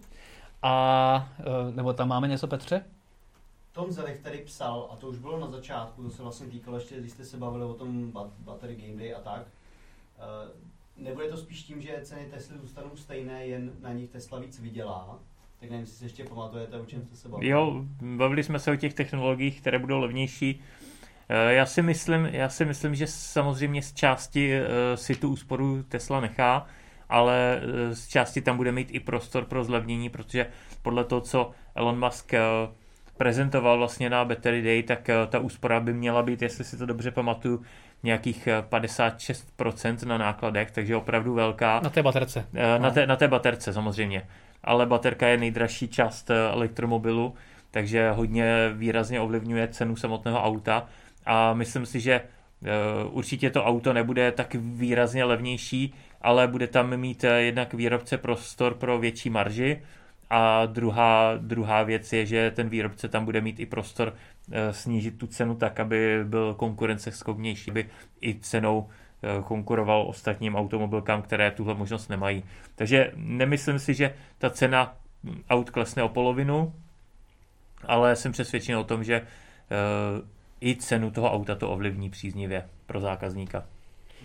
A 0.64 1.28
e, 1.38 1.72
nebo 1.76 1.92
tam 1.92 2.08
máme 2.08 2.28
něco, 2.28 2.46
Petře? 2.46 2.84
Tom 3.72 3.92
Zelich 3.92 4.20
tady 4.20 4.38
psal, 4.38 4.88
a 4.92 4.96
to 4.96 5.08
už 5.08 5.18
bylo 5.18 5.40
na 5.40 5.50
začátku, 5.50 6.02
to 6.02 6.10
se 6.10 6.22
vlastně 6.22 6.46
týkalo 6.46 6.76
ještě, 6.76 7.00
když 7.00 7.12
jste 7.12 7.24
se 7.24 7.36
bavili 7.36 7.64
o 7.64 7.74
tom 7.74 8.12
Battery 8.38 8.76
Game 8.76 8.98
Day 8.98 9.14
a 9.14 9.20
tak, 9.20 9.42
e, 10.18 11.02
nebude 11.02 11.28
to 11.28 11.36
spíš 11.36 11.62
tím, 11.62 11.80
že 11.80 12.00
ceny 12.02 12.26
Tesly 12.30 12.58
zůstanou 12.58 12.96
stejné, 12.96 13.46
jen 13.46 13.72
na 13.80 13.92
nich 13.92 14.10
Tesla 14.10 14.38
víc 14.38 14.60
vydělá? 14.60 15.18
Tak 15.60 15.70
nevím, 15.70 15.80
jestli 15.80 15.96
si 15.96 16.04
ještě 16.04 16.24
pamatujete, 16.24 16.80
o 16.80 16.86
čem 16.86 17.02
jste 17.02 17.16
se 17.16 17.28
bavili. 17.28 17.50
Jo, 17.50 17.84
bavili 18.16 18.44
jsme 18.44 18.58
se 18.58 18.72
o 18.72 18.76
těch 18.76 18.94
technologiích, 18.94 19.60
které 19.60 19.78
budou 19.78 19.98
levnější. 19.98 20.62
E, 21.28 21.54
já 21.54 21.66
si 21.66 21.82
myslím, 21.82 22.24
já 22.24 22.48
si 22.48 22.64
myslím 22.64 22.94
že 22.94 23.06
samozřejmě 23.06 23.82
z 23.82 23.92
části 23.92 24.60
si 24.94 25.14
tu 25.14 25.28
úsporu 25.28 25.82
Tesla 25.82 26.20
nechá, 26.20 26.66
ale 27.08 27.60
eh, 27.62 27.94
z 27.94 28.08
části 28.08 28.40
tam 28.40 28.56
bude 28.56 28.72
mít 28.72 28.88
i 28.90 29.00
prostor 29.00 29.44
pro 29.44 29.64
zlevnění, 29.64 30.08
protože 30.08 30.46
podle 30.82 31.04
toho, 31.04 31.20
co 31.20 31.50
Elon 31.74 32.04
Musk 32.04 32.34
eh, 32.34 32.40
prezentoval 33.16 33.78
vlastně 33.78 34.10
na 34.10 34.24
Battery 34.24 34.62
Day, 34.62 34.82
tak 34.82 35.08
eh, 35.08 35.14
ta 35.26 35.38
úspora 35.38 35.80
by 35.80 35.92
měla 35.92 36.22
být, 36.22 36.42
jestli 36.42 36.64
si 36.64 36.76
to 36.76 36.86
dobře 36.86 37.10
pamatuju, 37.10 37.62
nějakých 38.02 38.48
56% 38.70 40.06
na 40.06 40.18
nákladech, 40.18 40.70
takže 40.70 40.96
opravdu 40.96 41.34
velká. 41.34 41.80
Na 41.80 41.90
té 41.90 42.02
baterce. 42.02 42.46
Na 42.78 42.90
té, 42.90 43.06
na 43.06 43.16
té 43.16 43.28
baterce 43.28 43.72
samozřejmě. 43.72 44.26
Ale 44.64 44.86
baterka 44.86 45.28
je 45.28 45.36
nejdražší 45.36 45.88
část 45.88 46.30
elektromobilu, 46.30 47.34
takže 47.70 48.10
hodně 48.10 48.70
výrazně 48.74 49.20
ovlivňuje 49.20 49.68
cenu 49.68 49.96
samotného 49.96 50.42
auta 50.42 50.86
a 51.26 51.54
myslím 51.54 51.86
si, 51.86 52.00
že 52.00 52.20
určitě 53.10 53.50
to 53.50 53.64
auto 53.64 53.92
nebude 53.92 54.32
tak 54.32 54.54
výrazně 54.54 55.24
levnější, 55.24 55.94
ale 56.24 56.48
bude 56.48 56.66
tam 56.66 56.96
mít 56.96 57.24
eh, 57.24 57.42
jednak 57.42 57.74
výrobce 57.74 58.18
prostor 58.18 58.74
pro 58.74 58.98
větší 58.98 59.30
marži 59.30 59.82
a 60.30 60.66
druhá, 60.66 61.36
druhá 61.36 61.82
věc 61.82 62.12
je, 62.12 62.26
že 62.26 62.50
ten 62.50 62.68
výrobce 62.68 63.08
tam 63.08 63.24
bude 63.24 63.40
mít 63.40 63.60
i 63.60 63.66
prostor 63.66 64.14
eh, 64.52 64.72
snížit 64.72 65.18
tu 65.18 65.26
cenu 65.26 65.54
tak, 65.54 65.80
aby 65.80 66.24
byl 66.24 66.54
konkurenceschopnější, 66.54 67.70
aby 67.70 67.88
i 68.22 68.34
cenou 68.40 68.88
eh, 69.22 69.42
konkuroval 69.42 70.04
ostatním 70.08 70.56
automobilkám, 70.56 71.22
které 71.22 71.50
tuhle 71.50 71.74
možnost 71.74 72.08
nemají. 72.08 72.44
Takže 72.74 73.12
nemyslím 73.16 73.78
si, 73.78 73.94
že 73.94 74.14
ta 74.38 74.50
cena 74.50 74.96
aut 75.50 75.70
klesne 75.70 76.02
o 76.02 76.08
polovinu, 76.08 76.74
ale 77.86 78.16
jsem 78.16 78.32
přesvědčen 78.32 78.76
o 78.76 78.84
tom, 78.84 79.04
že 79.04 79.22
i 80.60 80.76
cenu 80.76 81.10
toho 81.10 81.32
auta 81.32 81.54
to 81.54 81.70
ovlivní 81.70 82.10
příznivě 82.10 82.68
pro 82.86 83.00
zákazníka. 83.00 83.64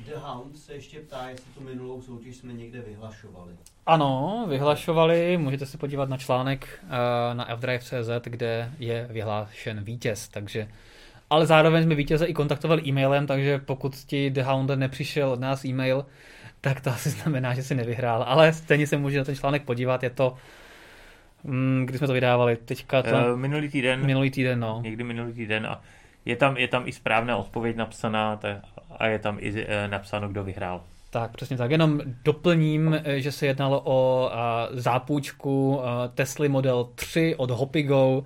The 0.06 0.16
Hound 0.16 0.58
se 0.58 0.74
ještě 0.74 1.00
ptá, 1.00 1.30
jestli 1.30 1.54
tu 1.54 1.64
minulou 1.64 2.02
soutěž 2.02 2.36
jsme 2.36 2.54
někde 2.54 2.82
vyhlašovali. 2.82 3.54
Ano, 3.86 4.46
vyhlašovali, 4.50 5.38
můžete 5.38 5.66
se 5.66 5.78
podívat 5.78 6.10
na 6.10 6.18
článek 6.18 6.80
uh, 6.84 6.90
na 7.34 7.56
fdrive.cz, 7.56 8.10
kde 8.24 8.72
je 8.80 9.08
vyhlášen 9.12 9.84
vítěz, 9.84 10.28
takže 10.28 10.68
ale 11.30 11.46
zároveň 11.46 11.84
jsme 11.84 11.96
vítěze 11.96 12.26
i 12.26 12.34
kontaktovali 12.34 12.82
e-mailem, 12.88 13.28
takže 13.28 13.58
pokud 13.58 13.96
ti 13.96 14.30
The 14.30 14.42
Hound 14.42 14.70
nepřišel 14.76 15.30
od 15.30 15.40
nás 15.40 15.66
e-mail, 15.66 16.06
tak 16.62 16.82
to 16.82 16.90
asi 16.90 17.10
znamená, 17.10 17.54
že 17.54 17.64
si 17.64 17.76
nevyhrál. 17.76 18.24
Ale 18.28 18.54
stejně 18.54 18.88
se 18.88 18.98
může 18.98 19.18
na 19.18 19.24
ten 19.24 19.36
článek 19.36 19.64
podívat, 19.64 20.04
je 20.04 20.10
to 20.10 20.36
mm, 21.44 21.84
kdy 21.86 21.98
jsme 21.98 22.08
to 22.08 22.14
vydávali, 22.14 22.56
teďka 22.56 23.02
to... 23.02 23.10
Uh, 23.10 23.40
minulý 23.40 23.70
týden. 23.70 24.06
Minulý 24.06 24.32
týden, 24.32 24.60
no. 24.60 24.80
Někdy 24.84 25.04
minulý 25.04 25.34
týden 25.34 25.66
a 25.68 25.82
je 26.26 26.36
tam, 26.36 26.58
je 26.58 26.68
tam 26.68 26.88
i 26.88 26.92
správná 26.92 27.38
odpověď 27.38 27.76
napsaná 27.76 28.40
a 28.98 29.08
je 29.08 29.20
tam 29.20 29.38
i 29.40 29.66
e, 29.68 29.88
napsáno, 29.88 30.30
kdo 30.30 30.44
vyhrál. 30.44 30.84
Tak, 31.10 31.32
přesně 31.32 31.58
tak. 31.58 31.72
Jenom 31.72 32.02
doplním, 32.24 33.02
e, 33.04 33.22
že 33.22 33.32
se 33.32 33.46
jednalo 33.46 33.82
o 33.86 34.32
zápůjčku 34.72 35.82
Tesla 36.16 36.48
Model 36.48 36.84
3 36.96 37.36
od 37.36 37.52
Hopigo 37.52 38.24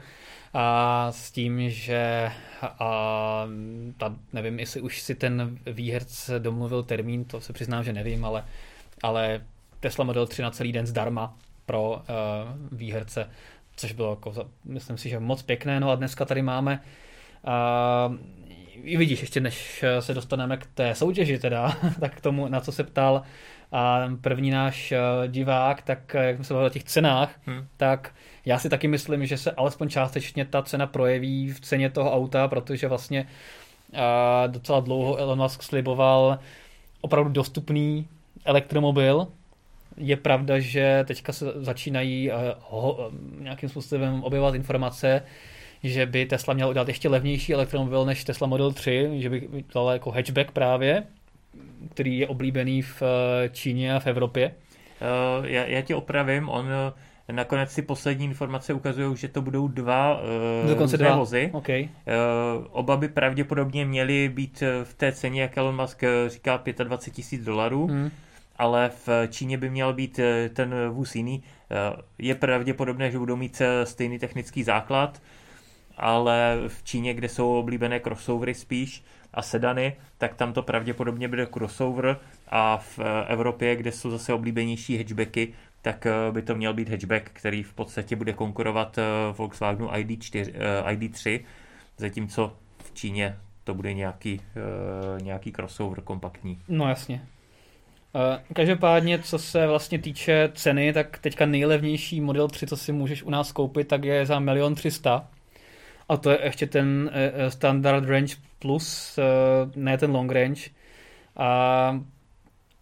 a 0.53 1.07
s 1.11 1.31
tím, 1.31 1.69
že 1.69 2.31
a, 2.61 3.45
ta, 3.97 4.15
nevím, 4.33 4.59
jestli 4.59 4.81
už 4.81 5.01
si 5.01 5.15
ten 5.15 5.57
výherce 5.65 6.39
domluvil 6.39 6.83
termín, 6.83 7.25
to 7.25 7.41
se 7.41 7.53
přiznám, 7.53 7.83
že 7.83 7.93
nevím, 7.93 8.25
ale, 8.25 8.45
ale 9.03 9.41
Tesla 9.79 10.05
Model 10.05 10.27
3 10.27 10.41
na 10.41 10.51
celý 10.51 10.71
den 10.71 10.87
zdarma 10.87 11.37
pro 11.65 11.91
uh, 11.91 11.99
výherce, 12.71 13.29
což 13.75 13.91
bylo, 13.91 14.09
jako, 14.09 14.33
myslím 14.65 14.97
si, 14.97 15.09
že 15.09 15.19
moc 15.19 15.41
pěkné. 15.41 15.79
No 15.79 15.91
a 15.91 15.95
dneska 15.95 16.25
tady 16.25 16.41
máme 16.41 16.81
Uh, 17.47 18.15
vidíš, 18.83 19.21
ještě 19.21 19.39
než 19.39 19.85
se 19.99 20.13
dostaneme 20.13 20.57
k 20.57 20.65
té 20.65 20.95
soutěži 20.95 21.39
teda, 21.39 21.77
tak 21.99 22.15
k 22.15 22.21
tomu, 22.21 22.47
na 22.47 22.59
co 22.59 22.71
se 22.71 22.83
ptal 22.83 23.23
a 23.73 24.09
první 24.21 24.51
náš 24.51 24.91
eh, 24.91 24.97
divák, 25.27 25.81
tak 25.81 26.15
eh, 26.15 26.23
jak 26.23 26.35
jsme 26.35 26.45
se 26.45 26.53
bavili 26.53 26.69
o 26.69 26.73
těch 26.73 26.83
cenách, 26.83 27.39
hmm. 27.45 27.67
tak 27.77 28.15
já 28.45 28.59
si 28.59 28.69
taky 28.69 28.87
myslím, 28.87 29.25
že 29.25 29.37
se 29.37 29.51
alespoň 29.51 29.89
částečně 29.89 30.45
ta 30.45 30.61
cena 30.61 30.87
projeví 30.87 31.51
v 31.51 31.59
ceně 31.59 31.89
toho 31.89 32.13
auta, 32.13 32.47
protože 32.47 32.87
vlastně 32.87 33.27
a 33.95 34.47
docela 34.47 34.79
dlouho 34.79 35.17
Elon 35.17 35.39
Musk 35.39 35.63
sliboval 35.63 36.39
opravdu 37.01 37.31
dostupný 37.31 38.07
elektromobil. 38.45 39.27
Je 39.97 40.17
pravda, 40.17 40.59
že 40.59 41.03
teďka 41.07 41.33
se 41.33 41.45
začínají 41.55 42.31
ho, 42.69 43.11
nějakým 43.39 43.69
způsobem 43.69 44.23
objevovat 44.23 44.55
informace, 44.55 45.21
že 45.83 46.05
by 46.05 46.25
Tesla 46.25 46.53
měl 46.53 46.69
udělat 46.69 46.87
ještě 46.87 47.09
levnější 47.09 47.53
elektromobil 47.53 48.05
než 48.05 48.23
Tesla 48.23 48.47
Model 48.47 48.71
3, 48.71 49.09
že 49.13 49.29
by 49.29 49.47
dal 49.73 49.89
jako 49.89 50.11
hatchback 50.11 50.51
právě, 50.51 51.03
který 51.93 52.17
je 52.17 52.27
oblíbený 52.27 52.81
v 52.81 53.01
eh, 53.01 53.49
Číně 53.49 53.95
a 53.95 53.99
v 53.99 54.07
Evropě. 54.07 54.51
Uh, 55.39 55.45
já, 55.45 55.65
já 55.65 55.81
tě 55.81 55.95
opravím, 55.95 56.49
on 56.49 56.67
eh, 57.29 57.33
nakonec 57.33 57.71
si 57.71 57.81
poslední 57.81 58.25
informace 58.25 58.73
ukazují, 58.73 59.17
že 59.17 59.27
to 59.27 59.41
budou 59.41 59.67
dva 59.67 60.21
Dokonce 60.67 60.97
dva. 60.97 61.15
vozy. 61.15 61.49
Okay. 61.53 61.89
Oba 62.71 62.97
by 62.97 63.07
pravděpodobně 63.07 63.85
měly 63.85 64.29
být 64.29 64.63
v 64.83 64.93
té 64.93 65.11
ceně, 65.11 65.41
jak 65.41 65.57
Elon 65.57 65.81
Musk 65.81 66.03
říká, 66.27 66.61
25 66.83 67.15
tisíc 67.15 67.43
dolarů. 67.43 67.87
Hmm 67.87 68.11
ale 68.57 68.91
v 69.05 69.09
Číně 69.29 69.57
by 69.57 69.69
měl 69.69 69.93
být 69.93 70.19
ten 70.53 70.75
vůz 70.89 71.15
jiný. 71.15 71.43
Je 72.17 72.35
pravděpodobné, 72.35 73.11
že 73.11 73.19
budou 73.19 73.35
mít 73.35 73.61
stejný 73.83 74.19
technický 74.19 74.63
základ, 74.63 75.21
ale 75.97 76.57
v 76.67 76.83
Číně, 76.83 77.13
kde 77.13 77.29
jsou 77.29 77.59
oblíbené 77.59 77.99
crossovery 77.99 78.53
spíš 78.53 79.03
a 79.33 79.41
sedany, 79.41 79.95
tak 80.17 80.35
tam 80.35 80.53
to 80.53 80.61
pravděpodobně 80.61 81.27
bude 81.27 81.47
crossover 81.53 82.19
a 82.47 82.77
v 82.77 82.99
Evropě, 83.27 83.75
kde 83.75 83.91
jsou 83.91 84.11
zase 84.11 84.33
oblíbenější 84.33 84.97
hatchbacky, 84.97 85.53
tak 85.83 86.05
eh, 86.05 86.31
by 86.31 86.41
to 86.41 86.55
měl 86.55 86.73
být 86.73 86.89
hatchback, 86.89 87.29
který 87.33 87.63
v 87.63 87.73
podstatě 87.73 88.15
bude 88.15 88.33
konkurovat 88.33 88.97
eh, 88.97 89.01
Volkswagenu 89.37 89.87
ID4, 89.87 90.53
eh, 90.53 90.95
ID3, 90.95 91.39
zatímco 91.97 92.57
v 92.77 92.93
Číně 92.93 93.37
to 93.63 93.73
bude 93.73 93.93
nějaký, 93.93 94.41
nějaký 95.21 95.51
crossover 95.51 96.01
kompaktní. 96.01 96.59
No 96.67 96.89
jasně. 96.89 97.21
Každopádně, 98.53 99.19
co 99.19 99.39
se 99.39 99.67
vlastně 99.67 99.99
týče 99.99 100.51
ceny, 100.53 100.93
tak 100.93 101.17
teďka 101.17 101.45
nejlevnější 101.45 102.21
Model 102.21 102.47
3, 102.47 102.67
co 102.67 102.77
si 102.77 102.91
můžeš 102.91 103.23
u 103.23 103.29
nás 103.29 103.51
koupit, 103.51 103.87
tak 103.87 104.03
je 104.03 104.25
za 104.25 104.39
milion 104.39 104.75
300. 104.75 105.27
A 106.13 106.17
to 106.17 106.29
je 106.29 106.39
ještě 106.43 106.67
ten 106.67 107.11
Standard 107.49 108.09
Range 108.09 108.35
Plus, 108.59 109.19
ne 109.75 109.97
ten 109.97 110.11
Long 110.11 110.31
Range. 110.31 110.61
A, 111.37 111.99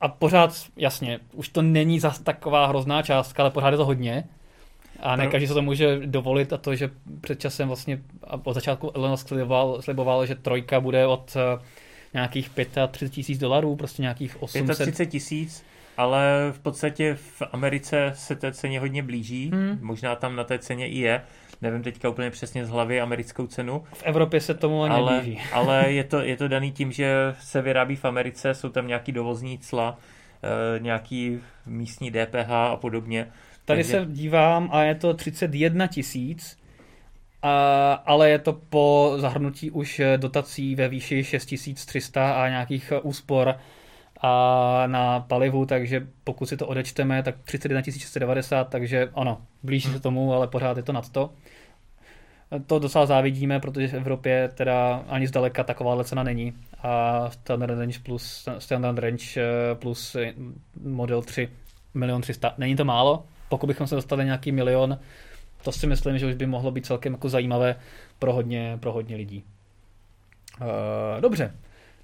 a 0.02 0.08
pořád, 0.08 0.56
jasně, 0.78 1.20
už 1.34 1.50
to 1.50 1.62
není 1.62 2.00
zas 2.00 2.20
taková 2.20 2.67
hrozná 2.67 3.02
částka, 3.02 3.44
ale 3.44 3.52
pořád 3.52 3.70
je 3.70 3.78
to 3.78 3.86
hodně. 3.86 4.24
A 5.00 5.15
ne 5.15 5.28
každý 5.28 5.48
se 5.48 5.54
to 5.54 5.62
může 5.62 6.00
dovolit 6.06 6.54
a 6.54 6.58
to, 6.58 6.76
že 6.76 6.89
před 7.22 7.39
časem 7.39 7.67
vlastně 7.67 8.02
od 8.44 8.54
začátku 8.54 8.91
Elon 8.96 9.17
sliboval, 9.17 9.82
sliboval, 9.82 10.26
že 10.26 10.36
trojka 10.36 10.80
bude 10.80 11.08
od 11.08 11.38
eh, 11.38 11.63
nějakých 12.13 12.50
35 12.50 13.10
tisíc 13.10 13.39
dolarů, 13.39 13.76
prostě 13.76 14.02
nějakých 14.02 14.44
800. 14.44 14.76
35 14.76 15.06
tisíc, 15.06 15.63
ale 15.98 16.52
v 16.52 16.60
podstatě 16.60 17.15
v 17.15 17.41
Americe 17.52 18.12
se 18.15 18.36
té 18.36 18.54
ceně 18.54 18.80
hodně 18.80 19.04
blíží, 19.04 19.50
hmm. 19.54 19.78
možná 19.82 20.15
tam 20.15 20.36
na 20.36 20.44
té 20.44 20.60
ceně 20.60 20.88
i 20.88 21.00
je, 21.00 21.22
nevím 21.62 21.84
teďka 21.84 22.10
úplně 22.10 22.32
přesně 22.32 22.65
z 22.65 22.69
hlavy 22.69 23.02
americkou 23.02 23.47
cenu. 23.47 23.84
V 23.93 24.04
Evropě 24.04 24.41
se 24.41 24.54
tomu 24.54 24.84
ani 24.84 24.95
ale, 24.95 25.21
blíží. 25.21 25.41
ale 25.54 25.86
je 25.91 26.04
to, 26.04 26.21
je 26.21 26.38
to 26.38 26.47
daný 26.47 26.71
tím, 26.71 26.91
že 26.91 27.36
se 27.39 27.62
vyrábí 27.62 27.95
v 27.95 28.06
Americe, 28.06 28.54
jsou 28.54 28.69
tam 28.69 28.88
nějaký 28.88 29.12
dovozní 29.12 29.58
cla, 29.58 29.97
eh, 30.43 30.80
nějaký 30.80 31.39
místní 31.65 32.12
DPH 32.12 32.52
a 32.52 32.76
podobně. 32.76 33.28
Tady 33.65 33.84
Takže... 33.84 33.91
se 33.91 34.06
dívám 34.06 34.69
a 34.71 34.84
je 34.84 34.95
to 34.95 35.13
31 35.13 35.88
tisíc, 35.88 36.58
ale 38.06 38.30
je 38.30 38.39
to 38.39 38.54
po 38.54 39.13
zahrnutí 39.17 39.71
už 39.71 40.02
dotací 40.17 40.76
ve 40.76 40.88
výši 40.88 41.24
6300 41.24 42.32
a 42.34 42.50
nějakých 42.50 42.93
úspor 43.02 43.56
a 44.22 44.84
na 44.88 45.20
palivu, 45.20 45.66
takže 45.66 46.08
pokud 46.24 46.46
si 46.46 46.58
to 46.58 46.68
odečteme, 46.68 47.24
tak 47.24 47.36
31 47.44 47.82
690, 47.84 48.64
takže 48.70 49.10
ano, 49.14 49.42
blíží 49.64 49.90
se 49.90 50.00
tomu, 50.00 50.34
ale 50.34 50.48
pořád 50.48 50.78
je 50.78 50.84
to 50.84 50.94
nad 50.94 51.10
to. 51.10 51.30
To 52.68 52.80
docela 52.80 53.06
závidíme, 53.06 53.60
protože 53.60 53.88
v 53.88 53.94
Evropě 53.94 54.50
teda 54.56 55.04
ani 55.08 55.28
zdaleka 55.28 55.64
taková 55.64 56.04
cena 56.04 56.24
není 56.24 56.54
a 56.84 57.30
Standard 57.30 57.80
Range 57.80 58.00
plus 58.00 58.50
Standard 58.60 59.00
Range 59.00 59.42
eh, 59.42 59.76
plus 59.76 60.18
Model 60.84 61.22
3 61.22 61.50
milion 61.94 62.22
300, 62.22 62.54
není 62.58 62.76
to 62.76 62.86
málo, 62.86 63.24
pokud 63.50 63.68
bychom 63.68 63.88
se 63.88 63.96
dostali 63.96 64.26
nějaký 64.26 64.52
milion, 64.52 65.00
to 65.64 65.72
si 65.72 65.88
myslím, 65.88 66.18
že 66.18 66.26
už 66.26 66.34
by 66.34 66.46
mohlo 66.46 66.72
být 66.72 66.86
celkem 66.86 67.14
jako 67.14 67.30
zajímavé 67.30 67.76
pro 68.20 68.34
hodně, 68.34 68.78
pro 68.80 68.92
hodně 68.92 69.16
lidí. 69.16 69.44
Uh, 70.62 71.22
dobře, 71.22 71.56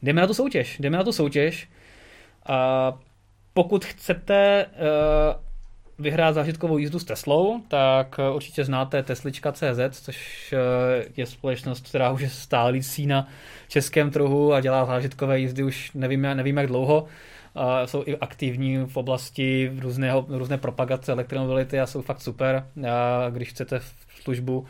jdeme 0.02 0.22
na 0.22 0.28
tu 0.28 0.34
soutěž. 0.34 0.80
Jdeme 0.80 0.98
na 0.98 1.04
tu 1.04 1.12
soutěž. 1.12 1.70
Uh, 2.50 3.00
pokud 3.54 3.86
chcete 3.86 4.66
uh, 4.66 5.42
vyhrát 6.00 6.36
zážitkovou 6.36 6.78
jízdu 6.78 7.00
s 7.00 7.04
Teslou, 7.04 7.62
tak 7.68 8.20
určitě 8.34 8.66
znáte 8.66 9.04
Teslička.cz, 9.04 10.02
což 10.02 10.54
je 11.18 11.26
společnost, 11.26 11.90
která 11.90 12.12
už 12.12 12.22
je 12.22 12.30
stálící 12.30 13.08
na 13.08 13.28
českém 13.68 14.12
trhu 14.12 14.54
a 14.54 14.62
dělá 14.62 14.86
zážitkové 14.86 15.40
jízdy 15.40 15.64
už 15.64 15.92
nevím, 15.94 16.22
nevím 16.22 16.58
jak 16.58 16.68
dlouho 16.68 17.06
a 17.56 17.88
jsou 17.88 18.04
i 18.06 18.18
aktivní 18.18 18.78
v 18.78 18.98
oblasti 18.98 19.72
různého, 19.80 20.26
různé 20.30 20.58
propagace 20.58 21.12
elektromobility 21.12 21.80
a 21.80 21.88
jsou 21.88 22.02
fakt 22.02 22.22
super. 22.22 22.68
A 22.90 23.30
když 23.30 23.50
chcete 23.50 23.80
službu 24.22 24.66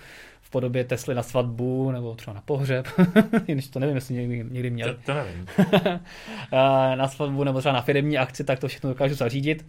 v 0.47 0.49
podobě 0.49 0.83
Tesly 0.83 1.15
na 1.15 1.23
svatbu 1.23 1.91
nebo 1.91 2.15
třeba 2.15 2.33
na 2.33 2.41
pohřeb, 2.41 2.87
již 3.47 3.67
to 3.67 3.79
nevím, 3.79 3.95
jestli 3.95 4.15
někdy, 4.15 4.45
někdy 4.49 4.69
měli. 4.69 4.93
To, 4.93 4.99
to 5.05 5.13
nevím. 5.13 5.47
na 6.95 7.07
svatbu 7.07 7.43
nebo 7.43 7.59
třeba 7.59 7.73
na 7.73 7.81
firmní 7.81 8.17
akci, 8.17 8.43
tak 8.43 8.59
to 8.59 8.67
všechno 8.67 8.89
dokážu 8.89 9.15
zařídit. 9.15 9.65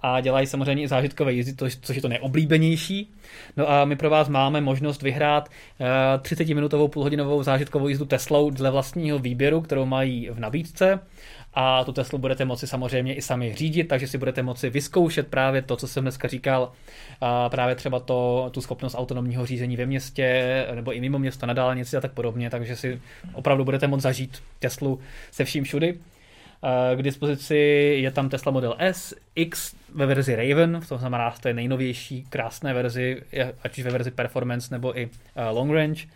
A 0.00 0.20
dělají 0.20 0.46
samozřejmě 0.46 0.82
i 0.82 0.88
zážitkové 0.88 1.32
jízdy, 1.32 1.70
což 1.82 1.96
je 1.96 2.02
to 2.02 2.08
neoblíbenější. 2.08 3.14
No 3.56 3.70
a 3.70 3.84
my 3.84 3.96
pro 3.96 4.10
vás 4.10 4.28
máme 4.28 4.60
možnost 4.60 5.02
vyhrát 5.02 5.48
30-minutovou 6.18 6.88
půlhodinovou 6.88 7.42
zážitkovou 7.42 7.88
jízdu 7.88 8.04
Teslou 8.04 8.50
dle 8.50 8.70
vlastního 8.70 9.18
výběru, 9.18 9.60
kterou 9.60 9.86
mají 9.86 10.28
v 10.30 10.40
nabídce 10.40 11.00
a 11.54 11.84
tu 11.84 11.92
Teslu 11.92 12.18
budete 12.18 12.44
moci 12.44 12.66
samozřejmě 12.66 13.14
i 13.14 13.22
sami 13.22 13.54
řídit, 13.54 13.84
takže 13.84 14.06
si 14.06 14.18
budete 14.18 14.42
moci 14.42 14.70
vyzkoušet 14.70 15.28
právě 15.28 15.62
to, 15.62 15.76
co 15.76 15.88
jsem 15.88 16.04
dneska 16.04 16.28
říkal, 16.28 16.72
právě 17.48 17.74
třeba 17.74 18.00
to, 18.00 18.50
tu 18.52 18.60
schopnost 18.60 18.94
autonomního 18.94 19.46
řízení 19.46 19.76
ve 19.76 19.86
městě 19.86 20.66
nebo 20.74 20.92
i 20.92 21.00
mimo 21.00 21.18
město 21.18 21.46
na 21.46 21.52
dálnici 21.52 21.96
a 21.96 22.00
tak 22.00 22.12
podobně, 22.12 22.50
takže 22.50 22.76
si 22.76 23.00
opravdu 23.32 23.64
budete 23.64 23.86
moct 23.86 24.02
zažít 24.02 24.42
Teslu 24.58 25.00
se 25.30 25.44
vším 25.44 25.64
všudy. 25.64 25.98
K 26.96 27.02
dispozici 27.02 27.56
je 28.00 28.10
tam 28.10 28.28
Tesla 28.28 28.52
Model 28.52 28.74
S, 28.78 29.14
X 29.34 29.74
ve 29.94 30.06
verzi 30.06 30.36
Raven, 30.36 30.80
to 30.88 30.98
znamená, 30.98 31.34
to 31.40 31.48
je 31.48 31.54
nejnovější 31.54 32.26
krásné 32.28 32.74
verzi, 32.74 33.22
ať 33.62 33.78
už 33.78 33.84
ve 33.84 33.90
verzi 33.90 34.10
Performance 34.10 34.74
nebo 34.74 34.98
i 34.98 35.08
Long 35.50 35.72
Range. 35.72 36.06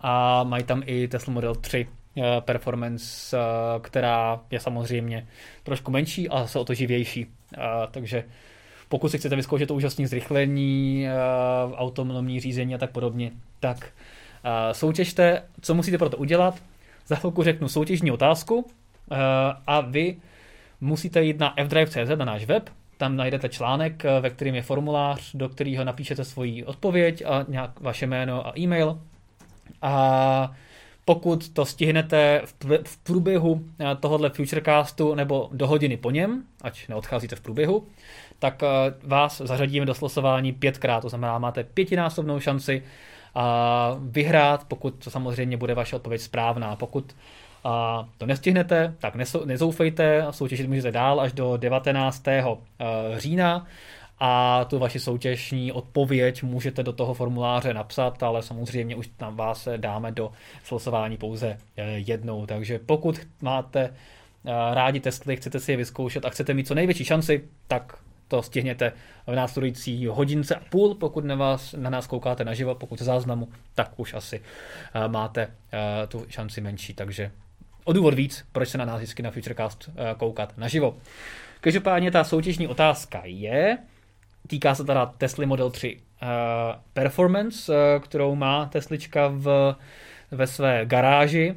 A 0.00 0.44
mají 0.44 0.64
tam 0.64 0.82
i 0.86 1.08
Tesla 1.08 1.32
Model 1.34 1.54
3 1.54 1.86
Eh, 1.86 1.99
performance, 2.40 3.36
eh, 3.36 3.80
která 3.80 4.40
je 4.50 4.60
samozřejmě 4.60 5.26
trošku 5.62 5.90
menší 5.90 6.28
a 6.28 6.46
se 6.46 6.58
o 6.58 6.64
to 6.64 6.74
živější. 6.74 7.26
Eh, 7.56 7.60
takže 7.90 8.24
pokud 8.88 9.08
si 9.08 9.18
chcete 9.18 9.36
vyzkoušet 9.36 9.66
to 9.66 9.74
úžasné 9.74 10.06
zrychlení, 10.06 11.06
autonomní 11.74 12.40
řízení 12.40 12.74
a 12.74 12.78
tak 12.78 12.90
podobně, 12.90 13.30
tak 13.60 13.92
soutěžte, 14.72 15.42
co 15.60 15.74
musíte 15.74 15.98
pro 15.98 16.08
to 16.08 16.16
udělat. 16.16 16.62
Za 17.06 17.16
chvilku 17.16 17.42
řeknu 17.42 17.68
soutěžní 17.68 18.10
otázku 18.10 18.66
a 19.66 19.80
vy 19.80 20.16
musíte 20.80 21.22
jít 21.22 21.38
na 21.38 21.54
fdrive.cz, 21.64 22.16
na 22.16 22.24
náš 22.24 22.44
web, 22.44 22.70
tam 22.96 23.16
najdete 23.16 23.48
článek, 23.48 24.04
ve 24.20 24.30
kterém 24.30 24.54
je 24.54 24.62
formulář, 24.62 25.34
do 25.34 25.48
kterého 25.48 25.84
napíšete 25.84 26.24
svoji 26.24 26.64
odpověď 26.64 27.22
a 27.26 27.44
nějak 27.48 27.80
vaše 27.80 28.06
jméno 28.06 28.46
a 28.46 28.58
e-mail. 28.58 29.00
A 29.82 30.52
pokud 31.10 31.48
to 31.48 31.64
stihnete 31.64 32.42
v 32.84 32.96
průběhu 32.96 33.60
eh, 33.80 33.96
tohohle 34.00 34.30
Futurecastu 34.30 35.14
nebo 35.14 35.48
do 35.52 35.66
hodiny 35.66 35.96
po 35.96 36.10
něm, 36.10 36.42
ať 36.62 36.88
neodcházíte 36.88 37.36
v 37.36 37.40
průběhu, 37.40 37.86
tak 38.38 38.62
eh, 38.62 38.66
vás 39.02 39.40
zařadíme 39.44 39.86
do 39.86 39.94
slosování 39.94 40.52
pětkrát, 40.52 41.02
to 41.02 41.08
znamená, 41.08 41.38
máte 41.38 41.64
pětinásobnou 41.64 42.40
šanci 42.40 42.82
a 43.34 43.96
vyhrát, 44.00 44.64
pokud 44.64 45.04
to 45.04 45.10
samozřejmě 45.10 45.56
bude 45.56 45.74
vaše 45.74 45.96
odpověď 45.96 46.20
správná. 46.20 46.76
Pokud 46.76 47.14
to 48.18 48.26
nestihnete, 48.26 48.94
tak 48.98 49.14
nezoufejte, 49.44 50.26
soutěžit 50.30 50.68
můžete 50.68 50.92
dál 50.92 51.20
až 51.20 51.32
do 51.32 51.56
19. 51.56 52.28
Eh, 52.28 52.44
října 53.16 53.66
a 54.20 54.64
tu 54.64 54.78
vaši 54.78 55.00
soutěžní 55.00 55.72
odpověď 55.72 56.42
můžete 56.42 56.82
do 56.82 56.92
toho 56.92 57.14
formuláře 57.14 57.74
napsat, 57.74 58.22
ale 58.22 58.42
samozřejmě 58.42 58.96
už 58.96 59.10
tam 59.16 59.36
vás 59.36 59.68
dáme 59.76 60.12
do 60.12 60.32
slosování 60.64 61.16
pouze 61.16 61.58
eh, 61.76 61.82
jednou. 61.82 62.46
Takže 62.46 62.78
pokud 62.78 63.20
máte 63.40 63.80
eh, 63.80 63.94
rádi 64.74 65.00
Tesly, 65.00 65.36
chcete 65.36 65.60
si 65.60 65.72
je 65.72 65.76
vyzkoušet 65.76 66.24
a 66.24 66.30
chcete 66.30 66.54
mít 66.54 66.66
co 66.66 66.74
největší 66.74 67.04
šanci, 67.04 67.44
tak 67.66 67.96
to 68.28 68.42
stihněte 68.42 68.92
v 69.26 69.34
následující 69.34 70.06
hodince 70.06 70.54
a 70.54 70.60
půl, 70.70 70.94
pokud 70.94 71.24
na, 71.24 71.34
vás, 71.34 71.72
na 71.72 71.90
nás 71.90 72.06
koukáte 72.06 72.44
naživo, 72.44 72.74
pokud 72.74 72.98
z 72.98 73.02
záznamu, 73.02 73.48
tak 73.74 73.92
už 73.96 74.14
asi 74.14 74.40
eh, 74.94 75.08
máte 75.08 75.48
tu 76.08 76.24
šanci 76.28 76.60
menší, 76.60 76.94
takže 76.94 77.30
o 77.84 77.92
důvod 77.92 78.14
víc, 78.14 78.44
proč 78.52 78.68
se 78.68 78.78
na 78.78 78.84
nás 78.84 78.96
vždycky 78.96 79.22
na 79.22 79.30
Futurecast 79.30 79.90
koukat 80.16 80.58
naživo. 80.58 80.96
Každopádně 81.60 82.10
ta 82.10 82.24
soutěžní 82.24 82.68
otázka 82.68 83.22
je, 83.24 83.78
Týká 84.46 84.74
se 84.74 84.84
teda 84.84 85.06
Tesla 85.06 85.46
Model 85.46 85.70
3 85.70 85.96
uh, 85.96 86.00
eh, 86.22 86.74
Performance, 86.92 87.72
uh, 87.72 88.02
kterou 88.02 88.34
má 88.34 88.66
Teslička 88.66 89.30
v, 89.32 89.76
ve 90.30 90.46
své 90.46 90.86
garáži. 90.86 91.54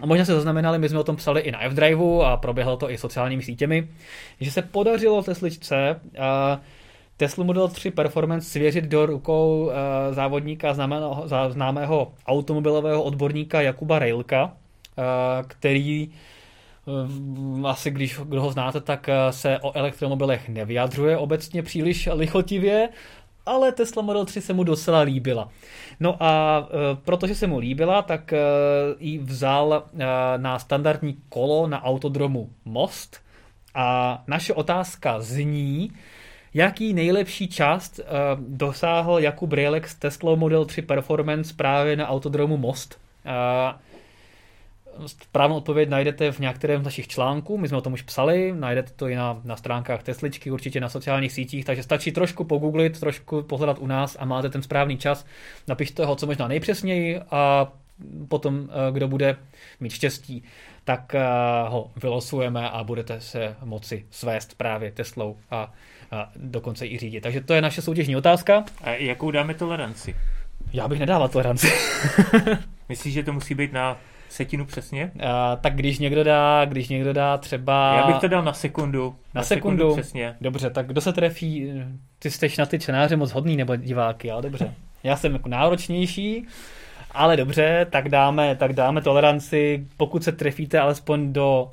A 0.00 0.06
možná 0.06 0.24
se 0.24 0.34
zaznamenali, 0.34 0.78
my 0.78 0.88
jsme 0.88 0.98
o 0.98 1.04
tom 1.04 1.16
psali 1.16 1.40
i 1.40 1.52
na 1.52 1.62
F-Driveu 1.62 2.22
a 2.22 2.36
proběhlo 2.36 2.76
to 2.76 2.90
i 2.90 2.98
sociálními 2.98 3.42
sítěmi, 3.42 3.88
že 4.40 4.50
se 4.50 4.62
podařilo 4.62 5.22
Tesličce 5.22 6.00
uh, 6.02 6.22
Tesla 7.16 7.44
Model 7.44 7.68
3 7.68 7.90
Performance 7.90 8.50
svěřit 8.50 8.84
do 8.84 9.06
rukou 9.06 9.70
závodníka 10.10 10.74
známého, 10.74 11.28
známého 11.48 12.12
automobilového 12.26 13.02
odborníka 13.02 13.60
Jakuba 13.60 13.98
Railka, 13.98 14.52
který 15.48 16.08
Eh, 16.08 16.16
asi 17.66 17.90
když 17.90 18.18
kdo 18.24 18.42
ho 18.42 18.52
znáte, 18.52 18.80
tak 18.80 19.08
eh, 19.08 19.32
se 19.32 19.58
o 19.58 19.76
elektromobilech 19.76 20.48
nevyjadřuje 20.48 21.16
obecně 21.16 21.62
příliš 21.62 22.08
lichotivě, 22.12 22.88
ale 23.46 23.72
Tesla 23.72 24.02
Model 24.02 24.24
3 24.24 24.40
se 24.40 24.52
mu 24.52 24.64
docela 24.64 25.00
líbila. 25.00 25.48
No 26.00 26.16
a 26.20 26.60
e, 26.70 26.96
protože 27.04 27.34
se 27.34 27.46
mu 27.46 27.58
líbila, 27.58 28.02
tak 28.02 28.34
ji 28.98 29.18
vzal 29.18 29.74
e, 29.74 30.04
na 30.38 30.58
standardní 30.58 31.16
kolo 31.28 31.66
na 31.66 31.84
autodromu 31.84 32.50
Most 32.64 33.20
a 33.74 34.22
naše 34.26 34.54
otázka 34.54 35.20
zní, 35.20 35.92
jaký 36.54 36.92
nejlepší 36.92 37.48
část 37.48 38.00
dosáhl 38.38 39.18
Jakub 39.18 39.52
Rejlek 39.52 39.88
s 39.88 39.94
Tesla 39.94 40.34
Model 40.34 40.64
3 40.64 40.82
Performance 40.82 41.54
právě 41.56 41.96
na 41.96 42.08
autodromu 42.08 42.56
Most. 42.56 42.98
Správnou 45.06 45.56
odpověď 45.56 45.88
najdete 45.88 46.32
v 46.32 46.38
některém 46.38 46.82
z 46.82 46.84
našich 46.84 47.08
článků, 47.08 47.58
my 47.58 47.68
jsme 47.68 47.76
o 47.76 47.80
tom 47.80 47.92
už 47.92 48.02
psali, 48.02 48.52
najdete 48.56 48.92
to 48.96 49.08
i 49.08 49.14
na, 49.14 49.40
na 49.44 49.56
stránkách 49.56 50.02
Tesličky, 50.02 50.50
určitě 50.50 50.80
na 50.80 50.88
sociálních 50.88 51.32
sítích, 51.32 51.64
takže 51.64 51.82
stačí 51.82 52.12
trošku 52.12 52.44
pogooglit, 52.44 53.00
trošku 53.00 53.42
pohledat 53.42 53.78
u 53.78 53.86
nás 53.86 54.16
a 54.20 54.24
máte 54.24 54.48
ten 54.48 54.62
správný 54.62 54.98
čas. 54.98 55.26
Napište 55.68 56.04
ho 56.04 56.16
co 56.16 56.26
možná 56.26 56.48
nejpřesněji 56.48 57.20
a 57.30 57.72
potom, 58.28 58.68
eh, 58.68 58.92
kdo 58.92 59.08
bude 59.08 59.36
mít 59.80 59.92
štěstí, 59.92 60.42
tak 60.84 61.14
eh, 61.14 61.22
ho 61.68 61.90
vylosujeme 61.96 62.70
a 62.70 62.84
budete 62.84 63.20
se 63.20 63.56
moci 63.64 64.04
svést 64.10 64.54
právě 64.54 64.90
Teslou 64.90 65.36
a, 65.50 65.72
a 66.10 66.30
dokonce 66.36 66.86
i 66.86 66.98
řídit. 66.98 67.20
Takže 67.20 67.40
to 67.40 67.54
je 67.54 67.62
naše 67.62 67.82
soutěžní 67.82 68.16
otázka. 68.16 68.64
A 68.80 68.90
jakou 68.90 69.30
dáme 69.30 69.54
toleranci? 69.54 70.16
Já 70.72 70.88
bych 70.88 70.98
nedával 70.98 71.28
toleranci. 71.28 71.72
Myslíš, 72.88 73.14
že 73.14 73.22
to 73.22 73.32
musí 73.32 73.54
být 73.54 73.72
na 73.72 73.96
setinu 74.28 74.64
přesně? 74.64 75.10
A, 75.26 75.56
tak 75.56 75.74
když 75.74 75.98
někdo 75.98 76.24
dá, 76.24 76.64
když 76.64 76.88
někdo 76.88 77.12
dá 77.12 77.38
třeba... 77.38 77.94
Já 77.96 78.06
bych 78.06 78.16
to 78.16 78.28
dal 78.28 78.42
na 78.42 78.52
sekundu. 78.52 79.14
Na, 79.34 79.38
na 79.38 79.42
sekundu. 79.42 79.78
sekundu 79.78 80.02
přesně. 80.02 80.36
Dobře, 80.40 80.70
tak 80.70 80.86
kdo 80.86 81.00
se 81.00 81.12
trefí? 81.12 81.72
Ty 82.18 82.30
jsi 82.30 82.48
na 82.58 82.66
ty 82.66 82.78
čtenáře 82.78 83.16
moc 83.16 83.32
hodný 83.32 83.56
nebo 83.56 83.76
diváky, 83.76 84.30
ale 84.30 84.42
dobře. 84.42 84.74
Já 85.02 85.16
jsem 85.16 85.32
jako 85.32 85.48
náročnější, 85.48 86.46
ale 87.10 87.36
dobře, 87.36 87.86
tak 87.90 88.08
dáme, 88.08 88.56
tak 88.56 88.72
dáme 88.72 89.02
toleranci. 89.02 89.86
Pokud 89.96 90.24
se 90.24 90.32
trefíte 90.32 90.80
alespoň 90.80 91.32
do 91.32 91.70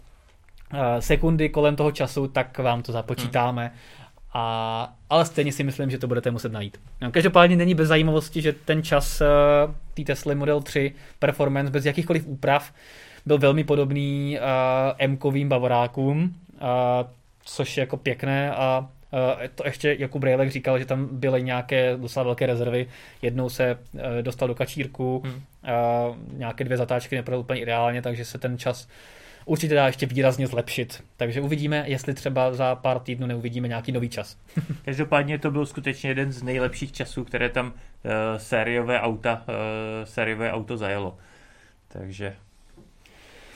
uh, 0.73 0.79
sekundy 0.99 1.49
kolem 1.49 1.75
toho 1.75 1.91
času, 1.91 2.27
tak 2.27 2.59
vám 2.59 2.81
to 2.81 2.91
započítáme. 2.91 3.61
Hmm. 3.61 4.02
A, 4.33 4.93
ale 5.09 5.25
stejně 5.25 5.51
si 5.51 5.63
myslím, 5.63 5.89
že 5.89 5.97
to 5.97 6.07
budete 6.07 6.31
muset 6.31 6.51
najít. 6.51 6.77
No, 7.01 7.11
každopádně 7.11 7.55
není 7.55 7.75
bez 7.75 7.87
zajímavosti, 7.87 8.41
že 8.41 8.53
ten 8.53 8.83
čas 8.83 9.21
uh, 9.21 9.73
té 9.93 10.03
Tesla 10.03 10.33
Model 10.33 10.61
3 10.61 10.93
Performance 11.19 11.71
bez 11.71 11.85
jakýchkoliv 11.85 12.27
úprav 12.27 12.73
byl 13.25 13.37
velmi 13.37 13.63
podobný 13.63 14.37
uh, 14.39 14.45
M-kovým 14.97 15.49
bavorákům, 15.49 16.35
uh, 16.53 16.59
což 17.45 17.77
je 17.77 17.81
jako 17.81 17.97
pěkné 17.97 18.51
a 18.51 18.89
Uh, 19.13 19.47
to 19.55 19.65
ještě 19.65 19.95
Jakub 19.99 20.23
Rejlek 20.23 20.51
říkal, 20.51 20.79
že 20.79 20.85
tam 20.85 21.07
byly 21.11 21.43
nějaké 21.43 21.97
docela 21.97 22.23
velké 22.23 22.45
rezervy. 22.45 22.87
Jednou 23.21 23.49
se 23.49 23.77
uh, 23.93 24.01
dostal 24.21 24.47
do 24.47 24.55
kačírku, 24.55 25.21
hmm. 25.25 25.33
uh, 25.33 26.15
nějaké 26.37 26.63
dvě 26.63 26.77
zatáčky 26.77 27.15
neprovedl 27.15 27.39
úplně 27.39 27.61
ideálně, 27.61 28.01
takže 28.01 28.25
se 28.25 28.37
ten 28.37 28.57
čas 28.57 28.87
určitě 29.45 29.75
dá 29.75 29.87
ještě 29.87 30.05
výrazně 30.05 30.47
zlepšit. 30.47 31.03
Takže 31.17 31.41
uvidíme, 31.41 31.83
jestli 31.87 32.13
třeba 32.13 32.53
za 32.53 32.75
pár 32.75 32.99
týdnů 32.99 33.27
neuvidíme 33.27 33.67
nějaký 33.67 33.91
nový 33.91 34.09
čas. 34.09 34.37
Každopádně 34.85 35.39
to 35.39 35.51
byl 35.51 35.65
skutečně 35.65 36.09
jeden 36.09 36.31
z 36.31 36.43
nejlepších 36.43 36.91
časů, 36.91 37.23
které 37.23 37.49
tam 37.49 37.67
uh, 37.67 37.73
sériové 38.37 39.01
auta, 39.01 39.43
uh, 39.47 39.53
sériové 40.05 40.51
auto 40.51 40.77
zajelo. 40.77 41.17
Takže 41.87 42.35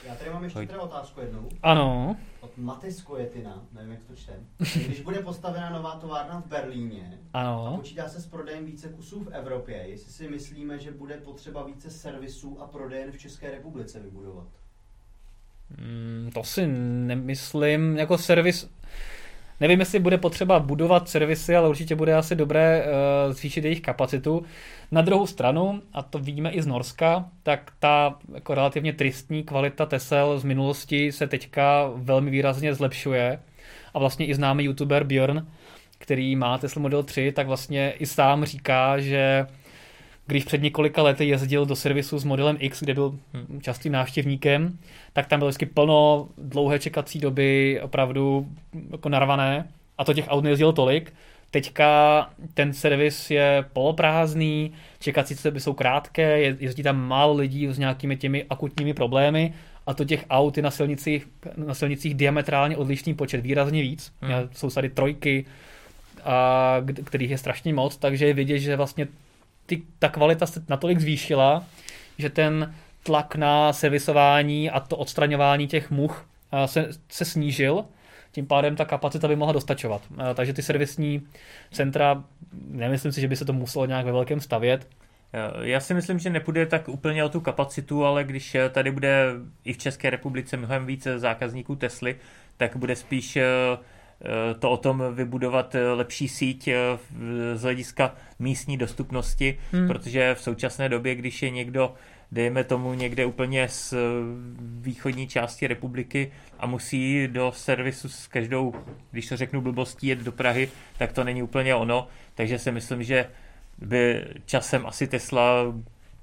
já 0.08 0.14
tady 0.14 0.30
mám 0.30 0.44
ještě 0.44 0.66
teda 0.66 0.80
otázku 0.80 1.20
jednou. 1.20 1.48
Ano. 1.62 2.16
Od 2.40 2.58
Matis 2.58 3.02
Kojetina, 3.02 3.66
nevím, 3.72 3.92
jak 3.92 4.02
to 4.04 4.16
čtem. 4.16 4.46
Když 4.86 5.00
bude 5.00 5.18
postavena 5.18 5.70
nová 5.70 5.96
továrna 5.96 6.40
v 6.40 6.46
Berlíně 6.46 7.18
ano. 7.32 7.66
a 7.66 7.76
počítá 7.76 8.08
se 8.08 8.20
s 8.20 8.26
prodejem 8.26 8.64
více 8.64 8.88
kusů 8.88 9.24
v 9.24 9.28
Evropě, 9.28 9.76
jestli 9.76 10.12
si 10.12 10.28
myslíme, 10.28 10.78
že 10.78 10.90
bude 10.90 11.16
potřeba 11.16 11.62
více 11.62 11.90
servisů 11.90 12.62
a 12.62 12.66
prodejen 12.66 13.12
v 13.12 13.18
České 13.18 13.50
republice 13.50 14.00
vybudovat? 14.00 14.48
Hmm, 15.76 16.30
to 16.34 16.44
si 16.44 16.66
nemyslím. 16.66 17.96
Jako 17.96 18.18
servis, 18.18 18.70
Nevím, 19.60 19.80
jestli 19.80 19.98
bude 19.98 20.18
potřeba 20.18 20.60
budovat 20.60 21.08
servisy, 21.08 21.56
ale 21.56 21.68
určitě 21.68 21.94
bude 21.94 22.14
asi 22.14 22.34
dobré 22.34 22.84
uh, 22.84 23.32
zvýšit 23.32 23.64
jejich 23.64 23.80
kapacitu. 23.80 24.44
Na 24.90 25.02
druhou 25.02 25.26
stranu, 25.26 25.82
a 25.92 26.02
to 26.02 26.18
vidíme 26.18 26.50
i 26.50 26.62
z 26.62 26.66
Norska, 26.66 27.28
tak 27.42 27.72
ta 27.78 28.18
jako 28.34 28.54
relativně 28.54 28.92
tristní 28.92 29.42
kvalita 29.42 29.86
Tesel 29.86 30.38
z 30.38 30.44
minulosti 30.44 31.12
se 31.12 31.26
teďka 31.26 31.90
velmi 31.94 32.30
výrazně 32.30 32.74
zlepšuje. 32.74 33.38
A 33.94 33.98
vlastně 33.98 34.26
i 34.26 34.34
známý 34.34 34.64
youtuber 34.64 35.04
Björn, 35.04 35.46
který 35.98 36.36
má 36.36 36.58
Tesla 36.58 36.82
Model 36.82 37.02
3, 37.02 37.32
tak 37.32 37.46
vlastně 37.46 37.90
i 37.90 38.06
sám 38.06 38.44
říká, 38.44 39.00
že 39.00 39.46
když 40.28 40.44
před 40.44 40.62
několika 40.62 41.02
lety 41.02 41.28
jezdil 41.28 41.66
do 41.66 41.76
servisu 41.76 42.18
s 42.18 42.24
modelem 42.24 42.56
X, 42.60 42.80
kde 42.80 42.94
byl 42.94 43.18
častým 43.62 43.92
návštěvníkem, 43.92 44.78
tak 45.12 45.26
tam 45.26 45.38
bylo 45.38 45.48
vždycky 45.48 45.66
plno 45.66 46.28
dlouhé 46.38 46.78
čekací 46.78 47.18
doby, 47.18 47.80
opravdu 47.82 48.46
jako 48.90 49.08
narvané 49.08 49.68
a 49.98 50.04
to 50.04 50.14
těch 50.14 50.28
aut 50.28 50.44
nejezdilo 50.44 50.72
tolik. 50.72 51.12
Teďka 51.50 52.30
ten 52.54 52.72
servis 52.72 53.30
je 53.30 53.64
poloprázdný, 53.72 54.72
čekací 55.00 55.34
doby 55.44 55.60
jsou 55.60 55.72
krátké, 55.72 56.40
jezdí 56.40 56.82
tam 56.82 57.08
málo 57.08 57.34
lidí 57.34 57.68
s 57.68 57.78
nějakými 57.78 58.16
těmi 58.16 58.44
akutními 58.50 58.94
problémy 58.94 59.54
a 59.86 59.94
to 59.94 60.04
těch 60.04 60.24
aut 60.30 60.56
je 60.56 60.62
na 60.62 60.70
silnicích, 60.70 61.28
na 61.56 61.74
silnicích 61.74 62.14
diametrálně 62.14 62.76
odlišný 62.76 63.14
počet, 63.14 63.40
výrazně 63.40 63.82
víc. 63.82 64.12
Hmm. 64.20 64.32
Jsou 64.52 64.70
tady 64.70 64.88
trojky, 64.88 65.44
a, 66.24 66.76
kterých 67.04 67.30
je 67.30 67.38
strašně 67.38 67.74
moc, 67.74 67.96
takže 67.96 68.26
je 68.26 68.34
vidět, 68.34 68.58
že 68.58 68.76
vlastně 68.76 69.08
ty, 69.68 69.82
ta 69.98 70.08
kvalita 70.08 70.46
se 70.46 70.64
natolik 70.68 71.00
zvýšila, 71.00 71.64
že 72.18 72.30
ten 72.30 72.74
tlak 73.02 73.36
na 73.36 73.72
servisování 73.72 74.70
a 74.70 74.80
to 74.80 74.96
odstraňování 74.96 75.66
těch 75.66 75.90
much 75.90 76.26
se, 76.66 76.88
se 77.08 77.24
snížil, 77.24 77.84
tím 78.32 78.46
pádem 78.46 78.76
ta 78.76 78.84
kapacita 78.84 79.28
by 79.28 79.36
mohla 79.36 79.52
dostačovat. 79.52 80.02
Takže 80.34 80.52
ty 80.52 80.62
servisní 80.62 81.22
centra, 81.70 82.24
nemyslím 82.68 83.12
si, 83.12 83.20
že 83.20 83.28
by 83.28 83.36
se 83.36 83.44
to 83.44 83.52
muselo 83.52 83.86
nějak 83.86 84.06
ve 84.06 84.12
velkém 84.12 84.40
stavět. 84.40 84.88
Já 85.62 85.80
si 85.80 85.94
myslím, 85.94 86.18
že 86.18 86.30
nepůjde 86.30 86.66
tak 86.66 86.88
úplně 86.88 87.24
o 87.24 87.28
tu 87.28 87.40
kapacitu, 87.40 88.04
ale 88.04 88.24
když 88.24 88.56
tady 88.70 88.90
bude 88.90 89.24
i 89.64 89.72
v 89.72 89.78
České 89.78 90.10
republice 90.10 90.56
mnohem 90.56 90.86
více 90.86 91.18
zákazníků 91.18 91.76
Tesly, 91.76 92.16
tak 92.56 92.76
bude 92.76 92.96
spíš 92.96 93.36
Eh, 93.36 93.78
to 94.58 94.70
o 94.70 94.76
tom 94.76 95.02
vybudovat 95.12 95.74
eh, 95.74 95.92
lepší 95.92 96.28
síť 96.28 96.68
eh, 96.68 96.74
z 97.54 97.62
hlediska 97.62 98.14
místní 98.38 98.76
dostupnosti, 98.76 99.58
hmm. 99.72 99.88
protože 99.88 100.34
v 100.34 100.40
současné 100.40 100.88
době, 100.88 101.14
když 101.14 101.42
je 101.42 101.50
někdo 101.50 101.94
dejme 102.32 102.64
tomu 102.64 102.94
někde 102.94 103.26
úplně 103.26 103.68
z 103.68 103.94
východní 104.80 105.28
části 105.28 105.66
republiky 105.66 106.32
a 106.58 106.66
musí 106.66 107.28
do 107.28 107.52
servisu 107.56 108.08
s 108.08 108.26
každou, 108.26 108.74
když 109.10 109.28
to 109.28 109.36
řeknu 109.36 109.60
blbostí, 109.60 110.06
jet 110.06 110.18
do 110.18 110.32
Prahy, 110.32 110.70
tak 110.98 111.12
to 111.12 111.24
není 111.24 111.42
úplně 111.42 111.74
ono. 111.74 112.08
Takže 112.34 112.58
si 112.58 112.72
myslím, 112.72 113.02
že 113.02 113.26
by 113.78 114.24
časem 114.46 114.86
asi 114.86 115.06
Tesla, 115.06 115.74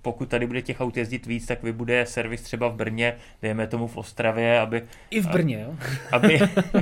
pokud 0.02 0.30
tady 0.30 0.48
bude 0.48 0.62
těch 0.62 0.82
aut 0.82 0.98
jezdit 0.98 1.26
víc, 1.26 1.46
tak 1.46 1.64
vybude 1.64 2.06
servis 2.06 2.42
třeba 2.42 2.68
v 2.68 2.76
Brně, 2.76 3.16
dejme 3.42 3.68
tomu 3.68 3.88
v 3.88 3.98
Ostravě, 3.98 4.60
aby... 4.60 4.84
I 5.10 5.22
v 5.22 5.28
Brně, 5.28 5.62
jo? 5.62 5.76
Aby, 6.12 6.40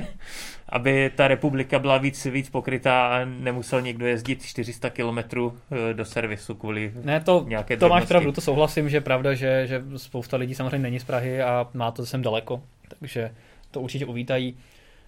aby 0.69 1.11
ta 1.15 1.27
republika 1.27 1.79
byla 1.79 1.97
víc, 1.97 2.25
víc 2.25 2.49
pokrytá 2.49 3.07
a 3.07 3.25
nemusel 3.25 3.81
někdo 3.81 4.05
jezdit 4.07 4.45
400 4.45 4.89
km 4.89 5.17
eh, 5.19 5.93
do 5.93 6.05
servisu 6.05 6.55
kvůli 6.55 6.91
ne, 7.03 7.19
to, 7.21 7.45
nějaké 7.47 7.77
to 7.77 7.89
máš 7.89 8.05
pravdu, 8.05 8.31
to 8.31 8.41
souhlasím, 8.41 8.89
že 8.89 8.97
je 8.97 9.01
pravda, 9.01 9.33
že, 9.33 9.67
že 9.67 9.83
spousta 9.97 10.37
lidí 10.37 10.55
samozřejmě 10.55 10.79
není 10.79 10.99
z 10.99 11.03
Prahy 11.03 11.41
a 11.41 11.67
má 11.73 11.91
to 11.91 12.05
sem 12.05 12.21
daleko, 12.21 12.63
takže 12.99 13.31
to 13.71 13.81
určitě 13.81 14.05
uvítají. 14.05 14.57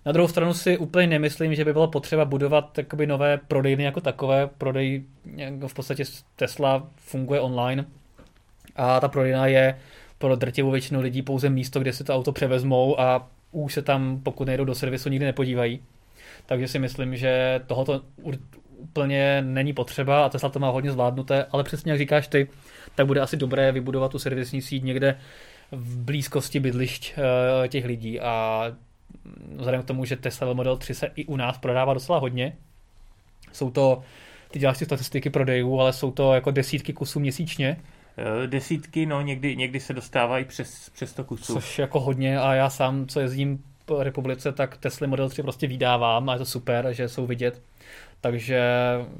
Na 0.05 0.11
druhou 0.11 0.27
stranu 0.27 0.53
si 0.53 0.77
úplně 0.77 1.07
nemyslím, 1.07 1.55
že 1.55 1.65
by 1.65 1.73
bylo 1.73 1.87
potřeba 1.87 2.25
budovat 2.25 2.79
nové 3.05 3.37
prodejny 3.37 3.83
jako 3.83 4.01
takové. 4.01 4.47
Prodej 4.47 5.03
jako 5.35 5.67
v 5.67 5.73
podstatě 5.73 6.03
Tesla 6.35 6.87
funguje 6.95 7.39
online 7.39 7.85
a 8.75 8.99
ta 8.99 9.07
prodejna 9.07 9.47
je 9.47 9.79
pro 10.17 10.35
drtivou 10.35 10.71
většinu 10.71 11.01
lidí 11.01 11.21
pouze 11.21 11.49
místo, 11.49 11.79
kde 11.79 11.93
si 11.93 12.03
to 12.03 12.15
auto 12.15 12.31
převezmou 12.31 12.99
a 12.99 13.27
už 13.51 13.73
se 13.73 13.81
tam, 13.81 14.21
pokud 14.23 14.47
nejdou 14.47 14.65
do 14.65 14.75
servisu, 14.75 15.09
nikdy 15.09 15.25
nepodívají. 15.25 15.79
Takže 16.45 16.67
si 16.67 16.79
myslím, 16.79 17.17
že 17.17 17.61
tohoto 17.67 18.01
úplně 18.77 19.41
není 19.41 19.73
potřeba 19.73 20.25
a 20.25 20.29
Tesla 20.29 20.49
to 20.49 20.59
má 20.59 20.69
hodně 20.69 20.91
zvládnuté, 20.91 21.45
ale 21.51 21.63
přesně 21.63 21.91
jak 21.91 21.99
říkáš 21.99 22.27
ty, 22.27 22.47
tak 22.95 23.07
bude 23.07 23.21
asi 23.21 23.37
dobré 23.37 23.71
vybudovat 23.71 24.11
tu 24.11 24.19
servisní 24.19 24.61
síť 24.61 24.83
někde 24.83 25.17
v 25.71 25.97
blízkosti 25.97 26.59
bydlišť 26.59 27.13
eh, 27.17 27.67
těch 27.67 27.85
lidí 27.85 28.19
a 28.19 28.63
vzhledem 29.55 29.81
k 29.81 29.85
tomu, 29.85 30.05
že 30.05 30.15
Tesla 30.15 30.53
Model 30.53 30.77
3 30.77 30.93
se 30.93 31.11
i 31.15 31.25
u 31.25 31.35
nás 31.35 31.57
prodává 31.57 31.93
docela 31.93 32.19
hodně, 32.19 32.57
jsou 33.51 33.71
to, 33.71 34.01
ty 34.51 34.59
děláš 34.59 34.77
si 34.77 34.85
statistiky 34.85 35.29
prodejů, 35.29 35.79
ale 35.79 35.93
jsou 35.93 36.11
to 36.11 36.33
jako 36.33 36.51
desítky 36.51 36.93
kusů 36.93 37.19
měsíčně, 37.19 37.77
desítky, 38.45 39.05
no 39.05 39.21
někdy, 39.21 39.55
někdy 39.55 39.79
se 39.79 39.93
dostávají 39.93 40.45
přes, 40.45 40.89
přes 40.89 41.13
to 41.13 41.23
kusů. 41.23 41.53
Což 41.53 41.79
jako 41.79 41.99
hodně 41.99 42.39
a 42.39 42.53
já 42.53 42.69
sám, 42.69 43.07
co 43.07 43.19
jezdím 43.19 43.63
po 43.85 44.03
republice, 44.03 44.51
tak 44.51 44.77
Tesla 44.77 45.07
Model 45.07 45.29
3 45.29 45.43
prostě 45.43 45.67
vydávám 45.67 46.29
a 46.29 46.33
je 46.33 46.39
to 46.39 46.45
super, 46.45 46.87
že 46.91 47.09
jsou 47.09 47.25
vidět. 47.25 47.61
Takže 48.21 48.61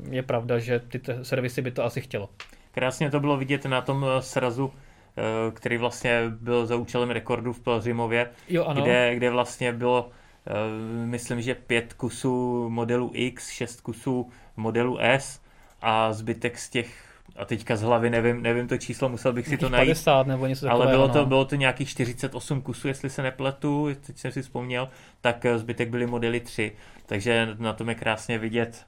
je 0.09 0.23
pravda, 0.23 0.59
že 0.59 0.79
ty 0.79 1.01
servisy 1.23 1.61
by 1.61 1.71
to 1.71 1.83
asi 1.83 2.01
chtělo. 2.01 2.29
Krásně 2.71 3.11
to 3.11 3.19
bylo 3.19 3.37
vidět 3.37 3.65
na 3.65 3.81
tom 3.81 4.05
eh, 4.05 4.21
srazu, 4.21 4.71
eh, 5.17 5.51
který 5.51 5.77
vlastně 5.77 6.21
byl 6.29 6.65
za 6.65 6.75
účelem 6.75 7.09
rekordu 7.09 7.53
v 7.53 7.59
Pelřimově, 7.59 8.29
jo, 8.49 8.65
ano. 8.65 8.81
Kde, 8.81 9.15
kde 9.15 9.29
vlastně 9.29 9.73
bylo, 9.73 10.09
myslím, 11.05 11.41
že 11.41 11.55
pět 11.55 11.93
kusů 11.93 12.69
modelu 12.69 13.11
X, 13.13 13.49
šest 13.49 13.81
kusů 13.81 14.29
modelu 14.57 14.97
S 15.01 15.41
a 15.81 16.13
zbytek 16.13 16.57
z 16.57 16.69
těch 16.69 17.04
a 17.35 17.45
teďka 17.45 17.75
z 17.75 17.81
hlavy 17.81 18.09
nevím, 18.09 18.41
nevím 18.41 18.67
to 18.67 18.77
číslo, 18.77 19.09
musel 19.09 19.33
bych 19.33 19.47
si 19.47 19.57
to 19.57 19.69
najít. 19.69 19.89
50 19.89 20.27
nebo 20.27 20.47
něco 20.47 20.69
Ale 20.69 20.85
takového, 20.85 21.07
bylo 21.07 21.13
to, 21.13 21.19
no. 21.19 21.25
bylo 21.25 21.45
to 21.45 21.55
nějakých 21.55 21.89
48 21.89 22.61
kusů, 22.61 22.87
jestli 22.87 23.09
se 23.09 23.23
nepletu, 23.23 23.89
teď 24.05 24.17
jsem 24.17 24.31
si 24.31 24.41
vzpomněl, 24.41 24.89
tak 25.21 25.45
eh, 25.45 25.57
zbytek 25.59 25.89
byly 25.89 26.07
modely 26.07 26.39
3. 26.39 26.71
Takže 27.05 27.55
na 27.59 27.73
tom 27.73 27.89
je 27.89 27.95
krásně 27.95 28.37
vidět 28.37 28.85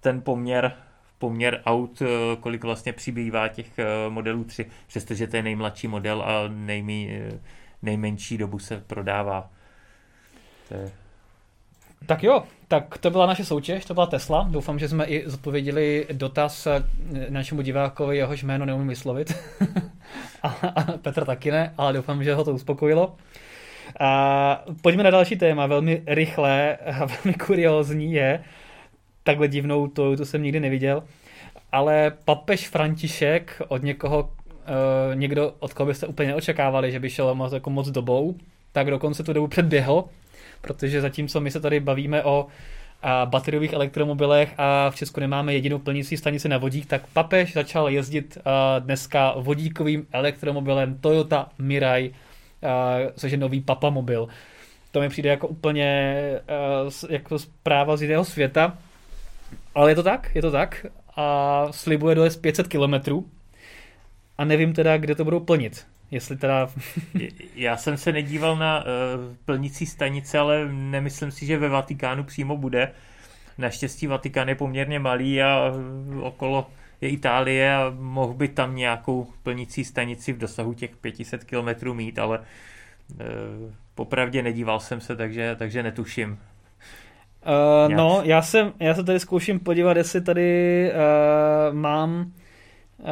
ten 0.00 0.22
poměr, 0.22 0.72
poměr 1.18 1.62
aut, 1.66 2.02
eh, 2.02 2.06
kolik 2.40 2.64
vlastně 2.64 2.92
přibývá 2.92 3.48
těch 3.48 3.78
eh, 3.78 3.84
modelů 4.08 4.44
3, 4.44 4.66
přestože 4.86 5.26
to 5.26 5.36
je 5.36 5.42
nejmladší 5.42 5.88
model 5.88 6.22
a 6.22 6.48
nejmí, 6.48 7.10
nejmenší 7.82 8.38
dobu 8.38 8.58
se 8.58 8.82
prodává. 8.86 9.50
To 10.68 10.74
je, 10.74 10.92
Tak 12.06 12.22
jo, 12.22 12.42
tak 12.68 12.98
to 12.98 13.10
byla 13.10 13.26
naše 13.26 13.44
soutěž, 13.44 13.84
to 13.84 13.94
byla 13.94 14.06
Tesla. 14.06 14.48
Doufám, 14.50 14.78
že 14.78 14.88
jsme 14.88 15.04
i 15.04 15.30
zodpověděli 15.30 16.06
dotaz 16.12 16.66
eh, 16.66 16.82
našemu 17.28 17.62
divákovi, 17.62 18.16
jehož 18.16 18.42
jméno 18.42 18.66
neumím 18.66 18.88
vyslovit. 18.88 19.34
a, 20.42 20.48
a 20.48 20.82
Petr 20.96 21.24
taky 21.24 21.50
ne, 21.50 21.74
ale 21.78 21.92
doufám, 21.92 22.24
že 22.24 22.34
ho 22.34 22.44
to 22.44 22.54
uspokojilo. 22.54 23.16
A 24.00 24.64
pojďme 24.82 25.02
na 25.02 25.10
další 25.10 25.36
téma, 25.36 25.66
velmi 25.66 26.02
rychlé 26.06 26.76
a 26.76 27.04
velmi 27.24 27.34
kuriózní 27.46 28.12
je, 28.12 28.44
takhle 29.22 29.48
divnou 29.48 29.86
to, 29.86 30.16
to 30.16 30.24
jsem 30.24 30.42
nikdy 30.42 30.60
neviděl, 30.60 31.02
ale 31.72 32.12
papež 32.24 32.68
František 32.68 33.62
od 33.68 33.82
někoho, 33.82 34.20
uh, 34.20 35.14
někdo, 35.14 35.54
od 35.58 35.72
koho 35.74 35.86
byste 35.86 36.06
úplně 36.06 36.28
neočekávali, 36.28 36.92
že 36.92 37.00
by 37.00 37.10
šel 37.10 37.34
moc, 37.34 37.52
jako 37.52 37.70
moc 37.70 37.88
dobou, 37.88 38.34
tak 38.72 38.90
dokonce 38.90 39.22
tu 39.22 39.32
dobu 39.32 39.46
předběhl, 39.46 40.04
protože 40.60 41.00
zatímco 41.00 41.40
my 41.40 41.50
se 41.50 41.60
tady 41.60 41.80
bavíme 41.80 42.24
o 42.24 42.46
a 43.02 43.26
bateriových 43.26 43.72
elektromobilech 43.72 44.54
a 44.58 44.90
v 44.90 44.96
Česku 44.96 45.20
nemáme 45.20 45.54
jedinou 45.54 45.78
plnící 45.78 46.16
stanici 46.16 46.48
na 46.48 46.58
vodík, 46.58 46.86
tak 46.86 47.06
papež 47.12 47.52
začal 47.52 47.88
jezdit 47.88 48.38
dneska 48.78 49.34
vodíkovým 49.36 50.06
elektromobilem 50.12 50.98
Toyota 50.98 51.48
Mirai, 51.58 52.14
což 53.14 53.32
je 53.32 53.38
nový 53.38 53.60
papamobil. 53.60 54.28
To 54.92 55.00
mi 55.00 55.08
přijde 55.08 55.30
jako 55.30 55.48
úplně 55.48 56.20
jako 57.08 57.38
zpráva 57.38 57.96
z 57.96 58.02
jiného 58.02 58.24
světa, 58.24 58.78
ale 59.74 59.90
je 59.90 59.94
to 59.94 60.02
tak, 60.02 60.34
je 60.34 60.42
to 60.42 60.50
tak 60.50 60.86
a 61.16 61.66
slibuje 61.70 62.14
dojezd 62.14 62.42
500 62.42 62.68
kilometrů 62.68 63.28
a 64.38 64.44
nevím 64.44 64.72
teda, 64.72 64.98
kde 64.98 65.14
to 65.14 65.24
budou 65.24 65.40
plnit. 65.40 65.86
Jestli 66.10 66.36
teda 66.36 66.70
Já 67.54 67.76
jsem 67.76 67.96
se 67.96 68.12
nedíval 68.12 68.56
na 68.56 68.78
uh, 68.78 68.84
plnící 69.44 69.86
stanice, 69.86 70.38
ale 70.38 70.68
nemyslím 70.72 71.30
si, 71.30 71.46
že 71.46 71.58
ve 71.58 71.68
Vatikánu 71.68 72.24
přímo 72.24 72.56
bude. 72.56 72.92
Naštěstí 73.58 74.06
Vatikán 74.06 74.48
je 74.48 74.54
poměrně 74.54 74.98
malý 74.98 75.42
a 75.42 75.72
eh, 76.16 76.20
okolo 76.20 76.66
je 77.00 77.08
Itálie 77.08 77.74
a 77.74 77.92
mohl 77.98 78.34
by 78.34 78.48
tam 78.48 78.76
nějakou 78.76 79.26
plnící 79.42 79.84
stanici 79.84 80.32
v 80.32 80.38
dosahu 80.38 80.74
těch 80.74 80.96
500 80.96 81.44
km 81.44 81.92
mít, 81.92 82.18
ale 82.18 82.38
uh, 82.38 82.44
popravdě 83.94 84.42
nedíval 84.42 84.80
jsem 84.80 85.00
se, 85.00 85.16
takže, 85.16 85.56
takže 85.58 85.82
netuším. 85.82 86.30
Uh, 86.30 87.94
no, 87.94 88.20
já 88.24 88.42
jsem, 88.42 88.72
já 88.80 88.94
se 88.94 89.04
tady 89.04 89.20
zkouším 89.20 89.60
podívat, 89.60 89.96
jestli 89.96 90.20
tady 90.20 90.90
uh, 90.92 91.74
mám 91.74 92.32
uh, 92.98 93.06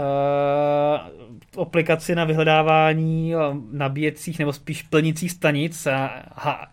aplikaci 1.61 2.15
na 2.15 2.25
vyhledávání 2.25 3.37
uh, 3.37 3.41
nabíjecích 3.73 4.39
nebo 4.39 4.53
spíš 4.53 4.83
plnicích 4.83 5.31
stanic 5.31 5.87
uh, 5.87 5.93
H- 6.35 6.69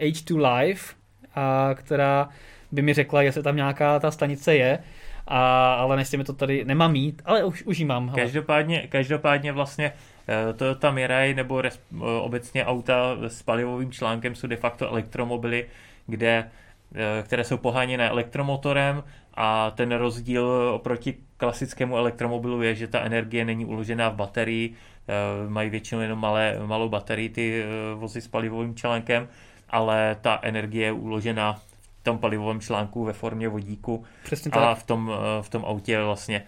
H2 0.00 0.36
Live, 0.36 0.80
uh, 0.80 1.74
která 1.74 2.28
by 2.72 2.82
mi 2.82 2.94
řekla, 2.94 3.22
jestli 3.22 3.42
tam 3.42 3.56
nějaká 3.56 3.98
ta 3.98 4.10
stanice 4.10 4.54
je, 4.54 4.78
a, 5.26 5.74
ale 5.74 5.96
nechci 5.96 6.16
mi 6.16 6.24
to 6.24 6.32
tady, 6.32 6.64
nemám 6.64 6.92
mít, 6.92 7.22
ale 7.24 7.44
už, 7.44 7.62
už 7.62 7.78
ji 7.78 7.84
mám. 7.84 8.12
Každopádně, 8.14 8.86
každopádně 8.88 9.52
vlastně 9.52 9.92
eh, 10.28 10.52
Toyota 10.52 10.90
Mirai 10.90 11.34
nebo 11.34 11.60
res, 11.60 11.80
eh, 11.92 12.04
obecně 12.20 12.64
auta 12.64 13.16
s 13.28 13.42
palivovým 13.42 13.92
článkem 13.92 14.34
jsou 14.34 14.46
de 14.46 14.56
facto 14.56 14.88
elektromobily, 14.90 15.66
kde, 16.06 16.50
eh, 16.94 17.22
které 17.22 17.44
jsou 17.44 17.56
poháněné 17.56 18.08
elektromotorem 18.08 19.04
a 19.34 19.70
ten 19.70 19.92
rozdíl 19.92 20.70
oproti 20.74 21.14
klasickému 21.44 21.96
elektromobilu 21.96 22.62
je, 22.62 22.74
že 22.74 22.86
ta 22.88 23.00
energie 23.00 23.44
není 23.44 23.64
uložená 23.64 24.08
v 24.08 24.14
baterii, 24.14 24.64
eh, 24.72 25.48
mají 25.48 25.70
většinou 25.70 26.00
jenom 26.00 26.18
malé, 26.18 26.56
malou 26.66 26.88
baterii 26.88 27.28
ty 27.28 27.62
eh, 27.62 27.94
vozy 27.94 28.20
s 28.20 28.28
palivovým 28.28 28.74
článkem, 28.74 29.28
ale 29.70 30.16
ta 30.20 30.40
energie 30.42 30.86
je 30.86 30.92
uložená 30.92 31.52
v 31.52 32.02
tom 32.02 32.18
palivovém 32.18 32.60
článku 32.60 33.04
ve 33.04 33.12
formě 33.12 33.48
vodíku 33.48 34.04
Přesně 34.24 34.50
tak. 34.50 34.62
a 34.62 34.74
v 34.74 34.82
tom, 34.82 35.12
eh, 35.12 35.42
v 35.42 35.48
tom 35.48 35.64
autě 35.64 36.02
vlastně 36.02 36.42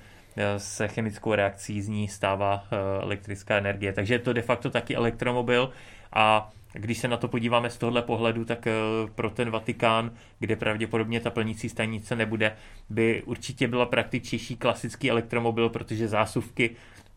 se 0.57 0.88
chemickou 0.88 1.34
reakcí 1.34 1.82
z 1.82 1.88
ní 1.88 2.09
stává 2.09 2.64
elektrická 3.01 3.57
energie. 3.57 3.92
Takže 3.92 4.14
je 4.14 4.18
to 4.18 4.32
de 4.32 4.42
facto 4.42 4.70
taky 4.70 4.97
elektromobil 4.97 5.72
a 6.12 6.53
když 6.78 6.98
se 6.98 7.08
na 7.08 7.16
to 7.16 7.28
podíváme 7.28 7.70
z 7.70 7.78
tohle 7.78 8.02
pohledu, 8.02 8.44
tak 8.44 8.66
eh, 8.66 8.72
pro 9.14 9.30
ten 9.30 9.50
Vatikán, 9.50 10.10
kde 10.38 10.56
pravděpodobně 10.56 11.20
ta 11.20 11.30
plnící 11.30 11.68
stanice 11.68 12.16
nebude, 12.16 12.56
by 12.90 13.22
určitě 13.22 13.68
byla 13.68 13.86
praktičtější 13.86 14.56
klasický 14.56 15.10
elektromobil, 15.10 15.68
protože 15.68 16.08
zásuvky 16.08 16.70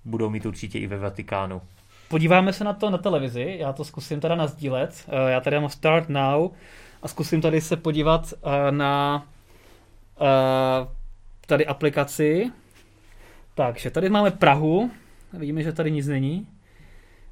budou 0.05 0.29
mít 0.29 0.45
určitě 0.45 0.79
i 0.79 0.87
ve 0.87 0.97
Vatikánu. 0.97 1.61
Podíváme 2.07 2.53
se 2.53 2.63
na 2.63 2.73
to 2.73 2.89
na 2.89 2.97
televizi, 2.97 3.55
já 3.59 3.73
to 3.73 3.83
zkusím 3.83 4.19
teda 4.19 4.35
nazdílet. 4.35 5.05
Eh, 5.07 5.31
Já 5.31 5.41
tady 5.41 5.59
mám 5.59 5.69
Start 5.69 6.09
Now 6.09 6.51
a 7.01 7.07
zkusím 7.07 7.41
tady 7.41 7.61
se 7.61 7.77
podívat 7.77 8.33
eh, 8.33 8.71
na 8.71 9.25
tady 11.45 11.65
aplikaci. 11.65 12.51
Takže 13.55 13.91
tady 13.91 14.09
máme 14.09 14.31
Prahu, 14.31 14.91
vidíme, 15.33 15.63
že 15.63 15.71
tady 15.71 15.91
nic 15.91 16.07
není. 16.07 16.47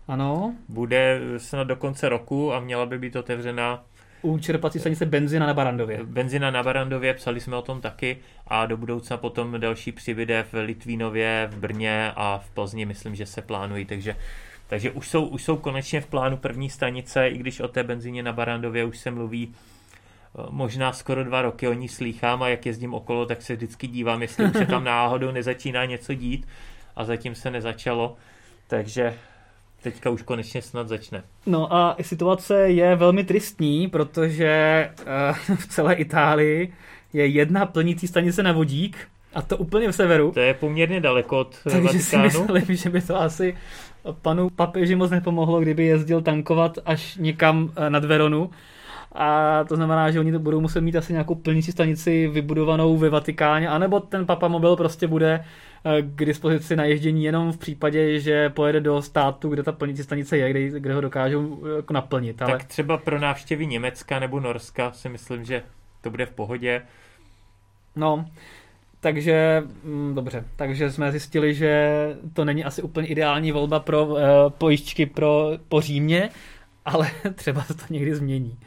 Ano, 0.07 0.55
Bude 0.69 1.19
snad 1.37 1.63
do 1.63 1.75
konce 1.75 2.09
roku 2.09 2.53
a 2.53 2.59
měla 2.59 2.85
by 2.85 2.99
být 2.99 3.15
otevřena 3.15 3.83
u 4.21 4.39
čerpací 4.39 4.79
stanice 4.79 5.05
benzina 5.05 5.47
na 5.47 5.53
Barandově. 5.53 5.99
Benzina 6.03 6.51
na 6.51 6.63
Barandově, 6.63 7.13
psali 7.13 7.39
jsme 7.39 7.55
o 7.55 7.61
tom 7.61 7.81
taky. 7.81 8.17
A 8.47 8.65
do 8.65 8.77
budoucna 8.77 9.17
potom 9.17 9.59
další 9.59 9.91
přibyde 9.91 10.45
v 10.51 10.53
Litvínově, 10.53 11.49
v 11.51 11.57
Brně 11.57 12.11
a 12.15 12.37
v 12.37 12.49
Plzni, 12.49 12.85
myslím, 12.85 13.15
že 13.15 13.25
se 13.25 13.41
plánují, 13.41 13.85
takže 13.85 14.15
takže 14.67 14.91
už 14.91 15.07
jsou, 15.07 15.25
už 15.25 15.43
jsou 15.43 15.57
konečně 15.57 16.01
v 16.01 16.07
plánu 16.07 16.37
první 16.37 16.69
stanice, 16.69 17.27
i 17.27 17.37
když 17.37 17.59
o 17.59 17.67
té 17.67 17.83
benzině 17.83 18.23
na 18.23 18.33
Barandově 18.33 18.85
už 18.85 18.97
se 18.97 19.11
mluví 19.11 19.53
eh, 19.55 20.43
možná 20.49 20.93
skoro 20.93 21.23
dva 21.23 21.41
roky 21.41 21.67
o 21.67 21.73
ní 21.73 21.87
slýchám 21.87 22.43
a 22.43 22.49
jak 22.49 22.65
jezdím 22.65 22.93
okolo, 22.93 23.25
tak 23.25 23.41
se 23.41 23.55
vždycky 23.55 23.87
dívám, 23.87 24.21
jestli 24.21 24.45
už 24.45 24.53
se 24.53 24.65
tam 24.65 24.83
náhodou 24.93 25.31
nezačíná 25.31 25.85
něco 25.85 26.13
dít. 26.13 26.47
A 26.95 27.03
zatím 27.03 27.35
se 27.35 27.51
nezačalo, 27.51 28.17
takže 28.67 29.17
teďka 29.91 30.09
už 30.09 30.21
konečně 30.21 30.61
snad 30.61 30.87
začne. 30.87 31.23
No 31.45 31.73
a 31.73 31.95
situace 32.01 32.59
je 32.59 32.95
velmi 32.95 33.23
tristní, 33.23 33.87
protože 33.87 34.47
eh, 34.47 35.33
v 35.55 35.67
celé 35.67 35.93
Itálii 35.93 36.73
je 37.13 37.27
jedna 37.27 37.65
plnící 37.65 38.07
stanice 38.07 38.43
na 38.43 38.51
vodík 38.51 38.97
a 39.33 39.41
to 39.41 39.57
úplně 39.57 39.91
v 39.91 39.95
severu. 39.95 40.31
To 40.31 40.39
je 40.39 40.53
poměrně 40.53 41.01
daleko 41.01 41.39
od 41.39 41.55
eh, 41.67 41.69
Takže 41.69 41.99
si 41.99 42.15
Vatikánu. 42.15 42.53
myslím, 42.53 42.75
že 42.83 42.89
by 42.89 43.01
to 43.01 43.21
asi 43.21 43.57
panu 44.21 44.49
papeži 44.49 44.95
moc 44.95 45.11
nepomohlo, 45.11 45.59
kdyby 45.59 45.85
jezdil 45.85 46.21
tankovat 46.21 46.77
až 46.85 47.17
někam 47.17 47.71
eh, 47.75 47.89
nad 47.89 48.05
Veronu. 48.05 48.49
A 49.11 49.63
to 49.63 49.75
znamená, 49.75 50.11
že 50.11 50.19
oni 50.19 50.31
to 50.31 50.39
budou 50.39 50.61
muset 50.61 50.81
mít 50.81 50.95
asi 50.95 51.13
nějakou 51.13 51.35
plnící 51.35 51.71
stanici 51.71 52.27
vybudovanou 52.27 52.97
ve 52.97 53.09
Vatikáně, 53.09 53.69
anebo 53.69 53.99
ten 53.99 54.25
papamobil 54.25 54.75
prostě 54.75 55.07
bude 55.07 55.45
k 56.01 56.25
dispozici 56.25 56.75
na 56.75 56.83
ježdění 56.83 57.23
jenom 57.23 57.51
v 57.51 57.57
případě, 57.57 58.19
že 58.19 58.49
pojede 58.49 58.81
do 58.81 59.01
státu, 59.01 59.49
kde 59.49 59.63
ta 59.63 59.71
plnící 59.71 60.03
stanice 60.03 60.37
je, 60.37 60.49
kde, 60.49 60.79
kde 60.79 60.93
ho 60.93 61.01
dokážou 61.01 61.63
eh, 61.65 61.75
jako 61.75 61.93
naplnit. 61.93 62.41
Ale... 62.41 62.51
Tak 62.51 62.63
třeba 62.63 62.97
pro 62.97 63.19
návštěvy 63.19 63.67
Německa 63.67 64.19
nebo 64.19 64.39
Norska 64.39 64.91
si 64.91 65.09
myslím, 65.09 65.45
že 65.45 65.63
to 66.01 66.09
bude 66.09 66.25
v 66.25 66.31
pohodě. 66.31 66.81
No, 67.95 68.25
takže, 68.99 69.63
mm, 69.83 70.15
dobře, 70.15 70.45
takže 70.55 70.91
jsme 70.91 71.11
zjistili, 71.11 71.53
že 71.53 71.91
to 72.33 72.45
není 72.45 72.63
asi 72.63 72.81
úplně 72.81 73.07
ideální 73.07 73.51
volba 73.51 73.79
pro 73.79 74.05
uh, 74.05 74.19
pojišťky 74.57 75.05
pro, 75.05 75.51
po 75.69 75.81
Římě, 75.81 76.29
ale 76.85 77.11
třeba 77.35 77.61
se 77.61 77.73
to 77.73 77.83
někdy 77.89 78.15
změní. 78.15 78.57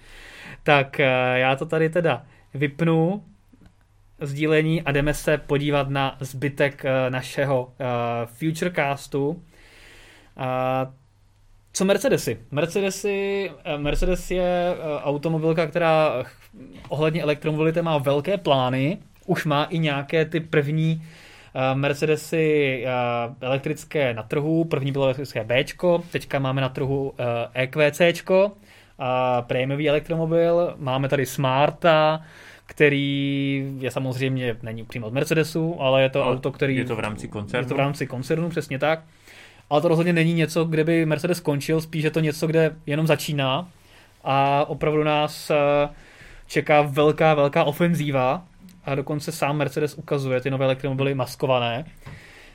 Tak 0.62 0.96
uh, 0.98 1.36
já 1.36 1.56
to 1.56 1.66
tady 1.66 1.90
teda 1.90 2.24
vypnu, 2.54 3.24
sdílení 4.21 4.83
a 4.83 4.93
jdeme 4.93 5.14
se 5.14 5.39
podívat 5.39 5.89
na 5.89 6.16
zbytek 6.21 6.85
uh, 6.85 7.12
našeho 7.12 7.64
uh, 7.64 7.73
Futurecastu. 8.27 9.29
Uh, 9.29 9.37
co 11.73 11.85
Mercedesy? 11.85 12.39
Mercedesy, 12.51 13.51
eh, 13.64 13.79
Mercedes 13.79 14.31
je 14.31 14.43
eh, 14.43 15.03
automobilka, 15.03 15.66
která 15.66 16.12
eh, 16.21 16.25
ohledně 16.89 17.23
elektromobility 17.23 17.83
má 17.83 17.99
velké 17.99 18.39
plány. 18.39 18.99
Už 19.27 19.45
má 19.45 19.64
i 19.64 19.79
nějaké 19.79 20.25
ty 20.25 20.41
první 20.41 21.03
eh, 21.55 21.75
Mercedesy 21.75 22.85
eh, 22.87 22.91
elektrické 23.41 24.14
na 24.14 24.23
trhu. 24.23 24.64
První 24.64 24.93
bylo 24.93 25.05
elektrické 25.05 25.45
B, 25.45 25.64
teďka 26.11 26.39
máme 26.39 26.61
na 26.61 26.68
trhu 26.68 27.14
EQC, 27.55 28.01
prémiový 29.47 29.89
elektromobil. 29.89 30.75
Máme 30.79 31.09
tady 31.09 31.27
Smarta, 31.27 32.23
který 32.71 33.66
je 33.79 33.91
samozřejmě, 33.91 34.57
není 34.62 34.85
přímo 34.85 35.07
od 35.07 35.12
Mercedesu, 35.12 35.77
ale 35.81 36.03
je 36.03 36.11
to 36.11 36.25
Ale 36.25 36.37
auto, 36.37 36.53
který... 36.53 36.77
je 36.77 36.85
to 36.85 36.97
v 36.97 37.01
rámci 37.01 37.29
koncernu. 37.29 37.64
Je 37.64 37.68
to 37.68 37.75
v 37.75 37.79
rámci 37.79 38.07
koncernu, 38.07 38.49
přesně 38.49 38.79
tak. 38.79 39.03
Ale 39.71 39.81
to 39.81 39.89
rozhodně 39.89 40.12
není 40.12 40.35
něco, 40.35 40.64
kde 40.64 40.85
by 40.85 41.07
Mercedes 41.07 41.39
skončil, 41.39 41.81
spíš 41.81 42.05
je 42.05 42.11
to 42.11 42.21
něco, 42.21 42.47
kde 42.47 42.77
jenom 42.87 43.07
začíná 43.07 43.68
a 44.25 44.64
opravdu 44.68 45.05
nás 45.05 45.51
eh, 45.51 45.89
čeká 46.47 46.83
velká, 46.83 47.35
velká 47.35 47.64
ofenzíva 47.64 48.45
a 48.85 48.95
dokonce 48.95 49.33
sám 49.33 49.57
Mercedes 49.57 49.95
ukazuje 49.95 50.41
ty 50.41 50.51
nové 50.51 50.64
elektromobily 50.64 51.14
maskované. 51.14 51.85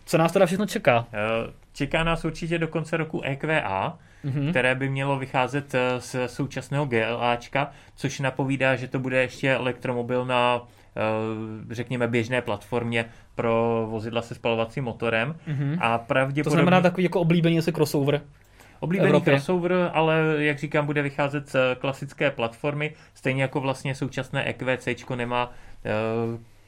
Co 0.06 0.18
nás 0.18 0.32
teda 0.32 0.46
všechno 0.46 0.66
čeká? 0.66 1.08
Eh, 1.14 1.54
Čeká 1.74 2.04
nás 2.04 2.26
určitě 2.26 2.58
do 2.60 2.68
konce 2.68 2.98
roku 2.98 3.22
EQA, 3.24 3.98
Mhm. 4.24 4.50
které 4.50 4.76
by 4.76 4.90
mělo 4.90 5.20
vycházet 5.20 5.76
eh, 5.76 6.02
z 6.02 6.16
současného 6.28 6.86
GLAčka, 6.86 7.72
což 7.96 8.20
napovídá, 8.20 8.76
že 8.76 8.88
to 8.88 9.00
bude 9.00 9.22
ještě 9.22 9.54
elektromobil 9.54 10.26
na 10.26 10.62
eh, 10.98 11.02
řekněme 11.74 12.08
běžné 12.08 12.42
platformě 12.42 13.06
pro 13.36 13.88
vozidla 13.90 14.22
se 14.22 14.36
spalovacím 14.36 14.84
motorem 14.84 15.36
Mhm. 15.48 15.78
a 15.82 15.98
To 15.98 16.04
pravděpodobně 16.06 16.56
znamená 16.62 16.82
takový 16.82 17.04
jako 17.04 17.20
oblíbený 17.20 17.62
se 17.62 17.72
crossover. 17.72 18.22
oblíbený 18.80 19.10
Evropě. 19.10 19.34
crossover, 19.34 19.92
ale 19.94 20.22
jak 20.38 20.60
říkám, 20.60 20.86
bude 20.86 21.02
vycházet 21.02 21.50
z 21.50 21.56
klasické 21.80 22.32
platformy, 22.32 22.94
stejně 23.14 23.42
jako 23.42 23.60
vlastně 23.62 23.96
současné 23.96 24.44
EQC 24.50 24.88
nemá 25.16 25.52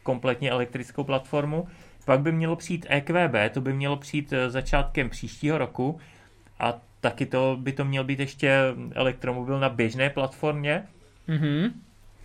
kompletně 0.03 0.51
elektrickou 0.51 1.03
platformu. 1.03 1.67
Pak 2.08 2.20
by 2.20 2.32
mělo 2.32 2.55
přijít 2.55 2.86
EQB, 2.89 3.36
to 3.51 3.62
by 3.62 3.74
mělo 3.74 3.97
přijít 3.97 4.34
eh, 4.34 4.49
začátkem 4.49 5.10
příštího 5.10 5.58
roku 5.58 5.99
a 6.60 6.82
taky 7.01 7.26
to 7.26 7.58
by 7.60 7.72
to 7.72 7.86
měl 7.86 8.03
být 8.03 8.20
ještě 8.20 8.60
elektromobil 8.95 9.60
na 9.60 9.70
běžné 9.70 10.10
platformě. 10.10 10.84
Mhm. 11.28 11.82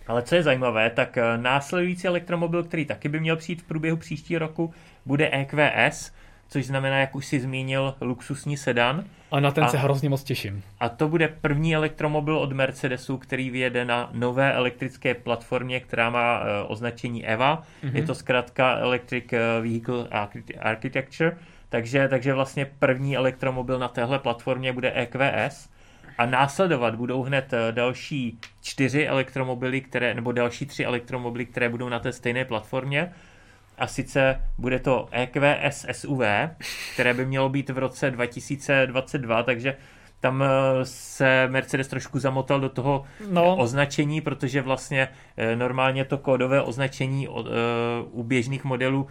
Ale 0.07 0.21
co 0.21 0.35
je 0.35 0.43
zajímavé, 0.43 0.89
tak 0.89 1.17
eh, 1.17 1.37
následující 1.37 2.07
elektromobil, 2.07 2.63
který 2.63 2.85
taky 2.85 3.09
by 3.09 3.19
měl 3.19 3.35
přijít 3.35 3.61
v 3.61 3.65
průběhu 3.65 3.97
příštího 3.97 4.39
roku, 4.39 4.73
bude 5.05 5.29
EQS, 5.31 6.11
což 6.53 6.65
znamená, 6.65 6.97
jak 6.97 7.15
už 7.15 7.25
si 7.25 7.39
zmínil, 7.39 7.95
luxusní 8.01 8.57
sedan. 8.57 9.03
A 9.31 9.39
na 9.39 9.51
ten 9.51 9.63
A- 9.63 9.67
se 9.67 9.77
hrozně 9.77 10.09
moc 10.09 10.23
těším. 10.23 10.63
A 10.79 10.89
to 10.89 11.07
bude 11.07 11.27
první 11.27 11.75
elektromobil 11.75 12.37
od 12.37 12.51
Mercedesu, 12.51 13.17
který 13.17 13.49
vyjede 13.49 13.85
na 13.85 14.09
nové 14.13 14.53
elektrické 14.53 15.13
platformě, 15.13 15.79
která 15.79 16.09
má 16.09 16.39
eh, 16.39 16.63
označení 16.63 17.25
EVA. 17.25 17.63
Mhm. 17.83 17.95
Je 17.97 18.03
to 18.03 18.15
zkrátka 18.15 18.77
Electric 18.77 19.33
eh, 19.33 19.39
Vehicle 19.61 20.03
Archi- 20.03 20.57
Architecture, 20.59 21.37
takže, 21.69 22.07
takže 22.07 22.33
vlastně 22.33 22.65
první 22.79 23.17
elektromobil 23.17 23.79
na 23.79 23.87
téhle 23.87 24.19
platformě 24.19 24.73
bude 24.73 24.91
EQS. 24.95 25.69
A 26.17 26.25
následovat 26.25 26.95
budou 26.95 27.23
hned 27.23 27.53
eh, 27.53 27.71
další 27.71 28.39
čtyři 28.61 29.07
elektromobily, 29.07 29.81
které, 29.81 30.13
nebo 30.13 30.31
další 30.31 30.65
tři 30.65 30.85
elektromobily, 30.85 31.45
které 31.45 31.69
budou 31.69 31.89
na 31.89 31.99
té 31.99 32.11
stejné 32.11 32.45
platformě. 32.45 33.11
A 33.77 33.87
sice 33.87 34.41
bude 34.57 34.79
to 34.79 35.07
EQS 35.11 35.85
SUV, 35.91 36.21
které 36.93 37.13
by 37.13 37.25
mělo 37.25 37.49
být 37.49 37.69
v 37.69 37.77
roce 37.77 38.11
2022, 38.11 39.43
takže 39.43 39.75
tam 40.23 40.43
eh, 40.43 40.47
se 40.83 41.47
Mercedes 41.51 41.87
trošku 41.87 42.19
zamotal 42.19 42.59
do 42.59 42.69
toho 42.69 43.03
No, 43.29 43.57
označení, 43.57 44.21
protože 44.21 44.61
vlastně 44.61 45.07
eh, 45.37 45.55
normálně 45.55 46.05
to 46.05 46.17
kódové 46.17 46.61
označení 46.61 47.27
od, 47.27 47.45
eh, 47.47 47.49
u 48.11 48.23
běžných 48.23 48.63
modelů 48.63 49.07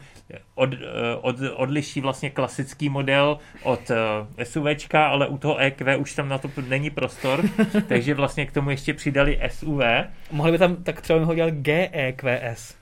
od, 0.54 0.74
eh, 0.74 0.78
od, 1.20 1.36
odliší 1.54 2.00
vlastně 2.00 2.30
klasický 2.30 2.88
model 2.88 3.38
od 3.62 3.90
eh, 3.90 4.44
SUVčka, 4.44 5.06
ale 5.06 5.28
u 5.28 5.38
toho 5.38 5.58
EQ 5.58 5.96
už 5.96 6.14
tam 6.14 6.28
na 6.28 6.38
to 6.38 6.50
není 6.68 6.90
prostor, 6.90 7.44
takže 7.88 8.14
vlastně 8.14 8.46
k 8.46 8.52
tomu 8.52 8.70
ještě 8.70 8.94
přidali 8.94 9.40
SUV. 9.48 9.80
mohli 10.30 10.52
by 10.52 10.58
tam 10.58 10.76
tak 10.76 11.00
třeba 11.00 11.24
ho 11.24 11.34
dělat 11.34 11.54
GEQS. 11.54 12.81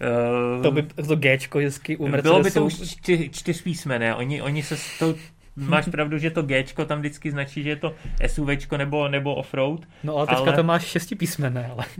Eh, 0.00 0.62
To 0.62 0.70
by 0.70 0.82
to 0.82 1.16
Gčko 1.16 1.58
hezky 1.58 1.96
u 1.96 2.06
Mercedesu. 2.08 2.32
Bylo 2.34 2.42
by 2.44 2.50
to 2.50 2.64
už 2.64 2.74
čty, 2.90 3.30
čtyřpísmené. 3.32 4.14
Oni, 4.14 4.42
oni 4.42 4.62
se 4.62 4.76
s 4.76 4.98
tou, 4.98 5.14
máš 5.56 5.84
pravdu, 5.90 6.18
že 6.18 6.30
to 6.30 6.42
Gčko 6.42 6.84
tam 6.84 6.98
vždycky 6.98 7.30
značí, 7.30 7.62
že 7.62 7.68
je 7.68 7.76
to 7.76 7.94
SUVčko 8.26 8.76
nebo, 8.76 9.08
nebo 9.08 9.34
offroad. 9.34 9.80
No 10.04 10.16
ale 10.16 10.26
teďka 10.26 10.42
ale- 10.42 10.56
to 10.56 10.62
máš 10.62 10.84
šesti 10.84 11.14
písmene, 11.14 11.70
ale 11.72 11.84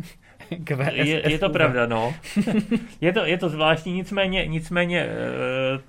Je, 0.92 1.30
je 1.30 1.38
to 1.38 1.49
pravda, 1.51 1.86
no. 1.86 2.14
je, 3.01 3.12
to, 3.12 3.24
je 3.24 3.38
to 3.38 3.49
zvláštní, 3.49 3.92
nicméně, 3.92 4.46
nicméně 4.46 5.01
eh, 5.01 5.09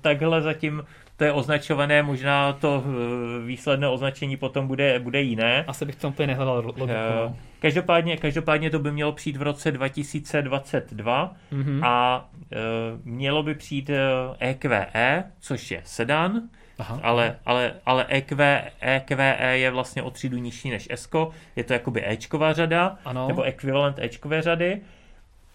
takhle 0.00 0.42
zatím 0.42 0.82
to 1.20 1.24
je 1.24 1.32
označované, 1.32 2.02
možná 2.02 2.52
to 2.52 2.84
eh, 2.84 3.46
výsledné 3.46 3.88
označení 3.88 4.36
potom 4.36 4.66
bude, 4.66 4.98
bude 4.98 5.20
jiné. 5.22 5.64
Asi 5.68 5.84
bych 5.84 5.96
tam 5.96 6.10
úplně 6.10 6.26
nehledal 6.26 6.62
logiku. 6.66 6.86
No. 6.86 7.36
Každopádně, 7.58 8.16
každopádně 8.16 8.70
to 8.70 8.78
by 8.78 8.92
mělo 8.92 9.12
přijít 9.12 9.36
v 9.36 9.42
roce 9.42 9.72
2022 9.72 11.34
Mhm. 11.50 11.84
a 11.84 12.28
eh, 12.52 12.56
mělo 13.04 13.42
by 13.42 13.54
přijít 13.54 13.90
EQE, 14.38 15.24
což 15.40 15.70
je 15.70 15.80
sedan, 15.84 16.40
Aha. 16.78 17.00
ale, 17.02 17.36
ale, 17.46 17.72
ale 17.86 18.06
E 18.08 18.16
EQ, 18.18 18.62
EQE 18.80 19.58
je 19.58 19.70
vlastně 19.70 20.02
o 20.02 20.10
třídu 20.10 20.38
nižší 20.38 20.70
než 20.70 20.88
S, 20.90 21.08
je 21.56 21.64
to 21.64 21.72
jakoby 21.72 22.08
Ečková 22.08 22.52
řada, 22.52 22.96
Ano. 23.04 23.28
nebo 23.28 23.42
ekvivalent 23.42 23.98
Ečkové 23.98 24.42
řady, 24.42 24.80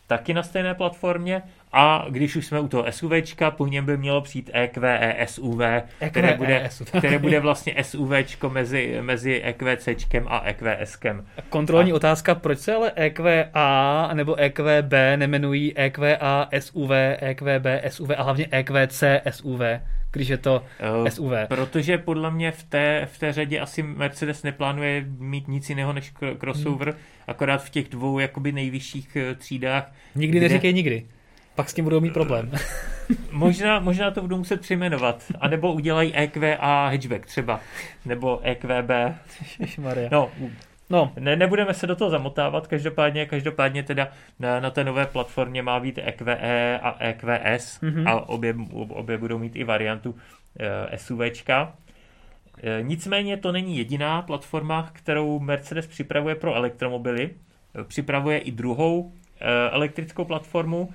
taky 0.07 0.33
na 0.33 0.43
stejné 0.43 0.73
platformě. 0.75 1.41
A 1.77 2.05
když 2.09 2.35
už 2.35 2.45
jsme 2.45 2.59
u 2.59 2.67
toho 2.67 2.85
SUVčka, 2.89 3.51
po 3.51 3.67
něm 3.67 3.85
by 3.85 3.97
mělo 3.97 4.21
přijít 4.21 4.49
E 4.53 4.63
EQE 4.63 5.15
SUV, 5.25 5.61
které 6.09 6.33
bude, 6.37 6.67
SUV. 6.71 6.89
které 6.89 7.19
bude 7.19 7.39
vlastně 7.39 7.75
SUVčko 7.81 8.49
mezi, 8.49 8.97
mezi 9.01 9.41
EQCčkem 9.43 10.25
a 10.27 10.41
EQSkem. 10.45 11.25
Kontrolní 11.49 11.93
otázka, 11.93 12.35
proč 12.35 12.59
se 12.59 12.73
ale 12.75 12.91
EQA 12.95 14.09
nebo 14.13 14.35
EQB 14.39 14.93
nemenují 15.15 15.73
E 15.79 15.85
EQA 15.85 16.49
SUV, 16.59 16.91
EQB 17.19 17.65
SUV 17.89 18.09
a 18.17 18.23
hlavně 18.23 18.47
E 18.51 18.59
EQC 18.59 19.03
SUV, 19.29 19.61
když 20.11 20.27
je 20.27 20.37
to 20.37 20.63
Eh, 21.05 21.11
SUV. 21.11 21.31
Protože 21.47 21.97
podle 21.97 22.31
mě 22.31 22.51
v 22.51 22.63
té, 22.63 23.07
v 23.11 23.19
té 23.19 23.33
řadě 23.33 23.59
asi 23.59 23.83
Mercedes 23.83 24.43
neplánuje 24.43 25.05
mít 25.19 25.47
nic 25.47 25.69
jiného 25.69 25.93
než 25.93 26.13
crossover, 26.39 26.87
Hmm. 26.89 26.97
akorát 27.27 27.57
v 27.63 27.69
těch 27.69 27.89
dvou 27.89 28.19
jakoby 28.19 28.51
nejvyšších 28.51 29.15
eh, 29.15 29.35
třídách. 29.35 29.91
Nikdy 30.15 30.37
kde- 30.37 30.47
neříkej 30.49 30.73
nikdy. 30.73 31.05
Pak 31.55 31.69
s 31.69 31.73
tím 31.73 31.83
budou 31.83 31.99
mít 31.99 32.13
problém. 32.13 32.51
Možná, 33.31 33.79
možná 33.79 34.11
to 34.11 34.21
budou 34.21 34.37
muset 34.37 34.61
přejmenovat, 34.61 35.23
anebo 35.39 35.73
udělají 35.73 36.15
EQA 36.15 36.87
hatchback 36.89 37.25
třeba, 37.25 37.59
nebo 38.05 38.39
E 38.43 38.51
EQB. 38.51 38.89
Ježišmarja. 39.59 40.09
No, 40.11 40.31
No, 40.89 41.11
ne, 41.19 41.35
nebudeme 41.35 41.73
se 41.73 41.87
do 41.87 41.95
toho 41.95 42.09
zamotávat, 42.11 42.67
každopádně, 42.67 43.25
každopádně 43.25 43.83
teda 43.83 44.07
na, 44.39 44.59
na 44.59 44.69
té 44.69 44.83
nové 44.83 45.05
platformě 45.05 45.61
má 45.61 45.79
být 45.79 45.97
EQE 46.03 46.79
a 46.83 46.95
EQS 46.99 47.79
Mhm. 47.81 48.07
a 48.07 48.29
obě, 48.29 48.55
obě 48.89 49.17
budou 49.17 49.37
mít 49.37 49.55
i 49.55 49.63
variantu 49.63 50.15
e, 50.91 50.97
SUVčka. 50.97 51.73
E, 52.63 52.83
nicméně 52.83 53.37
to 53.37 53.51
není 53.51 53.77
jediná 53.77 54.21
platforma, 54.21 54.89
kterou 54.93 55.39
Mercedes 55.39 55.87
připravuje 55.87 56.35
pro 56.35 56.55
elektromobily. 56.55 57.29
E, 57.79 57.83
připravuje 57.83 58.37
i 58.37 58.51
druhou 58.51 59.11
e, 59.39 59.69
elektrickou 59.69 60.25
platformu 60.25 60.89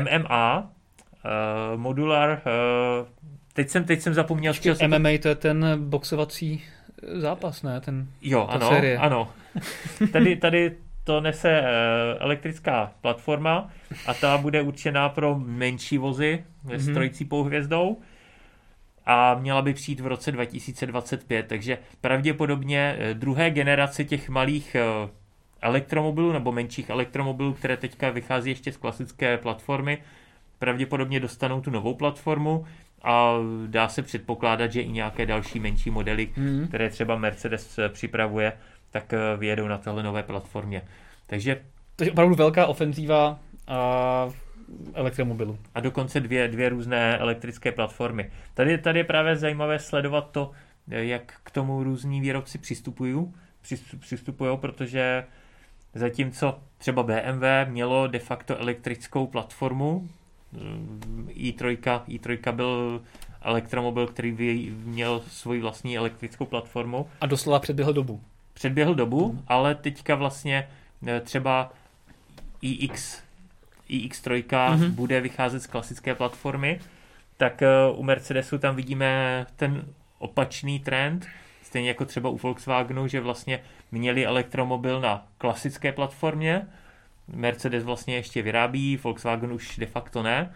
MMA, 0.00 0.70
e, 1.24 1.76
Modular, 1.76 2.30
e, 2.30 2.40
teď 3.52 3.68
jsem, 3.68 3.84
teď 3.84 4.00
jsem 4.00 4.14
zapomněl, 4.14 4.54
se 4.54 4.74
to 4.74 4.88
MMA 4.88 5.08
to 5.22 5.28
je 5.28 5.34
ten 5.34 5.66
boxovací 5.88 6.62
zápas, 7.14 7.62
ne? 7.62 7.80
Ten... 7.80 8.08
Jo, 8.22 8.46
Ta 8.50 8.52
ano, 8.52 8.68
série. 8.68 8.98
ano. 8.98 9.28
Tady, 10.12 10.36
tady 10.36 10.76
to 11.04 11.20
nese 11.20 11.50
eh, 11.60 11.64
elektrická 12.18 12.92
platforma 13.00 13.70
a 14.06 14.14
ta 14.14 14.38
bude 14.38 14.62
určená 14.62 15.08
pro 15.08 15.38
menší 15.38 15.98
vozy 15.98 16.44
s 16.76 16.86
Mhm. 16.86 16.94
trojící 16.94 17.28
hvězdou 17.44 18.00
a 19.06 19.34
měla 19.34 19.62
by 19.62 19.74
přijít 19.74 20.00
v 20.00 20.06
roce 20.06 20.32
2025, 20.32 21.46
takže 21.46 21.78
pravděpodobně 22.00 22.96
eh, 22.98 23.14
druhé 23.14 23.50
generace 23.50 24.04
těch 24.04 24.28
malých 24.28 24.74
eh, 24.74 25.08
elektromobilů 25.60 26.32
nebo 26.32 26.52
menších 26.52 26.90
elektromobilů, 26.90 27.52
které 27.54 27.76
teďka 27.76 28.10
vychází 28.10 28.50
ještě 28.50 28.72
z 28.72 28.76
klasické 28.76 29.38
platformy, 29.38 29.98
pravděpodobně 30.58 31.20
dostanou 31.20 31.60
tu 31.60 31.70
novou 31.70 31.94
platformu 31.94 32.64
a 33.02 33.34
dá 33.66 33.88
se 33.88 34.02
předpokládat, 34.02 34.72
že 34.72 34.80
i 34.80 34.88
nějaké 34.92 35.26
další 35.26 35.60
menší 35.60 35.90
modely 35.90 36.28
Hmm. 36.36 36.66
které 36.68 36.90
třeba 36.90 37.16
Mercedes 37.16 37.78
eh, 37.78 37.88
připravuje, 37.88 38.52
tak 38.90 39.12
eh, 39.12 39.18
vyjedou 39.36 39.68
na 39.68 39.78
téhle 39.78 40.02
nové 40.02 40.22
platformě. 40.22 40.82
Takže 41.26 41.60
Takže 41.96 42.12
opravdu 42.12 42.34
velká 42.34 42.66
ofenzíva 42.66 43.38
a 43.68 44.28
elektromobilu. 44.94 45.58
a 45.74 45.80
dokonce 45.80 46.20
dvě, 46.20 46.48
dvě 46.48 46.68
různé 46.68 47.18
elektrické 47.18 47.72
platformy. 47.72 48.30
Tady, 48.54 48.78
tady 48.78 48.98
je 48.98 49.04
právě 49.04 49.36
zajímavé 49.36 49.78
sledovat 49.78 50.30
to, 50.30 50.50
eh, 50.90 51.04
jak 51.04 51.32
k 51.42 51.50
tomu 51.50 51.82
různí 51.82 52.20
výrobci 52.20 52.58
přistupují, 52.58 53.32
přistup- 53.64 53.98
přistupují, 54.00 54.58
protože 54.58 55.24
zatímco 55.98 56.58
třeba 56.78 57.02
BMW 57.02 57.44
mělo 57.68 58.06
de 58.06 58.18
facto 58.18 58.58
elektrickou 58.58 59.26
platformu, 59.26 60.08
mm, 60.52 61.28
i3, 61.34 62.00
i3 62.08 62.52
byl 62.52 63.02
elektromobil, 63.42 64.06
který 64.06 64.32
měl 64.84 65.22
svoji 65.28 65.60
vlastní 65.60 65.98
elektrickou 65.98 66.46
platformu, 66.46 67.08
A 67.20 67.26
doslova 67.26 67.58
předběhl 67.58 67.92
dobu. 67.92 68.20
předběhl 68.54 68.94
dobu, 68.94 69.42
ale 69.48 69.74
teďka 69.74 70.14
vlastně 70.14 70.68
eh, 71.06 71.20
třeba 71.20 71.72
iX 72.62 73.26
iX3 73.90 74.42
mm-hmm. 74.42 74.90
bude 74.90 75.20
vycházet 75.20 75.60
z 75.60 75.66
klasické 75.66 76.14
platformy, 76.14 76.80
tak 77.36 77.62
uh, 77.90 78.00
u 78.00 78.02
Mercedesu 78.02 78.58
tam 78.58 78.76
vidíme 78.76 79.46
ten 79.56 79.84
opačný 80.18 80.80
trend, 80.80 81.26
stejně 81.76 81.88
jako 81.88 82.04
třeba 82.04 82.30
u 82.30 82.36
Volkswagenu, 82.36 83.08
že 83.08 83.20
vlastně 83.20 83.60
měli 83.92 84.26
elektromobil 84.26 85.00
na 85.00 85.26
klasické 85.38 85.92
platformě, 85.92 86.66
Mercedes 87.28 87.84
vlastně 87.84 88.14
ještě 88.14 88.42
vyrábí, 88.42 88.96
Volkswagen 88.96 89.52
už 89.52 89.76
de 89.78 89.86
facto 89.86 90.22
ne, 90.22 90.54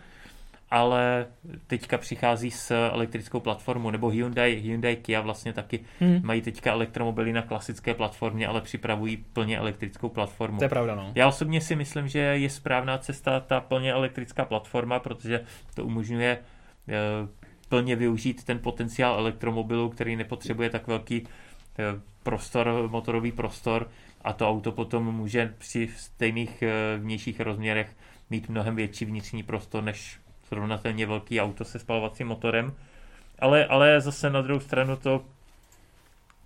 ale 0.71 1.27
teďka 1.66 1.99
přichází 1.99 2.51
s 2.51 2.89
elektrickou 2.93 3.41
platformou, 3.41 3.91
nebo 3.91 4.09
Hyundai, 4.09 4.55
Hyundai 4.55 4.97
Kia 4.97 5.21
vlastně 5.21 5.53
taky 5.53 5.81
hmm. 6.01 6.21
mají 6.25 6.43
teďka 6.43 6.73
elektromobily 6.73 7.33
na 7.33 7.43
klasické 7.43 7.95
platformě, 7.95 8.47
ale 8.47 8.61
připravují 8.61 9.16
plně 9.16 9.59
elektrickou 9.59 10.09
platformu. 10.09 10.59
To 10.59 10.64
je 10.64 10.68
pravda, 10.68 10.95
no. 10.95 11.12
Já 11.14 11.29
osobně 11.29 11.61
si 11.61 11.77
myslím, 11.77 12.09
že 12.09 12.18
je 12.18 12.51
správná 12.51 12.99
cesta 12.99 13.41
ta 13.41 13.61
plně 13.61 13.93
elektrická 13.93 14.45
platforma, 14.45 14.99
protože 14.99 15.45
to 15.75 15.85
umožňuje 15.85 16.39
uh, 16.89 17.29
plně 17.71 17.97
využít 17.97 18.45
ten 18.45 18.59
potenciál 18.59 19.18
elektromobilu, 19.18 19.89
který 19.89 20.16
nepotřebuje 20.16 20.71
tak 20.71 20.87
velký 20.87 21.21
uh, 21.23 21.29
prostor, 22.23 22.89
motorový 22.91 23.33
prostor 23.33 23.89
a 24.25 24.33
to 24.33 24.49
auto 24.49 24.73
potom 24.73 25.14
může 25.14 25.55
při 25.59 25.89
stejných 25.97 26.62
uh, 26.62 27.03
vnějších 27.03 27.41
rozměrech 27.41 27.97
mít 28.31 28.49
mnohem 28.49 28.77
větší 28.77 29.05
vnitřní 29.05 29.43
prostor 29.43 29.85
než 29.85 30.18
srovnatelně 30.49 31.07
velký 31.07 31.41
auto 31.41 31.64
se 31.64 31.79
spalovacím 31.79 32.27
motorem. 32.27 32.73
Ale, 33.39 33.66
ale 33.66 34.01
zase 34.01 34.31
na 34.31 34.43
druhou 34.43 34.61
stranu 34.61 34.97
to 34.97 35.25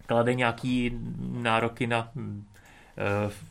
klade 0.07 0.35
nějaký 0.35 0.99
nároky 1.33 1.87
na 1.87 2.11
uh, 2.17 2.33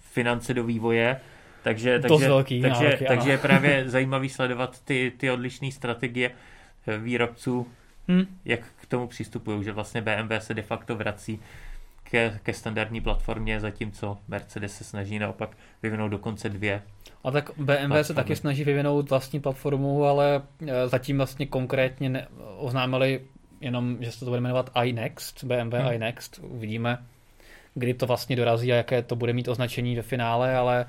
finance 0.02 0.54
do 0.54 0.64
vývoje, 0.64 1.20
takže, 1.64 2.00
takže, 2.00 2.28
velký 2.28 2.62
takže, 2.62 2.84
nároky, 2.84 3.06
takže 3.06 3.32
je 3.32 3.38
právě 3.38 3.90
zajímavý 3.90 4.30
sledovat 4.30 4.82
ty, 4.86 5.12
ty 5.18 5.32
odlišné 5.32 5.72
strategie. 5.72 6.30
eh, 6.30 6.53
výrobců, 6.98 7.68
hmm. 8.08 8.26
jak 8.46 8.60
k 8.82 8.86
tomu 8.86 9.08
přistupují, 9.08 9.64
že 9.64 9.72
vlastně 9.72 10.02
BMW 10.02 10.34
se 10.40 10.54
de 10.54 10.62
facto 10.62 10.96
vrací 10.96 11.40
ke, 12.04 12.40
ke 12.44 12.54
standardní 12.54 13.02
platformě, 13.02 13.60
zatímco 13.60 14.18
Mercedes 14.28 14.78
se 14.78 14.84
snaží 14.84 15.20
naopak 15.20 15.58
vyvinout 15.84 16.10
dokonce 16.10 16.50
dvě 16.50 16.82
a 17.24 17.32
tak 17.32 17.52
BMW 17.58 17.68
platformy. 17.68 18.04
se 18.04 18.14
taky 18.14 18.36
snaží 18.36 18.64
vyvinout 18.64 19.10
vlastní 19.10 19.40
platformu, 19.40 20.06
ale 20.06 20.42
eh, 20.68 20.88
zatím 20.88 21.18
vlastně 21.18 21.46
konkrétně 21.46 22.10
ne, 22.10 22.28
oznámili 22.58 23.22
jenom, 23.62 23.98
že 24.00 24.12
se 24.12 24.20
to 24.20 24.26
bude 24.26 24.42
jmenovat 24.42 24.72
iNext, 24.84 25.44
BMW 25.44 25.74
hmm. 25.74 25.94
iNext. 25.94 26.40
Uvidíme, 26.44 26.98
kdy 27.74 27.94
to 27.94 28.08
vlastně 28.08 28.36
dorazí 28.36 28.74
a 28.74 28.76
jaké 28.76 29.02
to 29.02 29.16
bude 29.16 29.34
mít 29.34 29.48
označení 29.48 29.96
ve 29.96 30.02
finále, 30.02 30.56
ale 30.56 30.86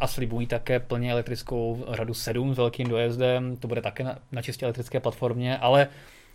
a 0.00 0.06
slibují 0.06 0.46
také 0.46 0.80
plně 0.80 1.12
elektrickou 1.12 1.84
řadu 1.88 2.14
7 2.14 2.54
s 2.54 2.58
velkým 2.58 2.88
dojezdem, 2.88 3.56
to 3.56 3.68
bude 3.68 3.80
také 3.80 4.04
na, 4.04 4.18
na 4.32 4.42
čistě 4.42 4.66
elektrické 4.66 5.00
platformě, 5.00 5.58
ale 5.58 5.88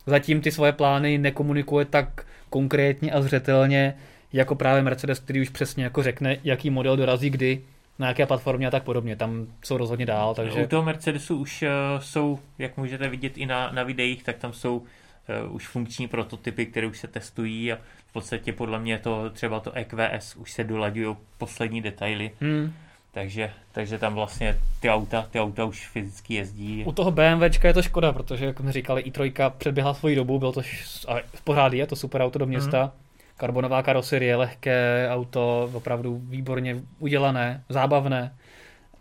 zatím 0.06 0.42
ty 0.42 0.52
svoje 0.52 0.72
plány 0.72 1.18
nekomunikuje 1.18 1.86
tak 1.86 2.26
konkrétně 2.50 3.12
a 3.12 3.22
zřetelně 3.22 3.94
jako 4.34 4.56
právě 4.56 4.84
Mercedes, 4.84 5.20
který 5.20 5.42
už 5.42 5.50
přesně 5.50 5.84
jako 5.84 6.04
řekne, 6.04 6.38
jaký 6.44 6.70
model 6.70 6.98
dorazí 6.98 7.30
kdy 7.30 7.62
na 8.00 8.08
jaké 8.08 8.26
platformě 8.26 8.68
a 8.68 8.72
tak 8.72 8.84
podobně. 8.84 9.16
Tam 9.16 9.48
jsou 9.64 9.78
rozhodně 9.78 10.06
dál. 10.06 10.36
Takže... 10.36 10.64
U 10.64 10.68
toho 10.68 10.84
Mercedesu 10.84 11.38
už 11.38 11.62
uh, 11.62 11.70
jsou, 12.00 12.40
jak 12.60 12.78
můžete 12.78 13.10
vidět 13.10 13.38
i 13.38 13.46
na, 13.46 13.72
na 13.72 13.84
videích, 13.84 14.24
tak 14.24 14.38
tam 14.38 14.54
jsou 14.54 14.78
uh, 14.78 15.56
už 15.56 15.68
funkční 15.68 16.08
prototypy, 16.08 16.66
které 16.66 16.88
už 16.88 17.00
se 17.00 17.08
testují 17.08 17.74
a 17.74 17.78
v 18.08 18.14
podstatě 18.14 18.54
podle 18.54 18.80
mě 18.80 19.00
to 19.00 19.30
třeba 19.30 19.60
to 19.60 19.72
EQS 19.74 20.36
už 20.36 20.52
se 20.52 20.64
dolaďují 20.64 21.16
poslední 21.38 21.82
detaily. 21.82 22.32
Hmm. 22.42 22.74
Takže, 23.14 23.52
takže 23.72 23.98
tam 23.98 24.14
vlastně 24.14 24.58
ty 24.80 24.90
auta, 24.90 25.28
ty 25.32 25.40
auta 25.40 25.66
už 25.66 25.88
fyzicky 25.88 26.34
jezdí. 26.34 26.84
U 26.86 26.92
toho 26.92 27.12
BMW 27.12 27.44
je 27.64 27.74
to 27.74 27.82
škoda, 27.82 28.12
protože, 28.14 28.46
jak 28.46 28.60
jsme 28.60 28.72
říkali, 28.72 29.04
i3 29.12 29.52
předběhla 29.58 29.94
svoji 29.94 30.16
dobu, 30.16 30.40
bylo 30.40 30.52
to 30.52 30.62
a 31.08 31.20
v 31.34 31.42
pořád 31.42 31.74
je 31.74 31.88
to 31.88 31.96
super 31.96 32.22
auto 32.22 32.40
do 32.40 32.46
města. 32.46 32.82
Hmm 32.82 32.92
karbonová 33.42 33.84
karoserie, 33.84 34.36
lehké 34.36 35.08
auto, 35.10 35.70
opravdu 35.74 36.22
výborně 36.24 36.82
udělané, 37.00 37.64
zábavné. 37.70 38.36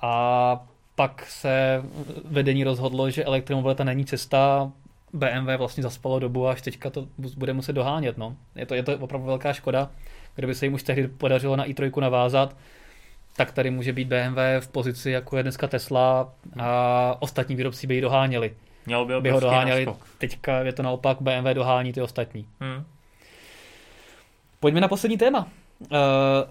A 0.00 0.64
pak 0.94 1.26
se 1.28 1.82
vedení 2.24 2.64
rozhodlo, 2.64 3.10
že 3.10 3.24
elektromobilita 3.24 3.84
není 3.84 4.04
cesta, 4.04 4.72
BMW 5.12 5.56
vlastně 5.56 5.82
zaspalo 5.82 6.18
dobu 6.18 6.48
až 6.48 6.62
teďka 6.62 6.90
to 6.90 7.06
bude 7.36 7.52
muset 7.52 7.72
dohánět. 7.72 8.18
No. 8.18 8.36
Je, 8.56 8.66
to, 8.66 8.74
je 8.74 8.82
to 8.82 8.98
opravdu 8.98 9.26
velká 9.26 9.52
škoda. 9.52 9.90
Kdyby 10.34 10.54
se 10.54 10.66
jim 10.66 10.74
už 10.74 10.82
tehdy 10.82 11.08
podařilo 11.08 11.56
na 11.56 11.66
i3 11.66 12.00
navázat, 12.00 12.56
tak 13.40 13.52
tady 13.52 13.70
může 13.70 13.92
být 13.92 14.08
BMW 14.08 14.38
v 14.60 14.68
pozici, 14.68 15.10
jako 15.10 15.36
je 15.36 15.42
dneska 15.42 15.68
Tesla 15.68 16.32
a 16.58 17.16
ostatní 17.18 17.56
výrobci 17.56 17.86
by 17.86 17.94
ji 17.94 18.00
doháněli. 18.00 18.54
Mělo 18.86 19.04
by, 19.04 19.20
by 19.20 19.30
ho 19.30 19.40
doháněli. 19.40 19.86
Teďka 20.18 20.58
je 20.58 20.72
to 20.72 20.82
naopak, 20.82 21.16
BMW 21.20 21.54
dohání 21.54 21.92
ty 21.92 22.02
ostatní. 22.02 22.46
Hmm. 22.60 22.84
Pojďme 24.60 24.80
na 24.80 24.88
poslední 24.88 25.18
téma. 25.18 25.48
Uh, 25.80 25.88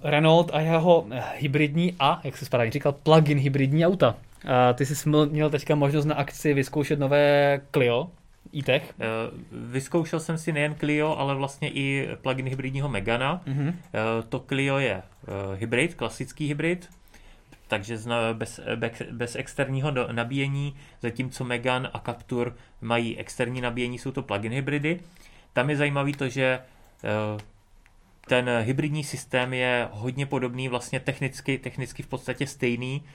Renault 0.04 0.52
a 0.54 0.60
jeho 0.60 1.06
hybridní 1.36 1.96
a, 2.00 2.22
jak 2.24 2.38
se 2.38 2.46
správně 2.46 2.72
říkal, 2.72 2.92
plug-in 2.92 3.38
hybridní 3.38 3.86
auta. 3.86 4.16
Uh, 4.46 4.52
ty 4.76 4.86
jsi 4.86 5.10
měl 5.10 5.50
teďka 5.50 5.76
možnost 5.76 6.06
na 6.06 6.16
akci 6.16 6.54
vyzkoušet 6.54 7.00
nové 7.00 7.62
Clio, 7.72 8.08
e-tech? 8.56 8.94
Uh, 8.98 9.72
vyzkoušel 9.72 10.20
jsem 10.20 10.38
si 10.38 10.52
nejen 10.52 10.76
Clio, 10.76 11.20
ale 11.20 11.36
vlastně 11.36 11.70
i 11.70 12.10
plug-in 12.22 12.48
hybridního 12.48 12.90
Megana. 12.90 13.42
Uh, 13.48 13.74
to 14.30 14.40
Clio 14.40 14.78
je 14.78 14.96
uh, 14.96 15.60
hybrid, 15.60 15.96
klasický 15.96 16.48
hybrid, 16.48 16.90
takže 17.68 17.98
bez, 18.34 18.60
bez, 18.76 19.02
bez 19.12 19.36
externího 19.36 19.92
nabíjení, 20.12 20.76
zatímco 21.02 21.44
Megan 21.44 21.90
a 21.94 22.00
Captur 22.00 22.56
mají 22.82 23.18
externí 23.18 23.62
nabíjení, 23.62 23.98
jsou 23.98 24.12
to 24.12 24.22
plug-in 24.22 24.52
hybridy. 24.52 25.00
Tam 25.54 25.70
je 25.70 25.76
zajímavé 25.78 26.12
to, 26.12 26.30
že 26.30 26.60
ten 28.30 28.50
hybridní 28.62 29.04
systém 29.04 29.54
je 29.54 29.88
hodně 29.92 30.26
podobný, 30.26 30.68
vlastně 30.68 31.00
technicky, 31.00 31.58
technicky 31.58 32.04
v 32.04 32.08
podstatě 32.08 32.48
stejný 32.48 33.04
eh, 33.04 33.10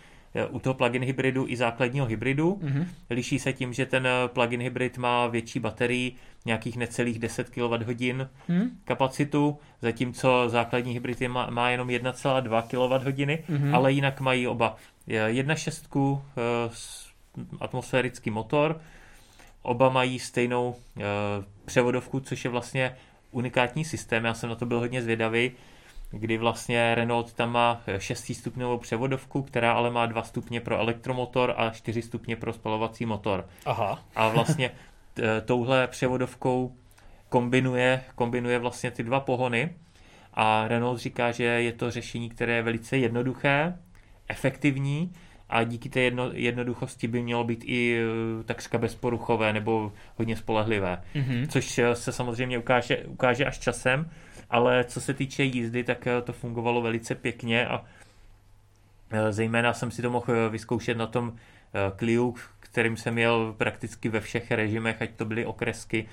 u 0.51 0.59
toho 0.59 0.75
plug-in 0.75 1.03
hybridu 1.03 1.45
i 1.49 1.57
základního 1.57 2.07
hybridu. 2.07 2.61
Mm-hmm. 2.63 2.87
Liší 3.11 3.39
se 3.39 3.53
tím, 3.53 3.73
že 3.73 3.87
ten 3.87 4.07
eh, 4.07 4.29
plug-in 4.29 4.61
hybrid 4.61 4.99
má 4.99 5.27
větší 5.27 5.61
baterii, 5.61 6.17
nějakých 6.45 6.77
necelých 6.77 7.19
10 7.19 7.51
kWh 7.51 8.27
mm. 8.49 8.71
kapacitu, 8.85 9.59
zatímco 9.83 10.49
základní 10.49 10.93
hybrid 10.93 11.21
je, 11.21 11.29
má, 11.29 11.51
má 11.51 11.71
jenom 11.71 11.89
1,2 11.89 12.63
kWh, 12.63 13.19
mm-hmm. 13.19 13.75
ale 13.75 13.93
jinak 13.93 14.21
mají 14.21 14.47
oba 14.47 14.77
1.6 15.09 16.21
eh, 16.37 16.71
atmosférický 17.61 18.31
motor, 18.31 18.81
oba 19.63 19.89
mají 19.89 20.19
stejnou 20.19 20.77
převodovku, 21.65 22.21
což 22.21 22.45
je 22.45 22.51
vlastně 22.51 22.97
unikátní 23.31 23.85
systém, 23.85 24.25
já 24.25 24.35
jsem 24.35 24.51
na 24.51 24.57
to 24.57 24.67
byl 24.67 24.79
hodně 24.79 25.03
zvědavý, 25.03 25.53
kdy 26.19 26.39
vlastně 26.39 26.95
Renault 26.95 27.33
tam 27.33 27.53
má 27.53 27.83
6 27.99 28.35
stupňovou 28.35 28.79
převodovku, 28.79 29.43
která 29.43 29.73
ale 29.73 29.91
má 29.91 30.07
2 30.07 30.23
stupně 30.23 30.61
pro 30.61 30.79
elektromotor 30.79 31.55
a 31.57 31.71
4 31.71 32.03
stupně 32.03 32.37
pro 32.37 32.53
spalovací 32.53 33.07
motor. 33.07 33.47
Aha. 33.67 34.05
A 34.17 34.29
vlastně 34.29 34.71
touhle 35.45 35.87
převodovkou 35.87 36.73
kombinuje, 37.29 38.03
kombinuje 38.15 38.59
vlastně 38.59 38.91
ty 38.91 39.03
dva 39.03 39.21
pohony 39.21 39.75
a 40.35 40.69
Renault 40.69 41.01
říká, 41.01 41.31
že 41.31 41.45
je 41.45 41.73
to 41.73 41.91
řešení, 41.91 42.29
které 42.29 42.53
je 42.53 42.63
velice 42.63 42.99
jednoduché, 42.99 43.79
efektivní 44.29 45.13
a 45.49 45.65
díky 45.65 45.89
té 45.89 46.01
jedno, 46.01 46.31
jednoduchosti 46.33 47.09
by 47.09 47.23
mělo 47.23 47.45
být 47.45 47.65
i 47.65 47.99
eh, 47.99 48.45
takřka 48.45 48.79
bezporuchové 48.79 49.53
nebo 49.53 49.93
hodně 50.17 50.37
spolehlivé, 50.37 51.03
mm-hmm. 51.15 51.47
což 51.47 51.79
eh, 51.79 51.95
se 51.95 52.13
samozřejmě 52.13 52.59
ukáže, 52.59 52.97
ukáže 52.97 53.45
až 53.45 53.59
časem, 53.59 54.11
ale 54.55 54.85
co 54.85 55.01
se 55.01 55.15
týče 55.15 55.43
jízdy, 55.43 55.85
tak 55.85 56.07
eh, 56.07 56.23
to 56.23 56.33
fungovalo 56.33 56.83
velice 56.83 57.15
pěkně 57.15 57.67
a 57.67 57.85
zejména 59.31 59.75
jsem 59.75 59.91
si 59.91 60.03
to 60.03 60.11
mohl 60.11 60.51
vyzkoušet 60.51 60.97
na 60.97 61.07
tom 61.07 61.37
Clio, 61.99 62.33
kterým 62.61 62.97
jsem 62.97 63.19
jel 63.19 63.55
prakticky 63.59 64.09
ve 64.09 64.21
všech 64.21 64.51
režimech, 64.51 65.03
ať 65.03 65.11
to 65.11 65.25
byly 65.25 65.47
okresky, 65.47 66.09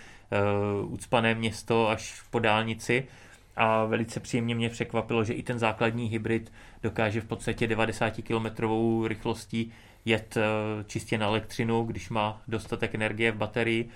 ucpané 0.84 1.36
město 1.36 1.90
až 1.90 2.22
po 2.30 2.40
dálnici, 2.40 3.08
a 3.56 3.86
velice 3.86 4.20
příjemně 4.20 4.56
mě 4.56 4.70
překvapilo, 4.70 5.24
že 5.24 5.34
i 5.34 5.44
ten 5.44 5.60
základní 5.60 6.08
hybrid 6.08 6.54
dokáže 6.84 7.22
v 7.22 7.26
podstatě 7.26 7.68
90 7.68 8.14
km 8.28 8.66
rychlostí 9.08 9.72
jet 10.06 10.38
eh, 10.38 10.44
čistě 10.84 11.18
na 11.18 11.28
elektřinu, 11.28 11.84
když 11.84 12.10
má 12.10 12.42
dostatek 12.48 12.96
energie 12.96 13.32
v 13.32 13.36
baterii. 13.36 13.90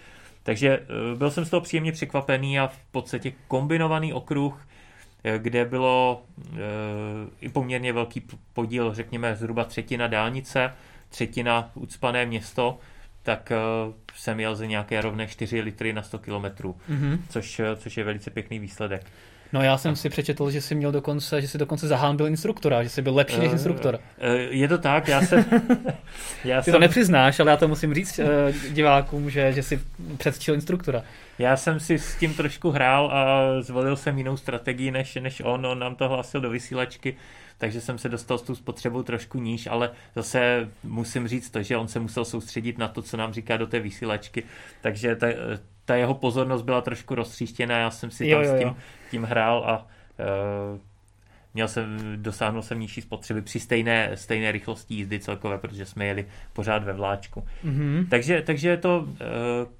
Takže 0.46 0.70
eh, 0.70 1.16
byl 1.16 1.32
jsem 1.32 1.46
z 1.46 1.50
toho 1.50 1.62
příjemně 1.62 1.91
překvapený 1.91 2.60
a 2.60 2.68
v 2.68 2.80
podstatě 2.91 3.34
kombinovaný 3.48 4.14
okruh, 4.14 4.68
eh, 5.24 5.39
kde 5.39 5.66
bylo 5.66 6.24
i 7.41 7.50
poměrně 7.50 7.93
velký 7.93 8.28
podíl, 8.54 8.93
řekněme 8.93 9.36
zhruba 9.36 9.64
třetina 9.64 10.08
dálnice, 10.08 10.74
třetina 11.10 11.72
ucpané 11.74 12.26
město, 12.26 12.78
tak 13.24 13.52
jsem 14.16 14.39
jel 14.39 14.56
ze 14.56 14.68
nějaké 14.68 15.02
rovné 15.02 15.28
4 15.28 15.62
litry 15.62 15.93
na 15.93 16.02
100 16.02 16.20
km, 16.20 16.32
mm-hmm. 16.32 17.20
což, 17.30 17.62
což 17.76 17.98
je 17.98 18.04
velice 18.04 18.30
pěkný 18.30 18.60
výsledek. 18.60 19.06
No 19.54 19.62
já 19.62 19.78
jsem 19.78 19.96
si 19.96 20.10
přečetl, 20.10 20.52
že 20.52 20.62
jsi 20.62 20.76
měl 20.76 20.91
dokonce, 20.91 21.41
že 21.41 21.48
jsi 21.48 21.58
dokonce 21.58 21.88
zahámbil 21.88 22.28
instruktora, 22.28 22.84
že 22.84 22.89
jsi 22.89 23.02
byl 23.02 23.16
lepší 23.16 23.39
než 23.39 23.50
Eh, 23.50 23.52
instruktor. 23.52 24.00
eh, 24.20 24.38
Je 24.38 24.68
to 24.68 24.78
tak, 24.78 25.08
já 25.08 25.22
jsem... 25.22 25.46
já, 26.43 26.62
Ty 26.62 26.66
to 26.66 26.72
jsem 26.72 26.82
nepřiznáš, 26.82 27.39
ale 27.39 27.52
já 27.52 27.58
to 27.58 27.68
musím 27.68 27.93
říct 27.93 28.20
eh, 28.20 28.54
divákům, 28.70 29.30
že, 29.30 29.54
že 29.54 29.64
jsi 29.64 29.80
předčil 30.18 30.54
instruktora. 30.56 31.04
já 31.39 31.58
jsem 31.58 31.80
si 31.80 32.00
s 32.00 32.16
tím 32.16 32.34
trošku 32.34 32.72
hrál 32.72 33.12
a 33.14 33.38
zvolil 33.62 33.96
jsem 33.96 34.18
jinou 34.18 34.38
strategii 34.38 34.91
než, 34.91 35.16
než 35.16 35.41
on. 35.46 35.66
On 35.66 35.80
nám 35.80 35.96
to 35.96 36.08
hlásil 36.10 36.41
do 36.41 36.50
vysílačky, 36.50 37.16
takže 37.58 37.82
jsem 37.82 37.98
se 37.98 38.10
dostal 38.10 38.38
s 38.38 38.41
tou 38.41 38.56
spotřebou 38.56 39.04
trošku 39.04 39.39
níž, 39.39 39.68
ale 39.68 39.91
zase 40.16 40.70
musím 40.84 41.28
říct 41.28 41.50
to, 41.50 41.64
že 41.64 41.78
on 41.78 41.88
se 41.88 42.00
musel 42.00 42.26
soustředit 42.26 42.78
na 42.78 42.88
to, 42.88 43.02
co 43.02 43.18
nám 43.18 43.34
říká 43.34 43.58
do 43.58 43.68
té 43.68 43.80
vysílačky, 43.80 44.43
takže 44.82 45.16
ta, 45.16 45.28
ta 45.86 45.95
jeho 45.95 46.13
pozornost 46.13 46.61
byla 46.61 46.81
trošku 46.81 47.15
roztříštěná, 47.15 47.77
já 47.77 47.91
jsem 47.91 48.11
si 48.11 48.27
Jo, 48.27 48.38
tam 48.38 48.45
jo, 48.47 48.55
s 48.55 48.59
tím, 48.59 48.67
jo. 48.67 48.75
tím 49.11 49.23
hrál 49.23 49.63
a 49.67 49.88
uh, 50.19 50.79
měl 51.53 51.67
jsem, 51.67 51.97
dosáhnul 52.15 52.61
jsem 52.61 52.79
nižší 52.79 53.01
spotřeby 53.01 53.41
při 53.41 53.59
stejné, 53.59 54.17
stejné 54.17 54.51
rychlosti 54.51 54.93
jízdy 54.93 55.19
celkové, 55.19 55.57
protože 55.57 55.86
jsme 55.86 56.05
jeli 56.05 56.25
pořád 56.53 56.83
ve 56.83 56.93
vláčku. 56.93 57.47
Mhm. 57.63 58.07
Takže, 58.09 58.41
takže 58.41 58.77
to 58.77 58.99
uh, 58.99 59.15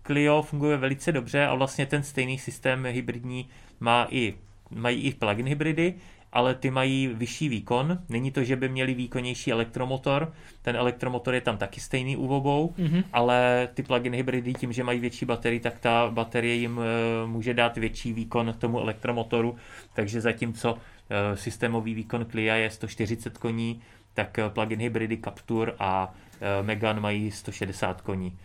Clio 0.04 0.42
funguje 0.42 0.78
velice 0.78 1.12
dobře 1.12 1.46
a 1.46 1.56
vlastně 1.56 1.86
ten 1.86 2.04
stejný 2.04 2.38
systém 2.40 2.86
hybridní 2.86 3.50
má 3.80 4.08
i, 4.10 4.34
mají 4.70 5.02
i 5.02 5.14
plug-in 5.14 5.46
hybridy, 5.46 5.94
ale 6.36 6.56
ty 6.56 6.72
mají 6.72 7.08
vyšší 7.08 7.50
výkon. 7.50 8.00
Není 8.10 8.32
to, 8.32 8.44
že 8.44 8.56
by 8.56 8.70
měli 8.70 8.94
výkonnější 8.94 9.52
elektromotor, 9.52 10.34
ten 10.62 10.76
elektromotor 10.76 11.34
je 11.34 11.42
tam 11.42 11.58
taky 11.58 11.80
stejný 11.80 12.18
u 12.18 12.28
obou, 12.28 12.74
Mhm. 12.78 13.04
ale 13.14 13.68
ty 13.74 13.84
plug-in 13.84 14.14
hybridy 14.16 14.54
tím, 14.54 14.74
že 14.74 14.84
mají 14.84 15.00
větší 15.00 15.26
baterii, 15.26 15.60
tak 15.60 15.80
ta 15.80 16.12
baterie 16.12 16.56
jim 16.56 16.80
eh, 16.80 17.28
může 17.28 17.54
dát 17.54 17.78
větší 17.78 18.14
výkon 18.14 18.54
tomu 18.60 18.80
elektromotoru, 18.80 19.56
takže 19.94 20.22
zatímco 20.22 20.78
eh, 21.10 21.38
systémový 21.38 21.94
výkon 21.94 22.26
Clia 22.32 22.56
je 22.56 22.70
140 22.70 23.38
koní, 23.38 23.82
tak 24.14 24.40
eh, 24.40 24.50
plug-in 24.50 24.80
hybridy 24.80 25.18
Captur 25.24 25.76
a 25.80 26.14
Megan 26.62 27.00
mají 27.00 27.32
160 27.32 28.02
koní. 28.02 28.38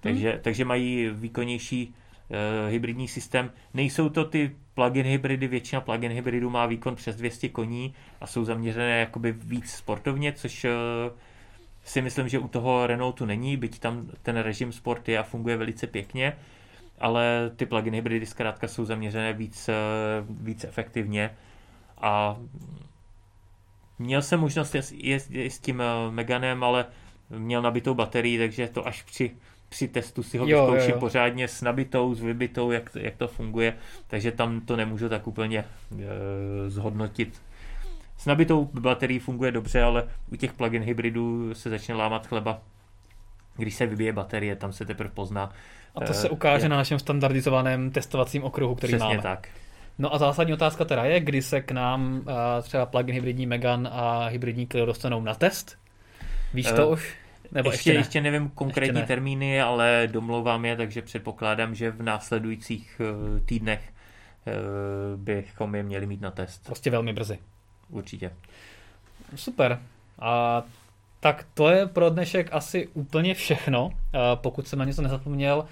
Takže, 0.00 0.40
takže 0.42 0.64
mají 0.64 1.08
výkonnější 1.12 1.94
hybridní 2.68 3.08
systém. 3.08 3.50
Nejsou 3.74 4.08
to 4.08 4.24
ty 4.24 4.56
plug-in 4.76 5.06
hybridy, 5.06 5.48
většina 5.48 5.80
plug-in 5.80 6.12
hybridů 6.12 6.50
má 6.50 6.66
výkon 6.66 6.96
přes 6.96 7.16
200 7.16 7.48
koní 7.48 7.94
a 8.20 8.26
jsou 8.26 8.44
zaměřené 8.44 9.00
jakoby 9.00 9.32
víc 9.32 9.70
sportovně, 9.70 10.32
což 10.32 10.64
eh, 10.64 10.70
si 11.84 12.02
myslím, 12.02 12.28
že 12.28 12.38
u 12.38 12.48
toho 12.48 12.86
Renaultu 12.86 13.24
není, 13.24 13.56
byť 13.56 13.78
tam 13.78 14.10
ten 14.22 14.36
režim 14.36 14.72
sport 14.72 15.08
je 15.08 15.18
a 15.18 15.22
funguje 15.22 15.56
velice 15.56 15.86
pěkně, 15.86 16.36
ale 16.98 17.50
ty 17.56 17.66
plug-in 17.66 17.94
hybridy 17.94 18.26
zkrátka 18.26 18.68
jsou 18.68 18.84
zaměřené 18.84 19.32
víc, 19.32 19.68
eh, 19.68 19.74
víc 20.28 20.64
efektivně 20.64 21.30
a 22.00 22.36
měl 23.98 24.22
jsem 24.22 24.40
možnost 24.40 24.76
jezdit 24.92 25.50
s 25.50 25.58
tím 25.58 25.80
eh, 25.80 26.10
Meganem, 26.10 26.64
ale 26.64 26.86
měl 27.30 27.62
nabitou 27.62 27.94
baterii, 27.94 28.38
takže 28.38 28.68
to 28.68 28.86
až 28.86 29.02
při, 29.02 29.36
při 29.76 29.88
testu 29.88 30.22
si 30.22 30.38
ho 30.38 30.46
Jo, 30.46 30.58
jo, 30.58 30.66
vyzkouším 30.66 30.94
jo. 30.94 31.00
pořádně 31.00 31.48
s 31.48 31.62
nabitou, 31.62 32.14
s 32.14 32.20
vybitou, 32.20 32.70
jak, 32.70 32.90
to- 32.90 32.98
jak 32.98 33.16
to 33.16 33.28
funguje, 33.28 33.74
takže 34.06 34.32
tam 34.32 34.60
to 34.60 34.76
nemůžu 34.76 35.08
tak 35.08 35.26
úplně 35.26 35.58
e, 35.58 35.64
zhodnotit. 36.70 37.42
S 38.18 38.26
nabitou 38.26 38.64
baterií 38.64 39.18
funguje 39.18 39.52
dobře, 39.52 39.82
ale 39.82 40.08
u 40.32 40.36
těch 40.36 40.52
plug-in 40.52 40.82
hybridů 40.82 41.54
se 41.54 41.70
začne 41.70 41.94
lámat 41.94 42.26
chleba, 42.26 42.58
když 43.56 43.74
se 43.74 43.86
vybije 43.86 44.12
baterie, 44.12 44.56
tam 44.56 44.72
se 44.72 44.84
teprve 44.84 45.10
pozná. 45.14 45.52
A 45.94 46.00
to 46.00 46.10
eh, 46.10 46.14
se 46.14 46.30
ukáže 46.30 46.64
jak- 46.64 46.70
na 46.70 46.76
našem 46.76 46.98
standardizovaném 46.98 47.90
testovacím 47.90 48.44
okruhu, 48.44 48.74
který 48.74 48.90
Přesně 48.92 49.06
máme. 49.08 49.22
tak. 49.22 49.48
No 49.98 50.14
a 50.14 50.18
zásadní 50.18 50.52
otázka 50.54 50.84
teda 50.84 51.04
je, 51.04 51.20
kdy 51.20 51.42
se 51.42 51.60
k 51.60 51.70
nám 51.72 52.16
uh, 52.18 52.22
třeba 52.62 52.86
plug-in 52.86 53.14
hybridní 53.14 53.46
Megan 53.46 53.88
a 53.92 54.26
hybridní 54.26 54.66
Clio 54.66 54.86
dostanou 54.86 55.20
na 55.20 55.34
test? 55.34 55.78
Víš 56.54 56.66
to 56.66 56.82
Eh, 56.82 56.86
už? 56.86 57.14
Nebo 57.52 57.70
ještě, 57.70 57.90
ještě, 57.90 57.92
ne? 57.92 57.98
ještě 58.00 58.20
nevím 58.20 58.50
konkrétní 58.50 58.88
Ještě 58.88 59.00
ne. 59.00 59.06
termíny, 59.06 59.60
ale 59.60 60.08
domlouvám 60.12 60.64
je, 60.64 60.76
takže 60.76 61.02
předpokládám, 61.02 61.74
že 61.74 61.90
v 61.90 62.02
následujících 62.02 63.00
eh, 63.00 63.40
týdnech 63.40 63.80
eh, 64.46 64.52
bychom 65.16 65.74
je 65.74 65.82
měli 65.82 66.06
mít 66.06 66.20
na 66.20 66.30
test. 66.30 66.66
Prostě 66.66 66.90
velmi 66.90 67.12
brzy. 67.12 67.38
Určitě. 67.88 68.30
Super. 69.34 69.78
A 70.18 70.62
tak 71.20 71.46
to 71.54 71.68
je 71.68 71.86
pro 71.86 72.10
dnešek 72.10 72.48
asi 72.52 72.88
úplně 72.94 73.34
všechno, 73.34 73.90
a 74.12 74.36
pokud 74.36 74.68
jsem 74.68 74.78
na 74.78 74.84
něco 74.84 75.02
nezapomněl. 75.02 75.66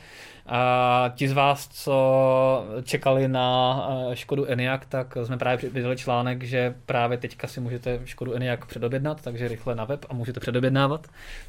A 0.47 1.13
ti 1.15 1.29
z 1.29 1.33
vás, 1.33 1.69
co 1.69 2.67
čekali 2.83 3.29
na 3.29 3.89
eh, 4.11 4.17
Škodu 4.17 4.47
Enyaq, 4.47 4.87
tak 4.89 5.17
jsme 5.25 5.39
právě 5.39 5.71
vydali 5.71 5.97
článek, 5.97 6.43
že 6.43 6.75
právě 6.87 7.19
teďka 7.19 7.47
si 7.47 7.61
můžete 7.61 8.01
Škodu 8.05 8.35
Enyaq 8.35 8.67
předobjednat, 8.67 9.23
takže 9.23 9.49
rychle 9.49 9.75
na 9.75 9.85
web 9.85 10.07
a 10.09 10.15
můžete 10.15 10.41
předobjednávat. 10.41 11.07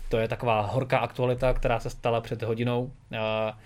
To 0.09 0.17
je 0.17 0.27
taková 0.27 0.61
horká 0.61 0.97
aktualita, 0.97 1.53
která 1.53 1.79
se 1.79 1.89
stala 1.89 2.21
před 2.21 2.43
hodinou. 2.43 2.91
A 3.19 3.57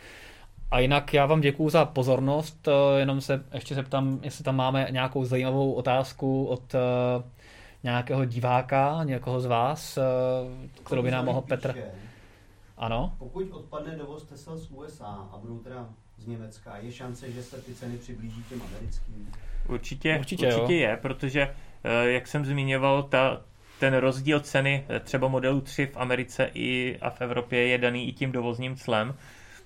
a 0.71 0.79
jinak 0.79 1.13
já 1.13 1.25
vám 1.25 1.41
děkuju 1.41 1.69
za 1.69 1.85
pozornost, 1.85 2.67
eh, 2.67 2.99
jenom 2.99 3.21
se 3.21 3.43
ještě 3.53 3.75
zeptám, 3.75 4.19
jestli 4.23 4.43
tam 4.43 4.55
máme 4.55 4.87
nějakou 4.91 5.25
zajímavou 5.25 5.73
otázku 5.73 6.45
od 6.45 6.75
eh, 6.75 6.79
nějakého 7.83 8.25
diváka, 8.25 9.03
někoho 9.03 9.39
z 9.39 9.45
vás, 9.45 9.97
eh, 9.97 10.01
kterou 10.83 11.01
by 11.01 11.11
nám 11.11 11.25
mohl 11.25 11.41
Petr... 11.41 11.73
Píše, 11.73 12.08
Ano? 12.79 13.15
Pokud 13.17 13.51
odpadne 13.51 13.95
dovoz 13.95 14.23
Tesla 14.23 14.57
z 14.57 14.71
USA 14.71 15.29
a 15.31 15.37
budou 15.37 15.59
teda 15.59 15.89
z 16.17 16.27
Německa, 16.27 16.77
je 16.77 16.91
šance, 16.91 17.31
že 17.31 17.43
se 17.43 17.61
ty 17.61 17.73
ceny 17.73 17.97
přiblíží 17.97 18.43
těm 18.49 18.61
americkým? 18.61 19.31
Určitě, 19.67 20.17
Určitě, 20.19 20.47
určitě, 20.47 20.73
jo. 20.73 20.79
je, 20.79 20.97
protože, 21.01 21.55
eh, 21.83 22.11
jak 22.11 22.27
jsem 22.27 22.45
zmiňoval, 22.45 23.03
ta, 23.03 23.41
ten 23.79 23.93
rozdíl 23.93 24.39
ceny 24.39 24.85
eh, 24.89 24.99
třeba 24.99 25.27
modelu 25.27 25.61
3 25.61 25.85
v 25.85 25.97
Americe 25.97 26.49
i 26.53 26.97
a 27.01 27.09
v 27.09 27.21
Evropě 27.21 27.67
je 27.67 27.77
daný 27.77 28.07
i 28.07 28.13
tím 28.13 28.31
dovozním 28.31 28.75
clem, 28.75 29.15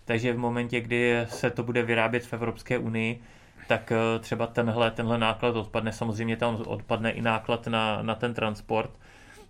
takže 0.05 0.33
v 0.33 0.37
momentě, 0.37 0.81
kdy 0.81 1.25
se 1.29 1.49
to 1.49 1.63
bude 1.63 1.83
vyrábět 1.83 2.25
v 2.25 2.33
Evropské 2.33 2.77
unii, 2.77 3.21
tak 3.67 3.91
eh, 3.91 4.19
třeba 4.19 4.47
tenhle, 4.47 4.91
tenhle 4.91 5.17
náklad 5.17 5.55
odpadne, 5.55 5.93
samozřejmě 5.93 6.37
tam 6.37 6.55
odpadne 6.55 7.11
i 7.11 7.21
náklad 7.21 7.67
na, 7.67 8.01
na 8.01 8.15
ten 8.15 8.33
transport, 8.33 8.91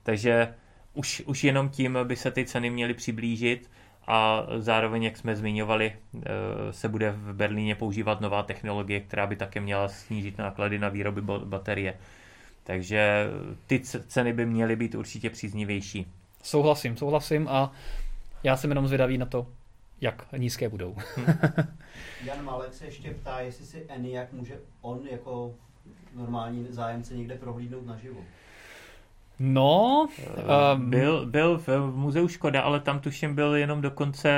takže 0.04 0.54
už, 0.94 1.24
už 1.26 1.44
jenom 1.44 1.70
tím 1.70 1.98
by 2.04 2.16
se 2.16 2.32
ty 2.32 2.46
ceny 2.46 2.70
měly 2.70 2.94
přiblížit 2.94 3.70
a 4.08 4.48
zároveň, 4.58 5.04
jak 5.04 5.18
jsme 5.18 5.36
zmiňovali, 5.36 5.94
eh, 6.16 6.74
se 6.74 6.90
bude 6.90 7.12
v 7.12 7.34
Berlíně 7.34 7.76
používat 7.76 8.22
nová 8.22 8.44
technologie, 8.44 9.00
která 9.00 9.28
by 9.28 9.36
také 9.36 9.60
měla 9.60 9.90
snížit 9.90 10.38
náklady 10.38 10.80
na 10.80 10.90
výroby 10.90 11.22
baterie. 11.22 11.98
Takže 12.64 13.28
ty 13.68 13.80
ceny 14.08 14.34
by 14.34 14.46
měly 14.46 14.76
být 14.76 14.96
určitě 14.96 15.30
příznivější. 15.30 16.08
Souhlasím, 16.44 16.98
souhlasím 16.98 17.48
a 17.48 17.72
já 18.44 18.58
jsem 18.58 18.72
jenom 18.72 18.88
zvědavý 18.88 19.18
na 19.18 19.26
to, 19.26 19.48
jak 20.02 20.26
nízké 20.38 20.70
budou. 20.70 20.96
Jan 22.24 22.46
Malek 22.46 22.74
se 22.74 22.86
ještě 22.86 23.12
ptá, 23.12 23.40
jestli 23.40 23.66
si 23.66 23.86
Enyaq 23.88 24.28
může 24.32 24.60
on 24.82 25.00
jako 25.12 25.56
normální 26.16 26.68
zájemce 26.70 27.16
někde 27.16 27.36
prohlídnout 27.36 27.86
naživo. 27.86 28.22
No, 29.46 30.08
um, 30.76 30.90
byl, 30.90 31.26
byl 31.26 31.58
v 31.58 31.92
muzeu 31.96 32.28
Škoda, 32.28 32.62
ale 32.62 32.80
tam 32.80 33.00
tuším 33.00 33.36
byl 33.36 33.56
jenom 33.56 33.82
do 33.82 33.92
konce 33.92 34.30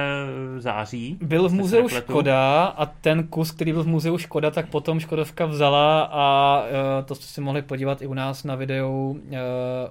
září. 0.58 1.18
Byl 1.22 1.50
v 1.50 1.54
muzeu. 1.54 1.90
Škoda 1.90 2.66
a 2.66 2.86
ten 2.86 3.28
kus, 3.28 3.52
který 3.52 3.72
byl 3.72 3.84
v 3.84 3.88
muzeu 3.88 4.18
Škoda, 4.18 4.52
tak 4.52 4.70
potom 4.70 5.00
Škodovka 5.00 5.46
vzala 5.46 6.10
a 6.12 6.64
uh, 6.64 7.06
to 7.06 7.16
jste 7.16 7.26
si 7.26 7.42
mohli 7.42 7.62
podívat 7.62 8.02
i 8.02 8.08
u 8.08 8.14
nás 8.14 8.44
na 8.44 8.56
videu 8.56 9.10
uh, 9.10 9.38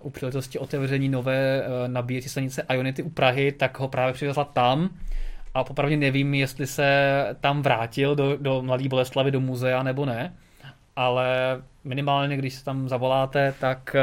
u 0.03 0.11
příležitosti 0.11 0.59
otevření 0.59 1.09
nové 1.09 1.63
uh, 1.63 1.89
nabíjecí 1.89 2.29
stanice 2.29 2.67
Ionity 2.73 3.03
u 3.03 3.11
Prahy, 3.11 3.53
tak 3.53 3.79
ho 3.79 3.89
právě 3.89 4.15
přivezla 4.15 4.45
tam 4.45 4.91
a 5.55 5.65
popravdě 5.65 5.97
nevím, 5.97 6.35
jestli 6.35 6.67
se 6.67 6.87
tam 7.41 7.63
vrátil 7.63 8.17
do, 8.17 8.37
do 8.37 8.63
Mladé 8.63 8.89
Boleslavy, 8.89 9.31
do 9.31 9.41
muzea 9.41 9.83
nebo 9.83 10.07
ne, 10.07 10.35
ale 10.97 11.59
minimálně, 11.85 12.37
když 12.37 12.55
se 12.55 12.65
tam 12.65 12.89
zavoláte, 12.89 13.55
tak, 13.61 13.97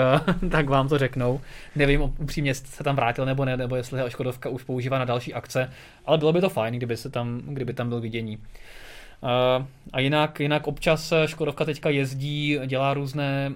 uh, 0.43 0.49
tak 0.49 0.69
vám 0.69 0.89
to 0.89 0.97
řeknou. 0.97 1.41
Nevím 1.75 2.01
upřímně, 2.01 2.49
jestli 2.49 2.67
se 2.67 2.83
tam 2.83 2.95
vrátil 2.95 3.25
nebo 3.25 3.45
ne, 3.45 3.57
nebo 3.57 3.75
jestli 3.75 4.01
ho 4.01 4.09
Škodovka 4.09 4.49
už 4.49 4.63
používá 4.63 4.99
na 4.99 5.05
další 5.05 5.33
akce, 5.33 5.71
ale 6.05 6.17
bylo 6.17 6.33
by 6.33 6.41
to 6.41 6.49
fajn, 6.49 6.73
kdyby, 6.73 6.97
se 6.97 7.09
tam, 7.09 7.41
kdyby 7.45 7.73
tam 7.73 7.89
byl 7.89 8.01
vidění. 8.01 8.37
Uh, 8.37 9.65
a 9.93 9.99
jinak, 9.99 10.39
jinak 10.39 10.67
občas 10.67 11.11
eh, 11.11 11.27
Škodovka 11.27 11.65
teďka 11.65 11.89
jezdí, 11.89 12.59
dělá 12.65 12.93
různé 12.93 13.53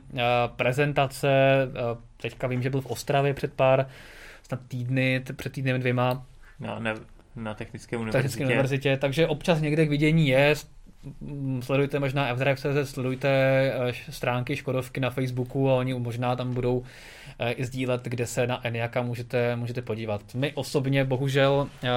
prezentace, 0.55 1.29
teďka 2.21 2.47
vím, 2.47 2.61
že 2.61 2.69
byl 2.69 2.81
v 2.81 2.85
Ostravě 2.85 3.33
před 3.33 3.53
pár 3.53 3.87
snad 4.43 4.59
týdny, 4.67 5.23
před 5.35 5.51
týdnem 5.51 5.79
dvěma, 5.79 6.25
Na, 6.59 6.79
ne, 6.79 6.95
na 7.35 7.53
Technické 7.53 7.97
univerzitě. 7.97 8.23
Technické 8.23 8.45
univerzitě, 8.45 8.97
takže 8.97 9.27
občas 9.27 9.61
někde 9.61 9.85
k 9.85 9.89
vidění 9.89 10.27
je, 10.27 10.55
sledujte 11.61 11.99
možná 11.99 12.35
FDrive.cz, 12.35 12.89
sledujte 12.91 13.29
eh, 13.29 13.93
stránky 14.09 14.55
Škodovky 14.55 14.99
na 14.99 15.09
Facebooku 15.09 15.69
a 15.69 15.75
oni 15.75 15.93
možná 15.93 16.35
tam 16.35 16.53
budou 16.53 16.83
eh, 17.39 17.51
i 17.51 17.65
sdílet, 17.65 18.01
kde 18.03 18.25
se 18.25 18.47
na 18.47 18.67
Eniaka 18.67 19.01
můžete, 19.01 19.55
můžete 19.55 19.81
podívat. 19.81 20.21
My 20.33 20.51
osobně 20.53 21.05
bohužel 21.05 21.67
eh, 21.83 21.89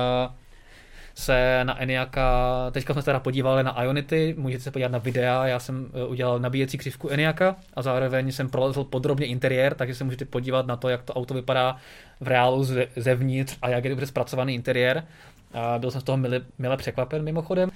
se 1.15 1.61
na 1.65 1.83
Eniaka, 1.83 2.71
teďka 2.71 2.93
jsme 2.93 3.03
se 3.03 3.07
teda 3.07 3.21
podívali 3.21 3.65
na 3.65 3.83
Ionity, 3.83 4.35
můžete 4.39 4.65
se 4.65 4.71
podívat 4.71 4.93
na 4.93 4.99
videa, 4.99 5.47
já 5.47 5.59
jsem 5.59 5.91
udělal 6.09 6.39
nabíjecí 6.39 6.79
křivku 6.79 7.09
Eniaka 7.09 7.57
a 7.75 7.83
zároveň 7.83 8.33
jsem 8.33 8.49
prolezl 8.49 8.85
podrobně 8.85 9.27
interiér, 9.27 9.75
takže 9.75 9.95
se 9.95 10.05
můžete 10.05 10.25
podívat 10.25 10.67
na 10.67 10.77
to, 10.77 10.89
jak 10.89 11.03
to 11.03 11.15
auto 11.15 11.35
vypadá 11.35 11.77
v 12.21 12.29
reálu 12.29 12.67
zevnitř 12.97 13.57
a 13.63 13.69
jak 13.69 13.85
je 13.85 13.91
dobře 13.91 14.07
zpracovaný 14.07 14.55
interiér. 14.55 15.07
Byl 15.79 15.91
jsem 15.91 16.01
z 16.01 16.05
toho 16.05 16.19
mile, 16.19 16.41
mile 16.59 16.77
překvapen 16.77 17.25
mimochodem. 17.25 17.71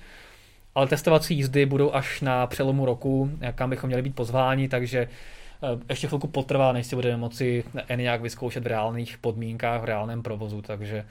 Ale 0.74 0.86
testovací 0.86 1.36
jízdy 1.36 1.66
budou 1.66 1.94
až 1.94 2.20
na 2.20 2.46
přelomu 2.46 2.86
roku, 2.86 3.30
kam 3.54 3.70
bychom 3.70 3.88
měli 3.88 4.02
být 4.02 4.14
pozváni, 4.14 4.68
takže 4.68 4.98
eh, 4.98 5.78
ještě 5.88 6.06
chvilku 6.06 6.28
potrvá, 6.28 6.72
než 6.72 6.86
si 6.86 6.96
budeme 6.96 7.16
moci 7.16 7.64
Eniak 7.88 8.20
vyzkoušet 8.20 8.64
v 8.64 8.66
reálných 8.66 9.18
podmínkách, 9.18 9.80
v 9.80 9.84
reálném 9.84 10.22
provozu, 10.22 10.62
takže 10.62 11.04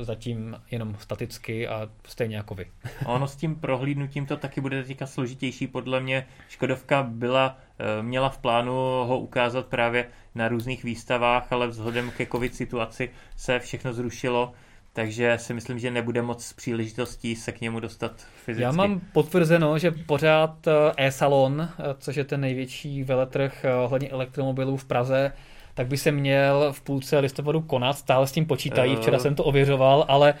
zatím 0.00 0.56
jenom 0.70 0.96
staticky 0.98 1.68
a 1.68 1.88
stejně 2.06 2.36
jako 2.36 2.54
vy. 2.54 2.66
ono 3.06 3.28
s 3.28 3.36
tím 3.36 3.56
prohlídnutím 3.56 4.26
to 4.26 4.36
taky 4.36 4.60
bude 4.60 4.84
teďka 4.84 5.06
složitější. 5.06 5.66
Podle 5.66 6.00
mě 6.00 6.26
Škodovka 6.48 7.02
byla, 7.02 7.58
eh, 7.78 8.02
měla 8.02 8.28
v 8.28 8.38
plánu 8.38 8.72
ho 9.06 9.18
ukázat 9.18 9.66
právě 9.66 10.08
na 10.34 10.48
různých 10.48 10.84
výstavách, 10.84 11.52
ale 11.52 11.66
vzhledem 11.66 12.10
ke 12.10 12.26
covid 12.26 12.54
situaci 12.54 13.10
se 13.36 13.58
všechno 13.58 13.92
zrušilo 13.92 14.52
takže 14.92 15.38
si 15.38 15.54
myslím, 15.54 15.78
že 15.78 15.90
nebude 15.90 16.22
moc 16.22 16.52
příležitostí 16.52 17.36
se 17.36 17.52
k 17.52 17.60
němu 17.60 17.80
dostat 17.80 18.12
fyzicky. 18.44 18.62
Já 18.62 18.72
mám 18.72 19.00
potvrzeno, 19.12 19.78
že 19.78 19.90
pořád 19.90 20.66
eh, 20.66 20.72
e-salon, 20.96 21.60
eh, 21.60 21.84
což 21.98 22.16
je 22.16 22.24
ten 22.24 22.40
největší 22.40 23.04
veletrh 23.04 23.64
ohledně 23.84 24.08
elektromobilů 24.08 24.76
v 24.76 24.84
Praze, 24.84 25.32
tak 25.74 25.86
by 25.86 25.96
se 25.96 26.12
měl 26.12 26.72
v 26.72 26.80
půlce 26.80 27.18
listopadu 27.18 27.60
konat, 27.60 27.98
stále 27.98 28.26
s 28.26 28.32
tím 28.32 28.46
počítají, 28.46 28.96
včera 28.96 29.18
jsem 29.18 29.34
to 29.34 29.44
ověřoval, 29.44 30.04
ale 30.08 30.34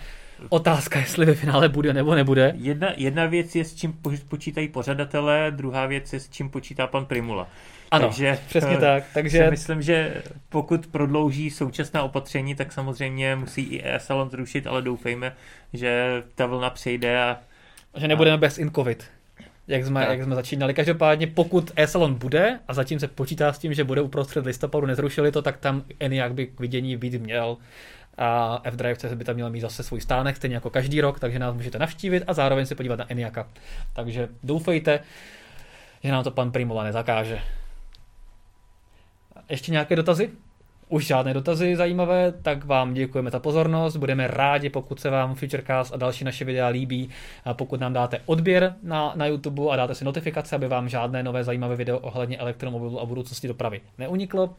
otázka, 0.48 0.98
jestli 0.98 1.26
ve 1.26 1.34
finále 1.34 1.68
bude 1.68 1.92
nebo 1.92 2.14
nebude. 2.14 2.52
Jedna, 2.56 2.88
jedna 2.96 3.26
věc 3.26 3.54
je, 3.54 3.64
s 3.64 3.74
čím 3.74 3.98
počítají 4.28 4.68
pořadatelé, 4.68 5.50
druhá 5.50 5.86
věc 5.86 6.12
je, 6.12 6.20
s 6.20 6.28
čím 6.28 6.50
počítá 6.50 6.86
pan 6.86 7.06
Primula. 7.06 7.48
Ano, 7.92 8.06
takže, 8.06 8.38
přesně 8.48 8.76
eh, 8.76 8.80
tak. 8.80 9.04
Takže... 9.14 9.44
Si 9.44 9.50
myslím, 9.50 9.82
že 9.82 10.22
pokud 10.48 10.86
prodlouží 10.86 11.50
současná 11.50 12.02
opatření, 12.02 12.54
tak 12.54 12.72
samozřejmě 12.72 13.36
musí 13.36 13.62
i 13.62 13.82
e-salon 13.84 14.30
zrušit, 14.30 14.66
ale 14.66 14.82
doufejme, 14.82 15.36
že 15.72 16.22
ta 16.34 16.46
vlna 16.46 16.70
přejde 16.70 17.22
a... 17.22 17.38
Že 17.96 18.08
nebudeme 18.08 18.34
a... 18.34 18.40
bez 18.40 18.58
in 18.58 18.70
COVID 18.70 19.04
jak 19.68 19.84
jsme, 19.84 20.06
jak 20.10 20.22
jsme 20.22 20.34
začínali. 20.34 20.74
Každopádně 20.74 21.26
pokud 21.26 21.70
e-salon 21.76 22.14
bude, 22.14 22.58
a 22.68 22.74
zatím 22.74 23.00
se 23.00 23.08
počítá 23.08 23.52
s 23.52 23.58
tím, 23.58 23.74
že 23.74 23.84
bude 23.84 24.00
uprostřed 24.00 24.46
listopadu, 24.46 24.86
nezrušili 24.86 25.32
to, 25.32 25.42
tak 25.42 25.56
tam 25.56 25.82
ENIAC 26.00 26.32
by 26.32 26.46
k 26.46 26.60
vidění 26.60 26.96
být 26.96 27.14
měl 27.14 27.56
a 28.18 28.60
F-Drive 28.64 29.14
by 29.14 29.24
tam 29.24 29.34
měl 29.34 29.50
mít 29.50 29.60
zase 29.60 29.82
svůj 29.82 30.00
stánek, 30.00 30.36
stejně 30.36 30.56
jako 30.56 30.70
každý 30.70 31.00
rok, 31.00 31.20
takže 31.20 31.38
nás 31.38 31.54
můžete 31.54 31.78
navštívit 31.78 32.24
a 32.26 32.34
zároveň 32.34 32.66
se 32.66 32.74
podívat 32.74 32.98
na 32.98 33.12
ENIACa. 33.12 33.46
Takže 33.92 34.28
doufejte, 34.42 35.00
že 36.04 36.12
nám 36.12 36.24
to 36.24 36.30
pan 36.30 36.50
Primova 36.50 36.84
nezakáže. 36.84 37.40
Ještě 39.52 39.72
nějaké 39.72 39.96
dotazy? 39.96 40.30
už 40.88 41.06
žádné 41.06 41.34
dotazy 41.34 41.76
zajímavé, 41.76 42.32
tak 42.32 42.64
vám 42.64 42.94
děkujeme 42.94 43.30
za 43.30 43.38
pozornost. 43.38 43.96
Budeme 43.96 44.26
rádi, 44.26 44.70
pokud 44.70 45.00
se 45.00 45.10
vám 45.10 45.34
Futurecast 45.34 45.94
a 45.94 45.96
další 45.96 46.24
naše 46.24 46.44
videa 46.44 46.68
líbí, 46.68 47.08
a 47.44 47.54
pokud 47.54 47.80
nám 47.80 47.92
dáte 47.92 48.20
odběr 48.26 48.74
na, 48.82 49.12
na 49.16 49.26
YouTube 49.26 49.72
a 49.72 49.76
dáte 49.76 49.94
si 49.94 50.04
notifikace, 50.04 50.56
aby 50.56 50.68
vám 50.68 50.88
žádné 50.88 51.22
nové 51.22 51.44
zajímavé 51.44 51.76
video 51.76 51.98
ohledně 51.98 52.38
elektromobilu 52.38 53.00
a 53.00 53.06
budoucnosti 53.06 53.48
dopravy 53.48 53.80
neuniklo. 53.98 54.54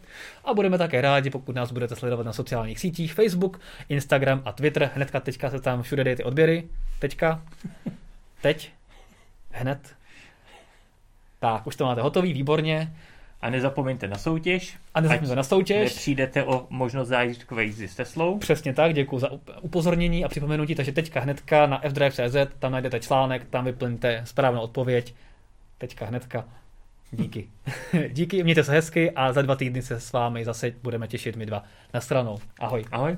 A 0.46 0.54
budeme 0.54 0.78
také 0.78 1.02
rádi, 1.02 1.30
pokud 1.30 1.56
nás 1.56 1.72
budete 1.72 1.96
sledovat 1.96 2.26
na 2.26 2.34
sociálních 2.34 2.80
sítích 2.80 3.14
Facebook, 3.14 3.60
Instagram 3.89 4.41
a 4.46 4.52
Twitter. 4.52 4.91
Hnedka 4.96 5.20
teďka 5.20 5.50
se 5.50 5.60
tam 5.62 5.82
všude 5.82 6.04
dejte 6.04 6.24
odběry. 6.24 6.64
Teďka. 7.00 7.41
Teď. 8.41 8.72
Hned. 9.52 9.96
Tak, 11.39 11.68
už 11.68 11.76
to 11.76 11.86
máte 11.86 12.02
hotový, 12.02 12.34
výborně. 12.34 12.94
A 13.44 13.50
nezapomeňte 13.50 14.08
na 14.08 14.18
soutěž. 14.18 14.78
A 14.94 15.02
nezapomeňte 15.02 15.36
na 15.36 15.44
soutěž. 15.44 15.94
Nepřijdete 15.94 16.44
o 16.44 16.68
možnost 16.70 17.08
zážitkové 17.08 17.64
jízdy 17.64 17.88
s 17.88 17.96
Teslou. 17.96 18.38
Přesně 18.38 18.74
tak, 18.74 18.94
děkuji 18.94 19.20
za 19.20 19.30
upozornění 19.62 20.26
a 20.26 20.28
připomenutí, 20.28 20.76
takže 20.76 20.91
teďka 20.91 21.20
hnedka 21.20 21.68
na 21.68 21.82
fdrive.cz, 21.89 22.36
tam 22.60 22.72
najdete 22.72 23.00
článek, 23.00 23.46
tam 23.50 23.66
vyplňte 23.66 24.22
správnou 24.26 24.62
odpověď. 24.62 25.16
Teďka 25.78 26.06
hnedka. 26.06 26.46
Díky. 27.12 27.48
Díky, 28.10 28.44
mějte 28.44 28.64
se 28.64 28.72
hezky 28.72 29.12
a 29.12 29.34
za 29.34 29.41
dva 29.41 29.56
týdny 29.56 29.82
se 29.82 30.00
s 30.00 30.12
vámi 30.12 30.46
zase 30.46 30.72
budeme 30.84 31.08
těšit 31.08 31.36
my 31.36 31.46
dva 31.46 31.64
na 31.94 32.02
stranou. 32.02 32.38
Ahoj. 32.60 32.86
Ahoj. 32.91 33.18